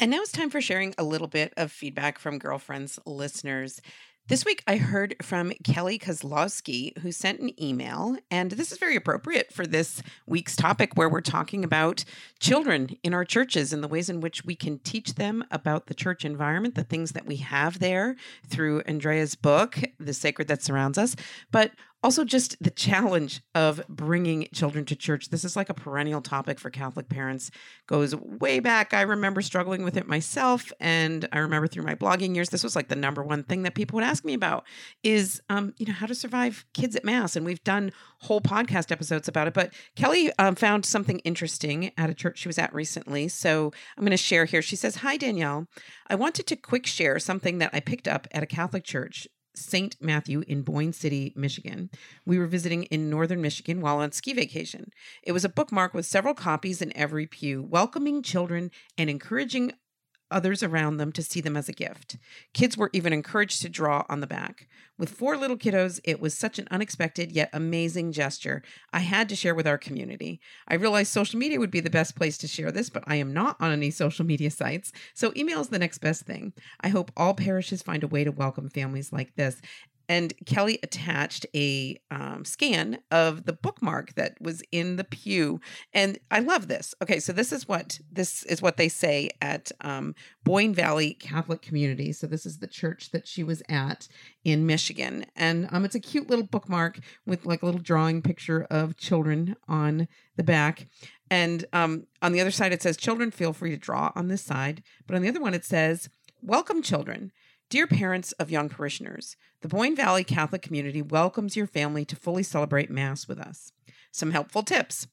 And 0.00 0.10
now 0.10 0.22
it's 0.22 0.32
time 0.32 0.48
for 0.48 0.62
sharing 0.62 0.94
a 0.96 1.02
little 1.02 1.28
bit 1.28 1.52
of 1.58 1.70
feedback 1.70 2.18
from 2.18 2.38
girlfriends 2.38 2.98
listeners. 3.04 3.82
This 4.28 4.44
week, 4.44 4.62
I 4.66 4.76
heard 4.76 5.16
from 5.22 5.54
Kelly 5.64 5.98
Kozlowski, 5.98 6.98
who 6.98 7.12
sent 7.12 7.40
an 7.40 7.58
email, 7.58 8.18
and 8.30 8.50
this 8.50 8.70
is 8.70 8.76
very 8.76 8.94
appropriate 8.94 9.54
for 9.54 9.66
this 9.66 10.02
week's 10.26 10.54
topic 10.54 10.98
where 10.98 11.08
we're 11.08 11.22
talking 11.22 11.64
about 11.64 12.04
children 12.38 12.90
in 13.02 13.14
our 13.14 13.24
churches 13.24 13.72
and 13.72 13.82
the 13.82 13.88
ways 13.88 14.10
in 14.10 14.20
which 14.20 14.44
we 14.44 14.54
can 14.54 14.80
teach 14.80 15.14
them 15.14 15.44
about 15.50 15.86
the 15.86 15.94
church 15.94 16.26
environment, 16.26 16.74
the 16.74 16.84
things 16.84 17.12
that 17.12 17.24
we 17.24 17.36
have 17.36 17.78
there 17.78 18.16
through 18.46 18.82
Andrea's 18.82 19.34
book, 19.34 19.78
The 19.98 20.12
Sacred 20.12 20.46
That 20.48 20.62
Surrounds 20.62 20.98
Us, 20.98 21.16
but 21.50 21.72
also, 22.00 22.24
just 22.24 22.56
the 22.62 22.70
challenge 22.70 23.42
of 23.56 23.82
bringing 23.88 24.46
children 24.54 24.84
to 24.84 24.94
church. 24.94 25.30
This 25.30 25.44
is 25.44 25.56
like 25.56 25.68
a 25.68 25.74
perennial 25.74 26.20
topic 26.20 26.60
for 26.60 26.70
Catholic 26.70 27.08
parents. 27.08 27.50
Goes 27.88 28.14
way 28.14 28.60
back. 28.60 28.94
I 28.94 29.02
remember 29.02 29.42
struggling 29.42 29.82
with 29.82 29.96
it 29.96 30.06
myself, 30.06 30.70
and 30.78 31.28
I 31.32 31.38
remember 31.38 31.66
through 31.66 31.82
my 31.82 31.96
blogging 31.96 32.36
years, 32.36 32.50
this 32.50 32.62
was 32.62 32.76
like 32.76 32.86
the 32.86 32.94
number 32.94 33.24
one 33.24 33.42
thing 33.42 33.64
that 33.64 33.74
people 33.74 33.96
would 33.96 34.04
ask 34.04 34.24
me 34.24 34.34
about 34.34 34.64
is, 35.02 35.42
um, 35.48 35.74
you 35.76 35.86
know, 35.86 35.92
how 35.92 36.06
to 36.06 36.14
survive 36.14 36.64
kids 36.72 36.94
at 36.94 37.04
mass. 37.04 37.34
And 37.34 37.44
we've 37.44 37.64
done 37.64 37.90
whole 38.20 38.40
podcast 38.40 38.92
episodes 38.92 39.26
about 39.26 39.48
it. 39.48 39.54
But 39.54 39.74
Kelly 39.96 40.30
um, 40.38 40.54
found 40.54 40.86
something 40.86 41.18
interesting 41.20 41.90
at 41.98 42.10
a 42.10 42.14
church 42.14 42.38
she 42.38 42.48
was 42.48 42.58
at 42.58 42.72
recently, 42.72 43.26
so 43.26 43.72
I'm 43.96 44.04
going 44.04 44.12
to 44.12 44.16
share 44.16 44.44
here. 44.44 44.62
She 44.62 44.76
says, 44.76 44.96
"Hi 44.96 45.16
Danielle, 45.16 45.66
I 46.08 46.14
wanted 46.14 46.46
to 46.46 46.54
quick 46.56 46.86
share 46.86 47.18
something 47.18 47.58
that 47.58 47.70
I 47.72 47.80
picked 47.80 48.06
up 48.06 48.28
at 48.30 48.44
a 48.44 48.46
Catholic 48.46 48.84
church 48.84 49.26
St. 49.58 49.96
Matthew 50.00 50.44
in 50.46 50.62
Boyne 50.62 50.92
City, 50.92 51.32
Michigan. 51.36 51.90
We 52.24 52.38
were 52.38 52.46
visiting 52.46 52.84
in 52.84 53.10
northern 53.10 53.40
Michigan 53.40 53.80
while 53.80 53.98
on 53.98 54.12
ski 54.12 54.32
vacation. 54.32 54.92
It 55.22 55.32
was 55.32 55.44
a 55.44 55.48
bookmark 55.48 55.94
with 55.94 56.06
several 56.06 56.34
copies 56.34 56.80
in 56.80 56.96
every 56.96 57.26
pew, 57.26 57.62
welcoming 57.62 58.22
children 58.22 58.70
and 58.96 59.10
encouraging 59.10 59.72
others 60.30 60.62
around 60.62 60.96
them 60.96 61.12
to 61.12 61.22
see 61.22 61.40
them 61.40 61.56
as 61.56 61.68
a 61.68 61.72
gift. 61.72 62.16
Kids 62.54 62.76
were 62.76 62.90
even 62.92 63.12
encouraged 63.12 63.62
to 63.62 63.68
draw 63.68 64.04
on 64.08 64.20
the 64.20 64.26
back. 64.26 64.66
With 64.98 65.10
four 65.10 65.36
little 65.36 65.56
kiddos, 65.56 66.00
it 66.04 66.20
was 66.20 66.36
such 66.36 66.58
an 66.58 66.66
unexpected 66.70 67.30
yet 67.30 67.50
amazing 67.52 68.12
gesture 68.12 68.62
I 68.92 69.00
had 69.00 69.28
to 69.28 69.36
share 69.36 69.54
with 69.54 69.66
our 69.66 69.78
community. 69.78 70.40
I 70.66 70.74
realized 70.74 71.12
social 71.12 71.38
media 71.38 71.60
would 71.60 71.70
be 71.70 71.80
the 71.80 71.90
best 71.90 72.16
place 72.16 72.36
to 72.38 72.48
share 72.48 72.72
this, 72.72 72.90
but 72.90 73.04
I 73.06 73.16
am 73.16 73.32
not 73.32 73.56
on 73.60 73.70
any 73.70 73.90
social 73.90 74.26
media 74.26 74.50
sites, 74.50 74.92
so 75.14 75.32
email 75.36 75.60
is 75.60 75.68
the 75.68 75.78
next 75.78 75.98
best 75.98 76.22
thing. 76.22 76.52
I 76.80 76.88
hope 76.88 77.12
all 77.16 77.34
parishes 77.34 77.82
find 77.82 78.02
a 78.02 78.08
way 78.08 78.24
to 78.24 78.32
welcome 78.32 78.68
families 78.68 79.12
like 79.12 79.36
this 79.36 79.60
and 80.08 80.32
Kelly 80.46 80.78
attached 80.82 81.46
a 81.54 82.00
um, 82.10 82.44
scan 82.44 82.98
of 83.10 83.44
the 83.44 83.52
bookmark 83.52 84.14
that 84.14 84.40
was 84.40 84.62
in 84.72 84.96
the 84.96 85.04
pew, 85.04 85.60
and 85.92 86.18
I 86.30 86.40
love 86.40 86.68
this. 86.68 86.94
Okay, 87.02 87.20
so 87.20 87.32
this 87.32 87.52
is 87.52 87.68
what 87.68 87.98
this 88.10 88.42
is 88.44 88.62
what 88.62 88.76
they 88.76 88.88
say 88.88 89.30
at 89.40 89.70
um, 89.80 90.14
Boyne 90.44 90.74
Valley 90.74 91.14
Catholic 91.14 91.62
Community. 91.62 92.12
So 92.12 92.26
this 92.26 92.46
is 92.46 92.58
the 92.58 92.66
church 92.66 93.10
that 93.10 93.26
she 93.26 93.42
was 93.44 93.62
at 93.68 94.08
in 94.44 94.66
Michigan, 94.66 95.26
and 95.36 95.68
um, 95.70 95.84
it's 95.84 95.94
a 95.94 96.00
cute 96.00 96.30
little 96.30 96.46
bookmark 96.46 96.98
with 97.26 97.44
like 97.46 97.62
a 97.62 97.66
little 97.66 97.80
drawing 97.80 98.22
picture 98.22 98.66
of 98.70 98.96
children 98.96 99.56
on 99.68 100.08
the 100.36 100.44
back. 100.44 100.86
And 101.30 101.66
um, 101.72 102.06
on 102.22 102.32
the 102.32 102.40
other 102.40 102.50
side, 102.50 102.72
it 102.72 102.82
says, 102.82 102.96
Children, 102.96 103.30
feel 103.30 103.52
free 103.52 103.70
to 103.70 103.76
draw 103.76 104.12
on 104.14 104.28
this 104.28 104.42
side. 104.42 104.82
But 105.06 105.16
on 105.16 105.22
the 105.22 105.28
other 105.28 105.40
one, 105.40 105.54
it 105.54 105.64
says, 105.64 106.08
Welcome, 106.42 106.82
children. 106.82 107.32
Dear 107.70 107.86
parents 107.86 108.32
of 108.32 108.50
young 108.50 108.70
parishioners, 108.70 109.36
the 109.60 109.68
Boyne 109.68 109.94
Valley 109.94 110.24
Catholic 110.24 110.62
community 110.62 111.02
welcomes 111.02 111.54
your 111.54 111.66
family 111.66 112.02
to 112.06 112.16
fully 112.16 112.42
celebrate 112.42 112.88
Mass 112.88 113.28
with 113.28 113.38
us. 113.38 113.72
Some 114.10 114.30
helpful 114.30 114.62
tips 114.62 115.06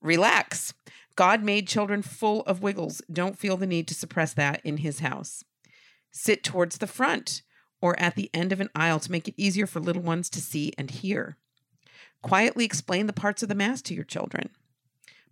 relax. 0.00 0.72
God 1.16 1.42
made 1.42 1.68
children 1.68 2.00
full 2.00 2.40
of 2.44 2.62
wiggles. 2.62 3.02
Don't 3.12 3.38
feel 3.38 3.58
the 3.58 3.66
need 3.66 3.86
to 3.88 3.94
suppress 3.94 4.32
that 4.34 4.62
in 4.64 4.78
His 4.78 5.00
house. 5.00 5.44
Sit 6.10 6.42
towards 6.42 6.78
the 6.78 6.86
front 6.86 7.42
or 7.82 7.98
at 8.00 8.14
the 8.14 8.30
end 8.32 8.52
of 8.52 8.60
an 8.62 8.70
aisle 8.74 9.00
to 9.00 9.12
make 9.12 9.28
it 9.28 9.34
easier 9.36 9.66
for 9.66 9.78
little 9.78 10.00
ones 10.00 10.30
to 10.30 10.40
see 10.40 10.72
and 10.78 10.90
hear. 10.90 11.36
Quietly 12.22 12.64
explain 12.64 13.06
the 13.06 13.12
parts 13.12 13.42
of 13.42 13.50
the 13.50 13.54
Mass 13.54 13.82
to 13.82 13.94
your 13.94 14.04
children. 14.04 14.48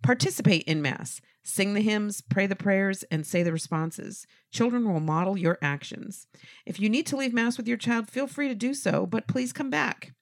Participate 0.01 0.63
in 0.63 0.81
Mass. 0.81 1.21
Sing 1.43 1.73
the 1.73 1.81
hymns, 1.81 2.21
pray 2.21 2.45
the 2.45 2.55
prayers, 2.55 3.03
and 3.03 3.25
say 3.25 3.41
the 3.41 3.53
responses. 3.53 4.27
Children 4.51 4.91
will 4.91 4.99
model 4.99 5.37
your 5.37 5.57
actions. 5.61 6.27
If 6.65 6.79
you 6.79 6.89
need 6.89 7.05
to 7.07 7.15
leave 7.15 7.33
Mass 7.33 7.57
with 7.57 7.67
your 7.67 7.77
child, 7.77 8.09
feel 8.09 8.27
free 8.27 8.49
to 8.49 8.55
do 8.55 8.73
so, 8.73 9.05
but 9.05 9.27
please 9.27 9.53
come 9.53 9.69
back. 9.69 10.13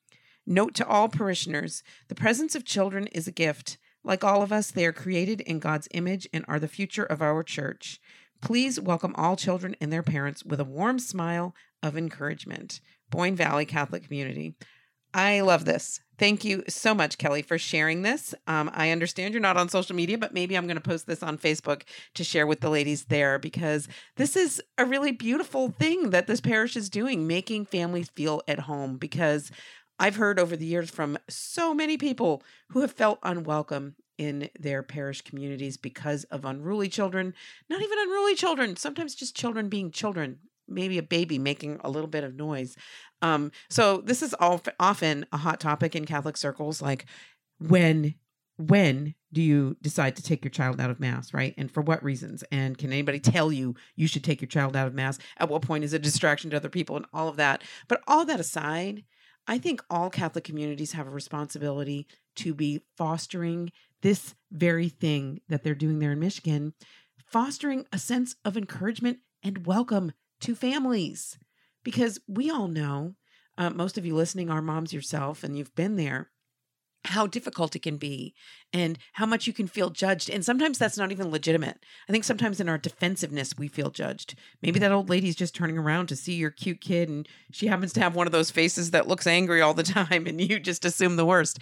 Note 0.46 0.76
to 0.76 0.88
all 0.88 1.10
parishioners 1.10 1.82
the 2.08 2.16
presence 2.16 2.54
of 2.54 2.64
children 2.64 3.08
is 3.08 3.28
a 3.28 3.32
gift. 3.32 3.78
Like 4.04 4.24
all 4.24 4.44
of 4.44 4.52
us, 4.52 4.70
they 4.70 4.86
are 4.86 4.94
created 4.94 5.42
in 5.42 5.58
God's 5.58 5.88
image 5.92 6.28
and 6.32 6.46
are 6.48 6.60
the 6.60 6.68
future 6.68 7.06
of 7.06 7.24
our 7.24 7.42
church. 7.42 8.00
Please 8.42 8.80
welcome 8.80 9.16
all 9.18 9.36
children 9.36 9.76
and 9.82 9.92
their 9.92 10.04
parents 10.04 10.46
with 10.46 10.60
a 10.60 10.66
warm 10.66 11.00
smile 11.00 11.56
of 11.82 11.98
encouragement. 11.98 12.80
Boyne 13.10 13.36
Valley 13.36 13.66
Catholic 13.66 14.04
Community. 14.04 14.54
I 15.12 15.42
love 15.42 15.66
this. 15.66 16.02
Thank 16.18 16.46
you 16.46 16.64
so 16.70 16.94
much, 16.94 17.18
Kelly, 17.18 17.42
for 17.42 17.58
sharing 17.58 18.02
this. 18.02 18.34
Um, 18.48 18.72
I 18.74 18.92
understand 18.92 19.34
you're 19.34 19.42
not 19.42 19.58
on 19.58 19.68
social 19.68 19.96
media, 19.96 20.18
but 20.18 20.34
maybe 20.34 20.56
I'm 20.56 20.66
going 20.66 20.78
to 20.78 20.82
post 20.82 21.08
this 21.08 21.22
on 21.22 21.38
Facebook 21.38 21.84
to 22.14 22.24
share 22.24 22.48
with 22.48 22.62
the 22.62 22.70
ladies 22.70 23.06
there 23.06 23.38
because 23.38 23.88
this 24.16 24.38
is 24.38 24.62
a 24.78 24.86
really 24.86 25.12
beautiful 25.12 25.70
thing 25.72 26.12
that 26.12 26.28
this 26.28 26.40
parish 26.40 26.78
is 26.78 26.90
doing, 26.90 27.28
making 27.28 27.66
families 27.66 28.10
feel 28.16 28.42
at 28.48 28.60
home. 28.60 28.96
Because 28.96 29.52
I've 30.00 30.16
heard 30.16 30.40
over 30.40 30.56
the 30.56 30.66
years 30.66 30.90
from 30.90 31.18
so 31.30 31.74
many 31.74 31.98
people 31.98 32.44
who 32.70 32.80
have 32.82 32.92
felt 32.92 33.20
unwelcome 33.24 33.96
in 34.18 34.50
their 34.58 34.84
parish 34.84 35.22
communities 35.22 35.76
because 35.76 36.24
of 36.26 36.46
unruly 36.46 36.88
children, 36.88 37.34
not 37.70 37.82
even 37.82 38.00
unruly 38.00 38.36
children, 38.36 38.78
sometimes 38.78 39.16
just 39.16 39.36
children 39.36 39.68
being 39.68 39.92
children 39.92 40.40
maybe 40.68 40.98
a 40.98 41.04
baby 41.04 41.38
making 41.40 41.80
a 41.84 41.90
little 41.90 42.08
bit 42.08 42.24
of 42.24 42.36
noise. 42.36 42.76
Um, 43.22 43.52
so 43.70 44.02
this 44.02 44.22
is 44.22 44.34
all 44.36 44.62
often 44.80 45.26
a 45.32 45.38
hot 45.38 45.60
topic 45.60 45.96
in 45.96 46.06
Catholic 46.06 46.38
circles, 46.38 46.82
like 46.82 47.06
when 47.60 48.16
when 48.58 49.16
do 49.34 49.42
you 49.42 49.76
decide 49.82 50.16
to 50.16 50.24
take 50.24 50.46
your 50.46 50.50
child 50.50 50.80
out 50.80 50.90
of 50.90 51.00
mass 51.00 51.34
right? 51.34 51.54
And 51.58 51.70
for 51.70 51.82
what 51.82 52.02
reasons? 52.02 52.42
And 52.52 52.78
can 52.78 52.94
anybody 52.94 53.20
tell 53.20 53.52
you 53.52 53.76
you 53.96 54.08
should 54.08 54.24
take 54.24 54.40
your 54.40 54.48
child 54.48 54.78
out 54.78 54.88
of 54.88 54.94
mass? 54.94 55.20
At 55.38 55.50
what 55.50 55.62
point 55.62 55.84
is 55.84 55.94
it 55.94 55.98
a 55.98 56.00
distraction 56.00 56.52
to 56.52 56.56
other 56.56 56.70
people? 56.70 56.96
And 56.96 57.06
all 57.14 57.28
of 57.28 57.36
that. 57.36 57.64
But 57.90 58.02
all 58.08 58.26
that 58.26 58.40
aside 58.40 59.04
i 59.48 59.58
think 59.58 59.84
all 59.90 60.10
catholic 60.10 60.44
communities 60.44 60.94
have 60.94 61.08
a 61.08 61.12
responsibility 61.12 62.08
to 62.36 62.54
be 62.54 62.82
fostering 62.98 63.72
this 64.02 64.36
very 64.52 64.90
thing 64.90 65.42
that 65.50 65.64
they're 65.64 65.76
doing 65.76 66.00
there 66.00 66.12
in 66.12 66.20
michigan 66.20 66.74
fostering 67.26 67.86
a 67.92 67.98
sense 67.98 68.36
of 68.44 68.58
encouragement 68.58 69.20
and 69.44 69.66
welcome 69.66 70.12
to 70.46 70.56
families 70.56 71.38
because 71.84 72.20
we 72.28 72.50
all 72.50 72.68
know, 72.68 73.16
uh, 73.58 73.70
most 73.70 73.98
of 73.98 74.06
you 74.06 74.16
listening 74.16 74.50
are 74.50 74.62
moms 74.62 74.94
yourself 74.94 75.44
and 75.44 75.58
you've 75.58 75.74
been 75.76 75.96
there, 75.96 76.30
how 77.06 77.26
difficult 77.28 77.76
it 77.76 77.82
can 77.82 77.98
be 77.98 78.34
and 78.74 78.98
how 79.14 79.26
much 79.26 79.48
you 79.48 79.54
can 79.54 79.68
feel 79.68 79.90
judged. 79.90 80.30
And 80.30 80.44
sometimes 80.44 80.78
that's 80.78 80.98
not 80.98 81.12
even 81.12 81.32
legitimate. 81.32 81.80
I 82.08 82.12
think 82.12 82.24
sometimes 82.24 82.60
in 82.60 82.70
our 82.70 82.78
defensiveness, 82.78 83.58
we 83.58 83.68
feel 83.68 83.90
judged. 83.90 84.38
Maybe 84.62 84.80
that 84.80 84.92
old 84.92 85.10
lady's 85.10 85.36
just 85.36 85.56
turning 85.56 85.78
around 85.78 86.08
to 86.08 86.16
see 86.16 86.34
your 86.34 86.52
cute 86.52 86.82
kid 86.82 87.10
and 87.10 87.28
she 87.52 87.68
happens 87.68 87.94
to 87.94 88.02
have 88.02 88.16
one 88.16 88.28
of 88.28 88.34
those 88.34 88.52
faces 88.52 88.92
that 88.92 89.08
looks 89.08 89.28
angry 89.28 89.62
all 89.62 89.74
the 89.74 89.84
time 89.84 90.28
and 90.28 90.42
you 90.42 90.60
just 90.60 90.86
assume 90.86 91.16
the 91.16 91.26
worst. 91.26 91.60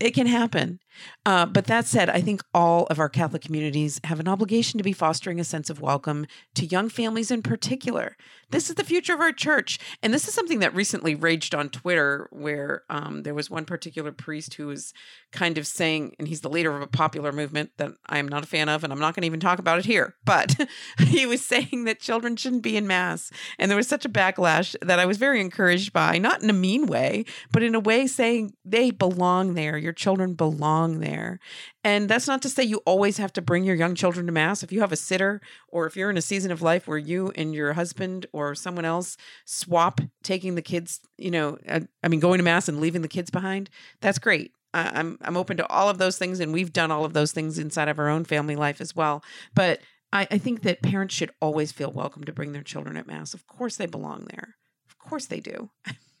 It 0.00 0.14
can 0.14 0.26
happen. 0.26 0.80
Uh, 1.26 1.44
but 1.44 1.66
that 1.66 1.86
said, 1.86 2.08
I 2.08 2.22
think 2.22 2.42
all 2.54 2.86
of 2.86 2.98
our 2.98 3.10
Catholic 3.10 3.42
communities 3.42 4.00
have 4.04 4.18
an 4.18 4.28
obligation 4.28 4.78
to 4.78 4.84
be 4.84 4.94
fostering 4.94 5.38
a 5.38 5.44
sense 5.44 5.68
of 5.68 5.82
welcome 5.82 6.26
to 6.54 6.64
young 6.64 6.88
families 6.88 7.30
in 7.30 7.42
particular. 7.42 8.16
This 8.50 8.68
is 8.68 8.76
the 8.76 8.84
future 8.84 9.14
of 9.14 9.20
our 9.20 9.32
church. 9.32 9.78
And 10.02 10.12
this 10.12 10.28
is 10.28 10.34
something 10.34 10.60
that 10.60 10.74
recently 10.74 11.14
raged 11.14 11.54
on 11.54 11.70
Twitter, 11.70 12.28
where 12.30 12.82
um, 12.90 13.22
there 13.22 13.34
was 13.34 13.50
one 13.50 13.64
particular 13.64 14.12
priest 14.12 14.54
who 14.54 14.66
was 14.66 14.92
kind 15.32 15.58
of 15.58 15.66
saying, 15.66 16.14
and 16.18 16.28
he's 16.28 16.40
the 16.40 16.50
leader 16.50 16.74
of 16.74 16.82
a 16.82 16.86
popular 16.86 17.32
movement 17.32 17.70
that 17.78 17.92
I 18.06 18.18
am 18.18 18.28
not 18.28 18.44
a 18.44 18.48
fan 18.48 18.68
of, 18.68 18.84
and 18.84 18.92
I'm 18.92 18.98
not 18.98 19.14
going 19.14 19.22
to 19.22 19.26
even 19.26 19.40
talk 19.40 19.58
about 19.58 19.78
it 19.78 19.86
here, 19.86 20.14
but 20.24 20.56
he 20.98 21.26
was 21.26 21.44
saying 21.44 21.84
that 21.84 22.00
children 22.00 22.36
shouldn't 22.36 22.62
be 22.62 22.76
in 22.76 22.86
Mass. 22.86 23.30
And 23.58 23.70
there 23.70 23.76
was 23.76 23.88
such 23.88 24.04
a 24.04 24.10
backlash 24.10 24.76
that 24.82 24.98
I 24.98 25.06
was 25.06 25.18
very 25.18 25.40
encouraged 25.40 25.92
by, 25.92 26.18
not 26.18 26.42
in 26.42 26.50
a 26.50 26.54
mean 26.54 26.86
way, 26.86 27.24
but 27.52 27.62
in 27.62 27.74
a 27.74 27.80
way 27.80 28.06
saying 28.06 28.54
they 28.64 28.90
belong 28.90 29.54
there. 29.54 29.78
Your 29.78 29.92
children 29.92 30.34
belong 30.34 30.60
belong 30.80 31.00
there. 31.00 31.38
And 31.82 32.10
that's 32.10 32.26
not 32.26 32.42
to 32.42 32.50
say 32.50 32.62
you 32.62 32.82
always 32.84 33.16
have 33.16 33.32
to 33.34 33.42
bring 33.42 33.64
your 33.64 33.74
young 33.74 33.94
children 33.94 34.26
to 34.26 34.32
mass. 34.32 34.62
If 34.62 34.70
you 34.70 34.80
have 34.80 34.92
a 34.92 34.96
sitter 34.96 35.40
or 35.68 35.86
if 35.86 35.96
you're 35.96 36.10
in 36.10 36.18
a 36.18 36.22
season 36.22 36.52
of 36.52 36.60
life 36.60 36.86
where 36.86 36.98
you 36.98 37.32
and 37.36 37.54
your 37.54 37.72
husband 37.72 38.26
or 38.32 38.54
someone 38.54 38.84
else 38.84 39.16
swap 39.46 40.00
taking 40.22 40.54
the 40.56 40.62
kids, 40.62 41.00
you 41.16 41.30
know, 41.30 41.56
uh, 41.66 41.80
I 42.02 42.08
mean 42.08 42.20
going 42.20 42.38
to 42.38 42.44
mass 42.44 42.68
and 42.68 42.80
leaving 42.80 43.02
the 43.02 43.08
kids 43.08 43.30
behind, 43.30 43.70
that's 44.00 44.18
great. 44.18 44.52
I'm 44.72 45.18
I'm 45.22 45.36
open 45.36 45.56
to 45.56 45.66
all 45.68 45.88
of 45.88 45.98
those 45.98 46.16
things 46.16 46.38
and 46.38 46.52
we've 46.52 46.72
done 46.72 46.90
all 46.90 47.04
of 47.04 47.12
those 47.12 47.32
things 47.32 47.58
inside 47.58 47.88
of 47.88 47.98
our 47.98 48.08
own 48.08 48.24
family 48.24 48.56
life 48.56 48.80
as 48.80 48.94
well. 48.94 49.24
But 49.54 49.80
I, 50.12 50.28
I 50.30 50.38
think 50.38 50.62
that 50.62 50.82
parents 50.82 51.14
should 51.14 51.30
always 51.40 51.72
feel 51.72 51.90
welcome 51.90 52.24
to 52.24 52.32
bring 52.32 52.52
their 52.52 52.62
children 52.62 52.96
at 52.96 53.06
mass. 53.06 53.34
Of 53.34 53.46
course 53.46 53.76
they 53.76 53.86
belong 53.86 54.26
there. 54.30 54.56
Of 55.02 55.08
course 55.08 55.26
they 55.26 55.40
do. 55.40 55.70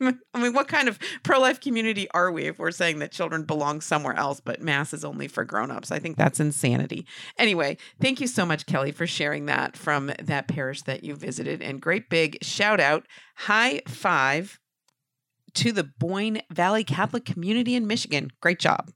I 0.00 0.40
mean, 0.40 0.54
what 0.54 0.68
kind 0.68 0.88
of 0.88 0.98
pro 1.22 1.38
life 1.38 1.60
community 1.60 2.08
are 2.12 2.32
we 2.32 2.46
if 2.46 2.58
we're 2.58 2.70
saying 2.70 3.00
that 3.00 3.12
children 3.12 3.44
belong 3.44 3.82
somewhere 3.82 4.14
else, 4.14 4.40
but 4.40 4.62
mass 4.62 4.94
is 4.94 5.04
only 5.04 5.28
for 5.28 5.44
grown 5.44 5.70
ups? 5.70 5.92
I 5.92 5.98
think 5.98 6.16
that's 6.16 6.40
insanity. 6.40 7.06
Anyway, 7.36 7.76
thank 8.00 8.20
you 8.20 8.26
so 8.26 8.46
much, 8.46 8.64
Kelly, 8.64 8.92
for 8.92 9.06
sharing 9.06 9.46
that 9.46 9.76
from 9.76 10.10
that 10.22 10.48
parish 10.48 10.82
that 10.82 11.04
you 11.04 11.14
visited. 11.14 11.60
And 11.60 11.82
great 11.82 12.08
big 12.08 12.38
shout 12.42 12.80
out, 12.80 13.06
high 13.36 13.82
five 13.86 14.58
to 15.54 15.72
the 15.72 15.84
Boyne 15.84 16.40
Valley 16.50 16.84
Catholic 16.84 17.24
community 17.24 17.74
in 17.74 17.86
Michigan. 17.86 18.30
Great 18.40 18.58
job. 18.58 18.90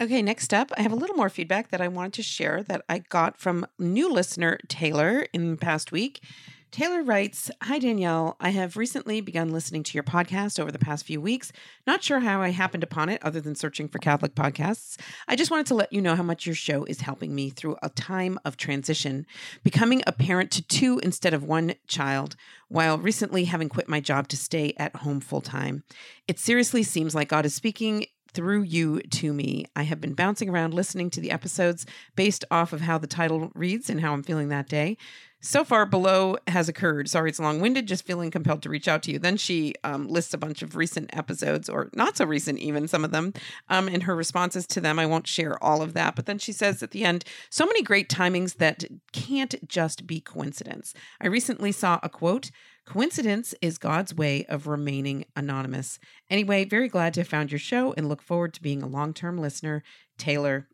Okay, 0.00 0.22
next 0.22 0.54
up, 0.54 0.72
I 0.78 0.82
have 0.82 0.92
a 0.92 0.96
little 0.96 1.16
more 1.16 1.28
feedback 1.28 1.70
that 1.70 1.82
I 1.82 1.88
wanted 1.88 2.14
to 2.14 2.22
share 2.22 2.62
that 2.62 2.82
I 2.88 3.00
got 3.00 3.36
from 3.36 3.66
new 3.78 4.10
listener 4.10 4.58
Taylor 4.68 5.26
in 5.34 5.50
the 5.50 5.56
past 5.58 5.92
week. 5.92 6.22
Taylor 6.70 7.02
writes 7.02 7.50
Hi, 7.62 7.80
Danielle. 7.80 8.36
I 8.38 8.50
have 8.50 8.76
recently 8.76 9.20
begun 9.20 9.48
listening 9.48 9.82
to 9.82 9.94
your 9.94 10.04
podcast 10.04 10.60
over 10.60 10.70
the 10.70 10.78
past 10.78 11.04
few 11.04 11.20
weeks. 11.20 11.50
Not 11.84 12.04
sure 12.04 12.20
how 12.20 12.42
I 12.42 12.50
happened 12.50 12.84
upon 12.84 13.08
it 13.08 13.20
other 13.24 13.40
than 13.40 13.56
searching 13.56 13.88
for 13.88 13.98
Catholic 13.98 14.36
podcasts. 14.36 14.96
I 15.26 15.34
just 15.34 15.50
wanted 15.50 15.66
to 15.66 15.74
let 15.74 15.92
you 15.92 16.00
know 16.00 16.14
how 16.14 16.22
much 16.22 16.46
your 16.46 16.54
show 16.54 16.84
is 16.84 17.00
helping 17.00 17.34
me 17.34 17.50
through 17.50 17.76
a 17.82 17.88
time 17.88 18.38
of 18.44 18.56
transition, 18.56 19.26
becoming 19.64 20.04
a 20.06 20.12
parent 20.12 20.52
to 20.52 20.62
two 20.62 21.00
instead 21.02 21.34
of 21.34 21.42
one 21.42 21.74
child, 21.88 22.36
while 22.68 22.98
recently 22.98 23.46
having 23.46 23.68
quit 23.68 23.88
my 23.88 23.98
job 23.98 24.28
to 24.28 24.36
stay 24.36 24.72
at 24.76 24.94
home 24.94 25.18
full 25.18 25.40
time. 25.40 25.82
It 26.28 26.38
seriously 26.38 26.84
seems 26.84 27.16
like 27.16 27.28
God 27.28 27.46
is 27.46 27.54
speaking 27.54 28.06
through 28.32 28.62
you 28.62 29.00
to 29.00 29.32
me. 29.32 29.64
I 29.74 29.82
have 29.82 30.00
been 30.00 30.14
bouncing 30.14 30.48
around 30.48 30.72
listening 30.72 31.10
to 31.10 31.20
the 31.20 31.32
episodes 31.32 31.84
based 32.14 32.44
off 32.48 32.72
of 32.72 32.80
how 32.80 32.96
the 32.96 33.08
title 33.08 33.50
reads 33.56 33.90
and 33.90 34.00
how 34.00 34.12
I'm 34.12 34.22
feeling 34.22 34.50
that 34.50 34.68
day 34.68 34.96
so 35.40 35.64
far 35.64 35.86
below 35.86 36.36
has 36.46 36.68
occurred. 36.68 37.08
Sorry, 37.08 37.30
it's 37.30 37.40
long 37.40 37.60
winded, 37.60 37.86
just 37.86 38.06
feeling 38.06 38.30
compelled 38.30 38.62
to 38.62 38.68
reach 38.68 38.88
out 38.88 39.02
to 39.04 39.12
you. 39.12 39.18
Then 39.18 39.36
she 39.36 39.74
um, 39.84 40.08
lists 40.08 40.34
a 40.34 40.38
bunch 40.38 40.62
of 40.62 40.76
recent 40.76 41.16
episodes, 41.16 41.68
or 41.68 41.90
not 41.94 42.16
so 42.16 42.24
recent, 42.24 42.58
even 42.58 42.88
some 42.88 43.04
of 43.04 43.10
them, 43.10 43.32
um, 43.68 43.88
and 43.88 44.02
her 44.02 44.14
responses 44.14 44.66
to 44.68 44.80
them. 44.80 44.98
I 44.98 45.06
won't 45.06 45.26
share 45.26 45.62
all 45.62 45.82
of 45.82 45.94
that. 45.94 46.14
But 46.14 46.26
then 46.26 46.38
she 46.38 46.52
says 46.52 46.82
at 46.82 46.90
the 46.90 47.04
end, 47.04 47.24
so 47.48 47.66
many 47.66 47.82
great 47.82 48.08
timings 48.08 48.56
that 48.56 48.84
can't 49.12 49.54
just 49.66 50.06
be 50.06 50.20
coincidence. 50.20 50.94
I 51.20 51.26
recently 51.26 51.72
saw 51.72 51.98
a 52.02 52.08
quote 52.08 52.50
Coincidence 52.86 53.54
is 53.62 53.78
God's 53.78 54.12
way 54.12 54.44
of 54.46 54.66
remaining 54.66 55.24
anonymous. 55.36 56.00
Anyway, 56.28 56.64
very 56.64 56.88
glad 56.88 57.14
to 57.14 57.20
have 57.20 57.28
found 57.28 57.52
your 57.52 57.58
show 57.60 57.94
and 57.96 58.08
look 58.08 58.20
forward 58.20 58.52
to 58.54 58.62
being 58.62 58.82
a 58.82 58.88
long 58.88 59.14
term 59.14 59.38
listener. 59.38 59.84
Taylor, 60.18 60.66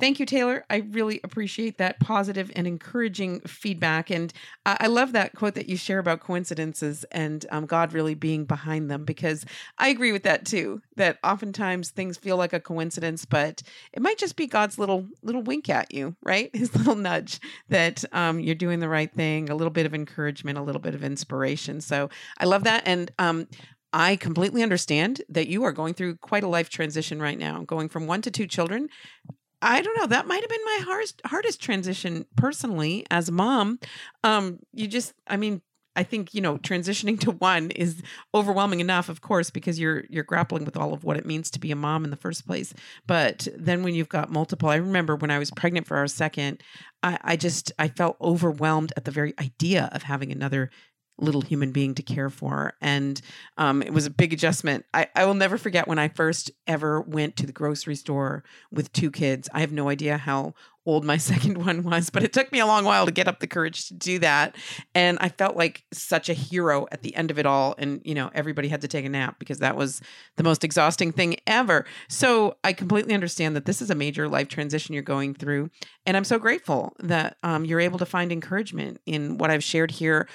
Thank 0.00 0.18
you, 0.18 0.24
Taylor. 0.24 0.64
I 0.70 0.76
really 0.78 1.20
appreciate 1.22 1.76
that 1.76 2.00
positive 2.00 2.50
and 2.56 2.66
encouraging 2.66 3.40
feedback. 3.40 4.10
And 4.10 4.32
I 4.64 4.86
love 4.86 5.12
that 5.12 5.34
quote 5.34 5.54
that 5.54 5.68
you 5.68 5.76
share 5.76 5.98
about 5.98 6.20
coincidences 6.20 7.04
and 7.12 7.44
um, 7.50 7.66
God 7.66 7.92
really 7.92 8.14
being 8.14 8.46
behind 8.46 8.90
them 8.90 9.04
because 9.04 9.44
I 9.78 9.88
agree 9.88 10.10
with 10.10 10.22
that 10.22 10.46
too. 10.46 10.80
That 10.96 11.18
oftentimes 11.22 11.90
things 11.90 12.16
feel 12.16 12.38
like 12.38 12.54
a 12.54 12.60
coincidence, 12.60 13.26
but 13.26 13.62
it 13.92 14.00
might 14.00 14.16
just 14.16 14.36
be 14.36 14.46
God's 14.46 14.78
little 14.78 15.06
little 15.22 15.42
wink 15.42 15.68
at 15.68 15.92
you, 15.92 16.16
right? 16.22 16.50
His 16.56 16.74
little 16.74 16.96
nudge 16.96 17.38
that 17.68 18.02
um, 18.12 18.40
you're 18.40 18.54
doing 18.54 18.80
the 18.80 18.88
right 18.88 19.12
thing, 19.12 19.50
a 19.50 19.54
little 19.54 19.70
bit 19.70 19.84
of 19.84 19.94
encouragement, 19.94 20.56
a 20.56 20.62
little 20.62 20.80
bit 20.80 20.94
of 20.94 21.04
inspiration. 21.04 21.80
So 21.82 22.08
I 22.38 22.46
love 22.46 22.64
that. 22.64 22.82
And 22.86 23.10
um, 23.18 23.46
I 23.92 24.14
completely 24.16 24.62
understand 24.62 25.20
that 25.28 25.48
you 25.48 25.64
are 25.64 25.72
going 25.72 25.94
through 25.94 26.16
quite 26.16 26.44
a 26.44 26.48
life 26.48 26.68
transition 26.68 27.20
right 27.20 27.38
now, 27.38 27.64
going 27.64 27.88
from 27.88 28.06
one 28.06 28.22
to 28.22 28.30
two 28.30 28.46
children. 28.46 28.88
I 29.62 29.82
don't 29.82 29.96
know. 29.98 30.06
That 30.06 30.26
might 30.26 30.40
have 30.40 30.48
been 30.48 30.64
my 30.64 30.80
hardest 30.84 31.20
hardest 31.24 31.60
transition 31.60 32.24
personally 32.36 33.04
as 33.10 33.28
a 33.28 33.32
mom. 33.32 33.78
Um, 34.24 34.58
you 34.72 34.88
just, 34.88 35.12
I 35.26 35.36
mean, 35.36 35.60
I 35.96 36.02
think 36.02 36.32
you 36.32 36.40
know 36.40 36.56
transitioning 36.56 37.18
to 37.20 37.32
one 37.32 37.70
is 37.72 38.02
overwhelming 38.34 38.80
enough, 38.80 39.08
of 39.08 39.20
course, 39.20 39.50
because 39.50 39.78
you're 39.78 40.04
you're 40.08 40.24
grappling 40.24 40.64
with 40.64 40.76
all 40.76 40.94
of 40.94 41.04
what 41.04 41.16
it 41.16 41.26
means 41.26 41.50
to 41.50 41.60
be 41.60 41.70
a 41.72 41.76
mom 41.76 42.04
in 42.04 42.10
the 42.10 42.16
first 42.16 42.46
place. 42.46 42.72
But 43.06 43.48
then 43.56 43.82
when 43.82 43.94
you've 43.94 44.08
got 44.08 44.30
multiple, 44.30 44.70
I 44.70 44.76
remember 44.76 45.16
when 45.16 45.30
I 45.30 45.38
was 45.38 45.50
pregnant 45.50 45.86
for 45.86 45.96
our 45.96 46.06
second, 46.06 46.62
I, 47.02 47.18
I 47.22 47.36
just 47.36 47.72
I 47.78 47.88
felt 47.88 48.16
overwhelmed 48.20 48.92
at 48.96 49.04
the 49.04 49.10
very 49.10 49.34
idea 49.38 49.90
of 49.92 50.04
having 50.04 50.32
another 50.32 50.70
little 51.20 51.40
human 51.40 51.72
being 51.72 51.94
to 51.94 52.02
care 52.02 52.30
for. 52.30 52.74
And 52.80 53.20
um, 53.58 53.82
it 53.82 53.92
was 53.92 54.06
a 54.06 54.10
big 54.10 54.32
adjustment. 54.32 54.84
I, 54.94 55.08
I 55.14 55.24
will 55.24 55.34
never 55.34 55.58
forget 55.58 55.88
when 55.88 55.98
I 55.98 56.08
first 56.08 56.50
ever 56.66 57.00
went 57.00 57.36
to 57.36 57.46
the 57.46 57.52
grocery 57.52 57.94
store 57.94 58.44
with 58.70 58.92
two 58.92 59.10
kids. 59.10 59.48
I 59.52 59.60
have 59.60 59.72
no 59.72 59.88
idea 59.88 60.16
how 60.16 60.54
old 60.86 61.04
my 61.04 61.16
second 61.30 61.58
one 61.58 61.82
was, 61.82 62.10
but 62.10 62.22
it 62.22 62.32
took 62.32 62.50
me 62.52 62.58
a 62.58 62.66
long 62.66 62.84
while 62.84 63.06
to 63.06 63.12
get 63.12 63.28
up 63.28 63.40
the 63.40 63.46
courage 63.46 63.88
to 63.88 63.94
do 63.94 64.18
that. 64.18 64.56
And 64.94 65.18
I 65.20 65.28
felt 65.28 65.56
like 65.56 65.84
such 65.92 66.28
a 66.28 66.34
hero 66.34 66.86
at 66.90 67.02
the 67.02 67.14
end 67.14 67.30
of 67.30 67.38
it 67.38 67.46
all. 67.46 67.74
And, 67.78 68.00
you 68.04 68.14
know, 68.14 68.30
everybody 68.34 68.68
had 68.68 68.80
to 68.82 68.88
take 68.88 69.04
a 69.04 69.08
nap 69.08 69.38
because 69.38 69.58
that 69.58 69.76
was 69.76 70.00
the 70.36 70.42
most 70.42 70.64
exhausting 70.64 71.12
thing 71.12 71.36
ever. 71.46 71.84
So 72.08 72.56
I 72.64 72.72
completely 72.72 73.14
understand 73.14 73.56
that 73.56 73.66
this 73.66 73.82
is 73.82 73.90
a 73.90 73.94
major 73.94 74.28
life 74.28 74.48
transition 74.48 74.94
you're 74.94 75.02
going 75.02 75.34
through. 75.34 75.70
And 76.06 76.16
I'm 76.16 76.24
so 76.24 76.38
grateful 76.38 76.94
that 76.98 77.36
um, 77.42 77.64
you're 77.64 77.80
able 77.80 77.98
to 77.98 78.06
find 78.06 78.32
encouragement 78.32 79.00
in 79.06 79.38
what 79.38 79.50
I've 79.50 79.64
shared 79.64 79.90
here 79.90 80.28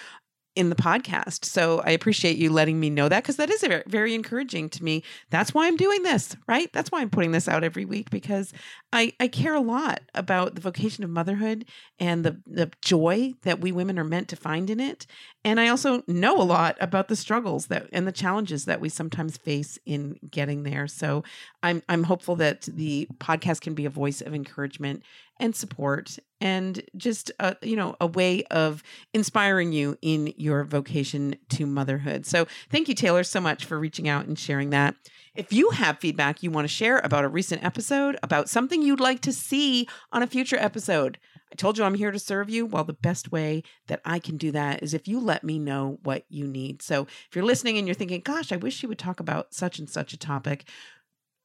in 0.56 0.70
the 0.70 0.76
podcast. 0.76 1.46
So 1.46 1.82
I 1.86 1.92
appreciate 1.92 2.38
you 2.38 2.50
letting 2.50 2.80
me 2.80 2.90
know 2.90 3.10
that 3.10 3.24
because 3.24 3.36
that 3.38 3.50
is 3.50 3.62
very, 3.62 3.84
very 3.88 4.14
encouraging 4.14 4.70
to 4.70 4.84
me. 4.84 5.04
That's 5.30 5.54
why 5.54 5.68
I'm 5.68 5.76
doing 5.76 6.04
this, 6.04 6.36
right? 6.48 6.72
That's 6.72 6.92
why 6.92 7.02
I'm 7.02 7.10
putting 7.10 7.32
this 7.32 7.48
out 7.48 7.64
every 7.64 7.84
week 7.84 8.10
because 8.10 8.54
I, 8.94 9.14
I 9.20 9.28
care 9.28 9.54
a 9.54 9.60
lot 9.60 10.00
about 10.14 10.56
the 10.56 10.62
vocation 10.62 11.04
of 11.04 11.10
motherhood 11.10 11.66
and 12.00 12.24
the, 12.24 12.42
the 12.48 12.72
joy 12.82 13.34
that 13.44 13.60
we 13.60 13.74
women 13.74 14.00
are 14.00 14.06
meant 14.06 14.30
to 14.30 14.38
find 14.38 14.70
in 14.70 14.80
it. 14.80 15.06
And 15.44 15.60
I 15.60 15.68
also 15.68 16.04
know 16.08 16.42
a 16.42 16.44
lot 16.44 16.78
about 16.80 17.08
the 17.08 17.16
struggles 17.16 17.68
that 17.68 17.88
and 17.92 18.08
the 18.08 18.12
challenges 18.12 18.66
that 18.66 18.82
we 18.82 18.90
sometimes 18.90 19.38
face 19.38 19.78
in 19.86 20.18
getting 20.32 20.64
there. 20.64 20.88
So 20.88 21.24
I'm 21.62 21.84
I'm 21.88 22.04
hopeful 22.04 22.36
that 22.38 22.64
the 22.64 23.08
podcast 23.20 23.62
can 23.62 23.76
be 23.76 23.86
a 23.86 23.90
voice 23.92 24.22
of 24.22 24.34
encouragement 24.34 25.04
and 25.40 25.56
support 25.56 26.18
and 26.42 26.82
just 26.96 27.32
a, 27.40 27.56
you 27.62 27.76
know 27.76 27.96
a 28.00 28.08
way 28.08 28.44
of 28.46 28.84
inspiring 29.14 29.72
you 29.72 29.98
in 30.02 30.34
your 30.38 30.64
vocation 30.64 31.36
to 31.50 31.66
motherhood. 31.66 32.26
So 32.26 32.46
thank 32.70 32.88
you 32.88 32.96
Taylor 32.96 33.24
so 33.24 33.42
much 33.42 33.66
for 33.66 33.80
reaching 33.80 34.08
out 34.08 34.26
and 34.26 34.38
sharing 34.38 34.70
that. 34.72 34.96
If 35.36 35.52
you 35.52 35.72
have 35.72 36.00
feedback 36.00 36.44
you 36.44 36.52
want 36.52 36.66
to 36.66 36.74
share 36.74 37.00
about 37.00 37.26
a 37.26 37.30
recent 37.30 37.64
episode, 37.64 38.18
about 38.24 38.50
something 38.50 38.82
you'd 38.82 39.00
like 39.00 39.22
to 39.22 39.34
see 39.34 39.88
on 40.12 40.24
a 40.24 40.28
future 40.28 40.58
episode, 40.58 41.18
I 41.52 41.56
told 41.56 41.78
you 41.78 41.84
I'm 41.84 41.96
here 41.96 42.12
to 42.12 42.20
serve 42.20 42.50
you. 42.50 42.66
Well, 42.66 42.84
the 42.84 42.94
best 42.94 43.32
way 43.32 43.64
that 43.88 44.02
I 44.06 44.20
can 44.20 44.38
do 44.38 44.52
that 44.52 44.82
is 44.82 44.94
if 44.94 45.08
you 45.08 45.20
let 45.20 45.44
me 45.44 45.60
know 45.60 46.00
what 46.04 46.26
you 46.30 46.48
need. 46.48 46.82
So 46.82 47.04
if 47.04 47.36
you're 47.36 47.46
listening 47.46 47.78
and 47.78 47.88
you're 47.88 47.96
thinking, 47.96 48.22
gosh, 48.22 48.52
I 48.52 48.58
wish 48.58 48.82
you 48.82 48.90
would 48.90 49.00
talk 49.00 49.20
about 49.20 49.54
such 49.54 49.80
and 49.80 49.90
such 49.90 50.14
a 50.14 50.18
topic, 50.18 50.68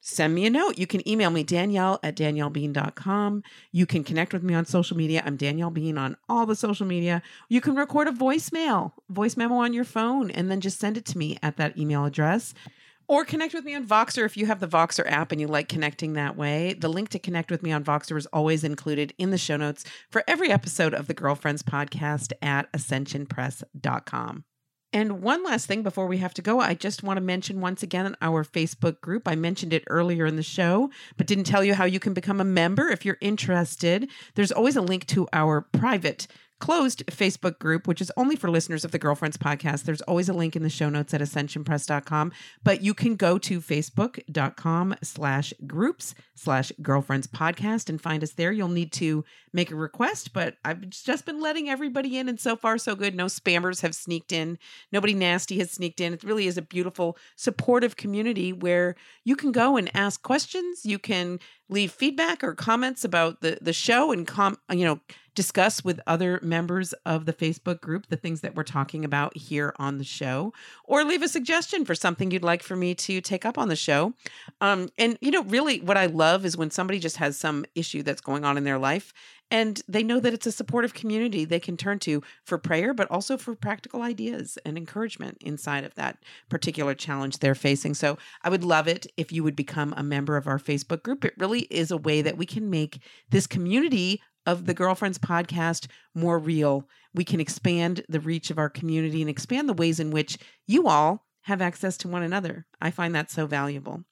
send 0.01 0.35
me 0.35 0.45
a 0.45 0.49
note. 0.49 0.77
You 0.77 0.87
can 0.87 1.07
email 1.07 1.29
me, 1.29 1.43
Danielle 1.43 1.99
at 2.03 2.15
daniellebean.com. 2.15 3.43
You 3.71 3.85
can 3.85 4.03
connect 4.03 4.33
with 4.33 4.43
me 4.43 4.53
on 4.53 4.65
social 4.65 4.97
media. 4.97 5.23
I'm 5.25 5.37
Danielle 5.37 5.69
Bean 5.69 5.97
on 5.97 6.17
all 6.27 6.45
the 6.45 6.55
social 6.55 6.85
media. 6.85 7.21
You 7.47 7.61
can 7.61 7.75
record 7.75 8.07
a 8.07 8.11
voicemail, 8.11 8.91
voice 9.09 9.37
memo 9.37 9.55
on 9.55 9.73
your 9.73 9.85
phone, 9.85 10.29
and 10.31 10.51
then 10.51 10.59
just 10.59 10.79
send 10.79 10.97
it 10.97 11.05
to 11.05 11.17
me 11.17 11.37
at 11.41 11.57
that 11.57 11.77
email 11.77 12.03
address. 12.03 12.53
Or 13.07 13.25
connect 13.25 13.53
with 13.53 13.65
me 13.65 13.75
on 13.75 13.85
Voxer 13.85 14.25
if 14.25 14.37
you 14.37 14.45
have 14.45 14.61
the 14.61 14.67
Voxer 14.67 15.05
app 15.05 15.33
and 15.33 15.41
you 15.41 15.47
like 15.47 15.67
connecting 15.67 16.13
that 16.13 16.37
way. 16.37 16.73
The 16.73 16.87
link 16.87 17.09
to 17.09 17.19
connect 17.19 17.51
with 17.51 17.61
me 17.61 17.71
on 17.73 17.83
Voxer 17.83 18.17
is 18.17 18.25
always 18.27 18.63
included 18.63 19.13
in 19.17 19.31
the 19.31 19.37
show 19.37 19.57
notes 19.57 19.83
for 20.09 20.23
every 20.27 20.49
episode 20.49 20.93
of 20.93 21.07
the 21.07 21.13
Girlfriends 21.13 21.61
podcast 21.61 22.31
at 22.41 22.71
ascensionpress.com. 22.71 24.45
And 24.93 25.21
one 25.21 25.43
last 25.43 25.67
thing 25.67 25.83
before 25.83 26.07
we 26.07 26.17
have 26.17 26.33
to 26.33 26.41
go, 26.41 26.59
I 26.59 26.73
just 26.73 27.01
want 27.01 27.17
to 27.17 27.21
mention 27.21 27.61
once 27.61 27.81
again 27.81 28.15
our 28.21 28.43
Facebook 28.43 28.99
group. 28.99 29.27
I 29.27 29.35
mentioned 29.35 29.71
it 29.71 29.85
earlier 29.87 30.25
in 30.25 30.35
the 30.35 30.43
show, 30.43 30.89
but 31.15 31.27
didn't 31.27 31.45
tell 31.45 31.63
you 31.63 31.73
how 31.73 31.85
you 31.85 31.99
can 31.99 32.13
become 32.13 32.41
a 32.41 32.45
member 32.45 32.89
if 32.89 33.05
you're 33.05 33.17
interested. 33.21 34.09
There's 34.35 34.51
always 34.51 34.75
a 34.75 34.81
link 34.81 35.07
to 35.07 35.27
our 35.31 35.61
private 35.61 36.27
closed 36.61 37.03
Facebook 37.07 37.57
group, 37.59 37.87
which 37.87 37.99
is 37.99 38.11
only 38.15 38.35
for 38.35 38.49
listeners 38.49 38.85
of 38.85 38.91
the 38.91 38.99
Girlfriends 38.99 39.35
podcast. 39.35 39.83
There's 39.83 40.03
always 40.03 40.29
a 40.29 40.33
link 40.33 40.55
in 40.55 40.61
the 40.61 40.69
show 40.69 40.89
notes 40.89 41.13
at 41.13 41.19
ascensionpress.com, 41.19 42.31
but 42.63 42.81
you 42.81 42.93
can 42.93 43.15
go 43.15 43.39
to 43.39 43.59
facebook.com 43.59 44.95
slash 45.01 45.53
groups 45.65 46.13
slash 46.35 46.71
girlfriends 46.81 47.27
podcast 47.27 47.89
and 47.89 47.99
find 47.99 48.23
us 48.23 48.33
there. 48.33 48.51
You'll 48.51 48.67
need 48.67 48.91
to 48.93 49.25
make 49.53 49.71
a 49.71 49.75
request, 49.75 50.33
but 50.33 50.55
I've 50.63 50.87
just 50.89 51.25
been 51.25 51.41
letting 51.41 51.67
everybody 51.67 52.17
in 52.17 52.29
and 52.29 52.39
so 52.39 52.55
far 52.55 52.77
so 52.77 52.95
good. 52.95 53.15
No 53.15 53.25
spammers 53.25 53.81
have 53.81 53.95
sneaked 53.95 54.31
in. 54.31 54.59
Nobody 54.91 55.15
nasty 55.15 55.57
has 55.59 55.71
sneaked 55.71 55.99
in. 55.99 56.13
It 56.13 56.23
really 56.23 56.47
is 56.47 56.57
a 56.57 56.61
beautiful 56.61 57.17
supportive 57.35 57.95
community 57.95 58.53
where 58.53 58.95
you 59.23 59.35
can 59.35 59.51
go 59.51 59.77
and 59.77 59.89
ask 59.95 60.21
questions. 60.21 60.85
You 60.85 60.99
can 60.99 61.39
leave 61.69 61.91
feedback 61.91 62.43
or 62.43 62.53
comments 62.53 63.03
about 63.03 63.41
the 63.41 63.57
the 63.61 63.73
show 63.73 64.11
and 64.11 64.27
com 64.27 64.57
you 64.71 64.85
know 64.85 64.99
discuss 65.35 65.83
with 65.83 65.99
other 66.05 66.39
members 66.41 66.93
of 67.05 67.25
the 67.25 67.33
Facebook 67.33 67.81
group 67.81 68.07
the 68.07 68.17
things 68.17 68.41
that 68.41 68.55
we're 68.55 68.63
talking 68.63 69.05
about 69.05 69.35
here 69.37 69.73
on 69.77 69.97
the 69.97 70.03
show, 70.03 70.53
or 70.85 71.03
leave 71.03 71.21
a 71.21 71.27
suggestion 71.27 71.85
for 71.85 71.95
something 71.95 72.31
you'd 72.31 72.43
like 72.43 72.63
for 72.63 72.75
me 72.75 72.93
to 72.95 73.21
take 73.21 73.45
up 73.45 73.57
on 73.57 73.69
the 73.69 73.75
show. 73.75 74.13
Um, 74.59 74.89
and, 74.97 75.17
you 75.21 75.31
know, 75.31 75.43
really 75.43 75.79
what 75.79 75.97
I 75.97 76.07
love 76.07 76.45
is 76.45 76.57
when 76.57 76.71
somebody 76.71 76.99
just 76.99 77.17
has 77.17 77.37
some 77.37 77.65
issue 77.75 78.03
that's 78.03 78.21
going 78.21 78.43
on 78.43 78.57
in 78.57 78.63
their 78.63 78.79
life 78.79 79.13
and 79.51 79.81
they 79.87 80.01
know 80.01 80.19
that 80.19 80.33
it's 80.33 80.47
a 80.47 80.51
supportive 80.51 80.93
community 80.93 81.43
they 81.43 81.59
can 81.59 81.75
turn 81.75 81.99
to 81.99 82.23
for 82.45 82.57
prayer, 82.57 82.93
but 82.93 83.11
also 83.11 83.37
for 83.37 83.53
practical 83.53 84.01
ideas 84.01 84.57
and 84.65 84.77
encouragement 84.77 85.37
inside 85.41 85.83
of 85.83 85.93
that 85.95 86.17
particular 86.49 86.95
challenge 86.95 87.39
they're 87.39 87.53
facing. 87.53 87.93
So 87.93 88.17
I 88.43 88.49
would 88.49 88.63
love 88.63 88.87
it 88.87 89.07
if 89.17 89.31
you 89.31 89.43
would 89.43 89.55
become 89.55 89.93
a 89.97 90.03
member 90.03 90.37
of 90.37 90.47
our 90.47 90.57
Facebook 90.57 91.03
group. 91.03 91.25
It 91.25 91.33
really 91.37 91.61
is 91.63 91.91
a 91.91 91.97
way 91.97 92.21
that 92.21 92.37
we 92.37 92.45
can 92.45 92.69
make 92.69 93.01
this 93.29 93.45
community 93.45 94.21
of 94.45 94.65
the 94.65 94.73
Girlfriends 94.73 95.17
podcast 95.17 95.87
more 96.15 96.39
real. 96.39 96.87
We 97.13 97.23
can 97.23 97.39
expand 97.39 98.03
the 98.09 98.19
reach 98.19 98.49
of 98.49 98.57
our 98.57 98.69
community 98.69 99.21
and 99.21 99.29
expand 99.29 99.67
the 99.67 99.73
ways 99.73 99.99
in 99.99 100.11
which 100.11 100.37
you 100.67 100.87
all 100.87 101.25
have 101.41 101.61
access 101.61 101.97
to 101.97 102.07
one 102.07 102.23
another. 102.23 102.65
I 102.79 102.91
find 102.91 103.13
that 103.15 103.31
so 103.31 103.47
valuable. 103.47 104.03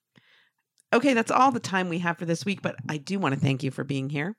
Okay, 0.91 1.13
that's 1.13 1.32
all 1.32 1.51
the 1.51 1.59
time 1.59 1.89
we 1.89 1.99
have 1.99 2.17
for 2.17 2.25
this 2.25 2.45
week, 2.45 2.61
but 2.61 2.75
I 2.88 2.97
do 2.97 3.19
want 3.19 3.36
to 3.36 3.39
thank 3.39 3.63
you 3.63 3.71
for 3.71 3.84
being 3.84 4.09
here. 4.09 4.36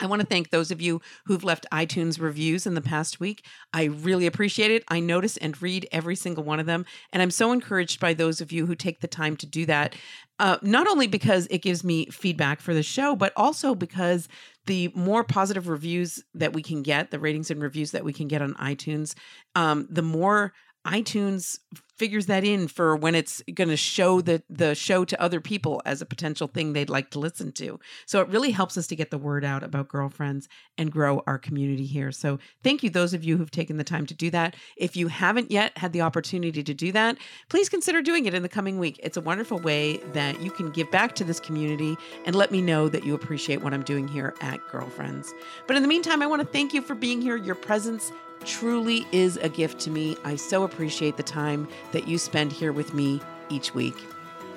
I 0.00 0.06
want 0.06 0.20
to 0.20 0.26
thank 0.26 0.50
those 0.50 0.70
of 0.70 0.80
you 0.80 1.00
who've 1.26 1.44
left 1.44 1.66
iTunes 1.72 2.20
reviews 2.20 2.66
in 2.66 2.74
the 2.74 2.80
past 2.80 3.20
week. 3.20 3.44
I 3.72 3.84
really 3.84 4.26
appreciate 4.26 4.70
it. 4.70 4.84
I 4.88 5.00
notice 5.00 5.36
and 5.36 5.60
read 5.62 5.88
every 5.92 6.16
single 6.16 6.42
one 6.42 6.58
of 6.58 6.66
them. 6.66 6.84
And 7.12 7.22
I'm 7.22 7.30
so 7.30 7.52
encouraged 7.52 8.00
by 8.00 8.12
those 8.12 8.40
of 8.40 8.50
you 8.50 8.66
who 8.66 8.74
take 8.74 9.00
the 9.00 9.08
time 9.08 9.36
to 9.36 9.46
do 9.46 9.66
that. 9.66 9.94
Uh, 10.40 10.58
not 10.62 10.88
only 10.88 11.06
because 11.06 11.46
it 11.48 11.62
gives 11.62 11.84
me 11.84 12.06
feedback 12.06 12.60
for 12.60 12.74
the 12.74 12.82
show, 12.82 13.14
but 13.14 13.32
also 13.36 13.74
because 13.74 14.28
the 14.66 14.90
more 14.94 15.22
positive 15.22 15.68
reviews 15.68 16.22
that 16.34 16.52
we 16.52 16.62
can 16.62 16.82
get, 16.82 17.12
the 17.12 17.20
ratings 17.20 17.50
and 17.50 17.62
reviews 17.62 17.92
that 17.92 18.04
we 18.04 18.12
can 18.12 18.26
get 18.26 18.42
on 18.42 18.54
iTunes, 18.54 19.14
um, 19.54 19.86
the 19.88 20.02
more 20.02 20.52
iTunes 20.86 21.58
figures 21.96 22.26
that 22.26 22.44
in 22.44 22.68
for 22.68 22.96
when 22.96 23.14
it's 23.14 23.42
going 23.52 23.68
to 23.68 23.76
show 23.76 24.20
the 24.20 24.42
the 24.48 24.74
show 24.74 25.04
to 25.04 25.20
other 25.20 25.40
people 25.40 25.80
as 25.84 26.02
a 26.02 26.06
potential 26.06 26.48
thing 26.48 26.72
they'd 26.72 26.90
like 26.90 27.10
to 27.10 27.18
listen 27.18 27.52
to. 27.52 27.78
So 28.06 28.20
it 28.20 28.28
really 28.28 28.50
helps 28.50 28.76
us 28.76 28.86
to 28.88 28.96
get 28.96 29.10
the 29.10 29.18
word 29.18 29.44
out 29.44 29.62
about 29.62 29.88
girlfriends 29.88 30.48
and 30.76 30.90
grow 30.90 31.22
our 31.26 31.38
community 31.38 31.86
here. 31.86 32.12
So 32.12 32.38
thank 32.62 32.82
you 32.82 32.90
those 32.90 33.14
of 33.14 33.24
you 33.24 33.36
who've 33.36 33.50
taken 33.50 33.76
the 33.76 33.84
time 33.84 34.06
to 34.06 34.14
do 34.14 34.30
that. 34.30 34.56
If 34.76 34.96
you 34.96 35.08
haven't 35.08 35.50
yet 35.50 35.76
had 35.78 35.92
the 35.92 36.02
opportunity 36.02 36.62
to 36.62 36.74
do 36.74 36.92
that, 36.92 37.16
please 37.48 37.68
consider 37.68 38.02
doing 38.02 38.26
it 38.26 38.34
in 38.34 38.42
the 38.42 38.48
coming 38.48 38.78
week. 38.78 38.98
It's 39.02 39.16
a 39.16 39.20
wonderful 39.20 39.58
way 39.58 39.98
that 40.12 40.40
you 40.40 40.50
can 40.50 40.70
give 40.70 40.90
back 40.90 41.14
to 41.16 41.24
this 41.24 41.40
community 41.40 41.96
and 42.26 42.34
let 42.34 42.50
me 42.50 42.60
know 42.60 42.88
that 42.88 43.04
you 43.04 43.14
appreciate 43.14 43.62
what 43.62 43.72
I'm 43.72 43.82
doing 43.82 44.08
here 44.08 44.34
at 44.40 44.60
Girlfriends. 44.70 45.32
But 45.66 45.76
in 45.76 45.82
the 45.82 45.88
meantime, 45.88 46.22
I 46.22 46.26
want 46.26 46.42
to 46.42 46.48
thank 46.48 46.74
you 46.74 46.82
for 46.82 46.94
being 46.94 47.20
here. 47.20 47.36
Your 47.36 47.54
presence 47.54 48.12
truly 48.44 49.06
is 49.12 49.36
a 49.38 49.48
gift 49.48 49.80
to 49.80 49.90
me. 49.90 50.16
I 50.24 50.36
so 50.36 50.64
appreciate 50.64 51.16
the 51.16 51.22
time 51.22 51.68
that 51.92 52.06
you 52.06 52.18
spend 52.18 52.52
here 52.52 52.72
with 52.72 52.94
me 52.94 53.20
each 53.48 53.74
week. 53.74 53.96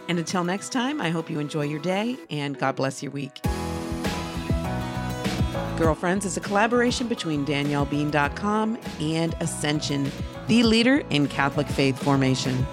And 0.08 0.20
until 0.20 0.44
next 0.44 0.72
time, 0.72 1.02
I 1.02 1.10
hope 1.10 1.30
you 1.30 1.40
enjoy 1.40 1.64
your 1.64 1.80
day 1.80 2.18
and 2.30 2.58
God 2.58 2.76
bless 2.76 3.04
your 3.04 3.12
week. 3.12 3.42
Girlfriends 5.78 6.26
is 6.26 6.38
a 6.38 6.42
collaboration 6.42 7.08
between 7.08 7.46
DanielleBean.com 7.46 8.80
and 9.00 9.36
Ascension, 9.40 10.12
the 10.48 10.64
leader 10.64 11.04
in 11.10 11.28
Catholic 11.28 11.68
faith 11.68 12.02
formation. 12.02 12.66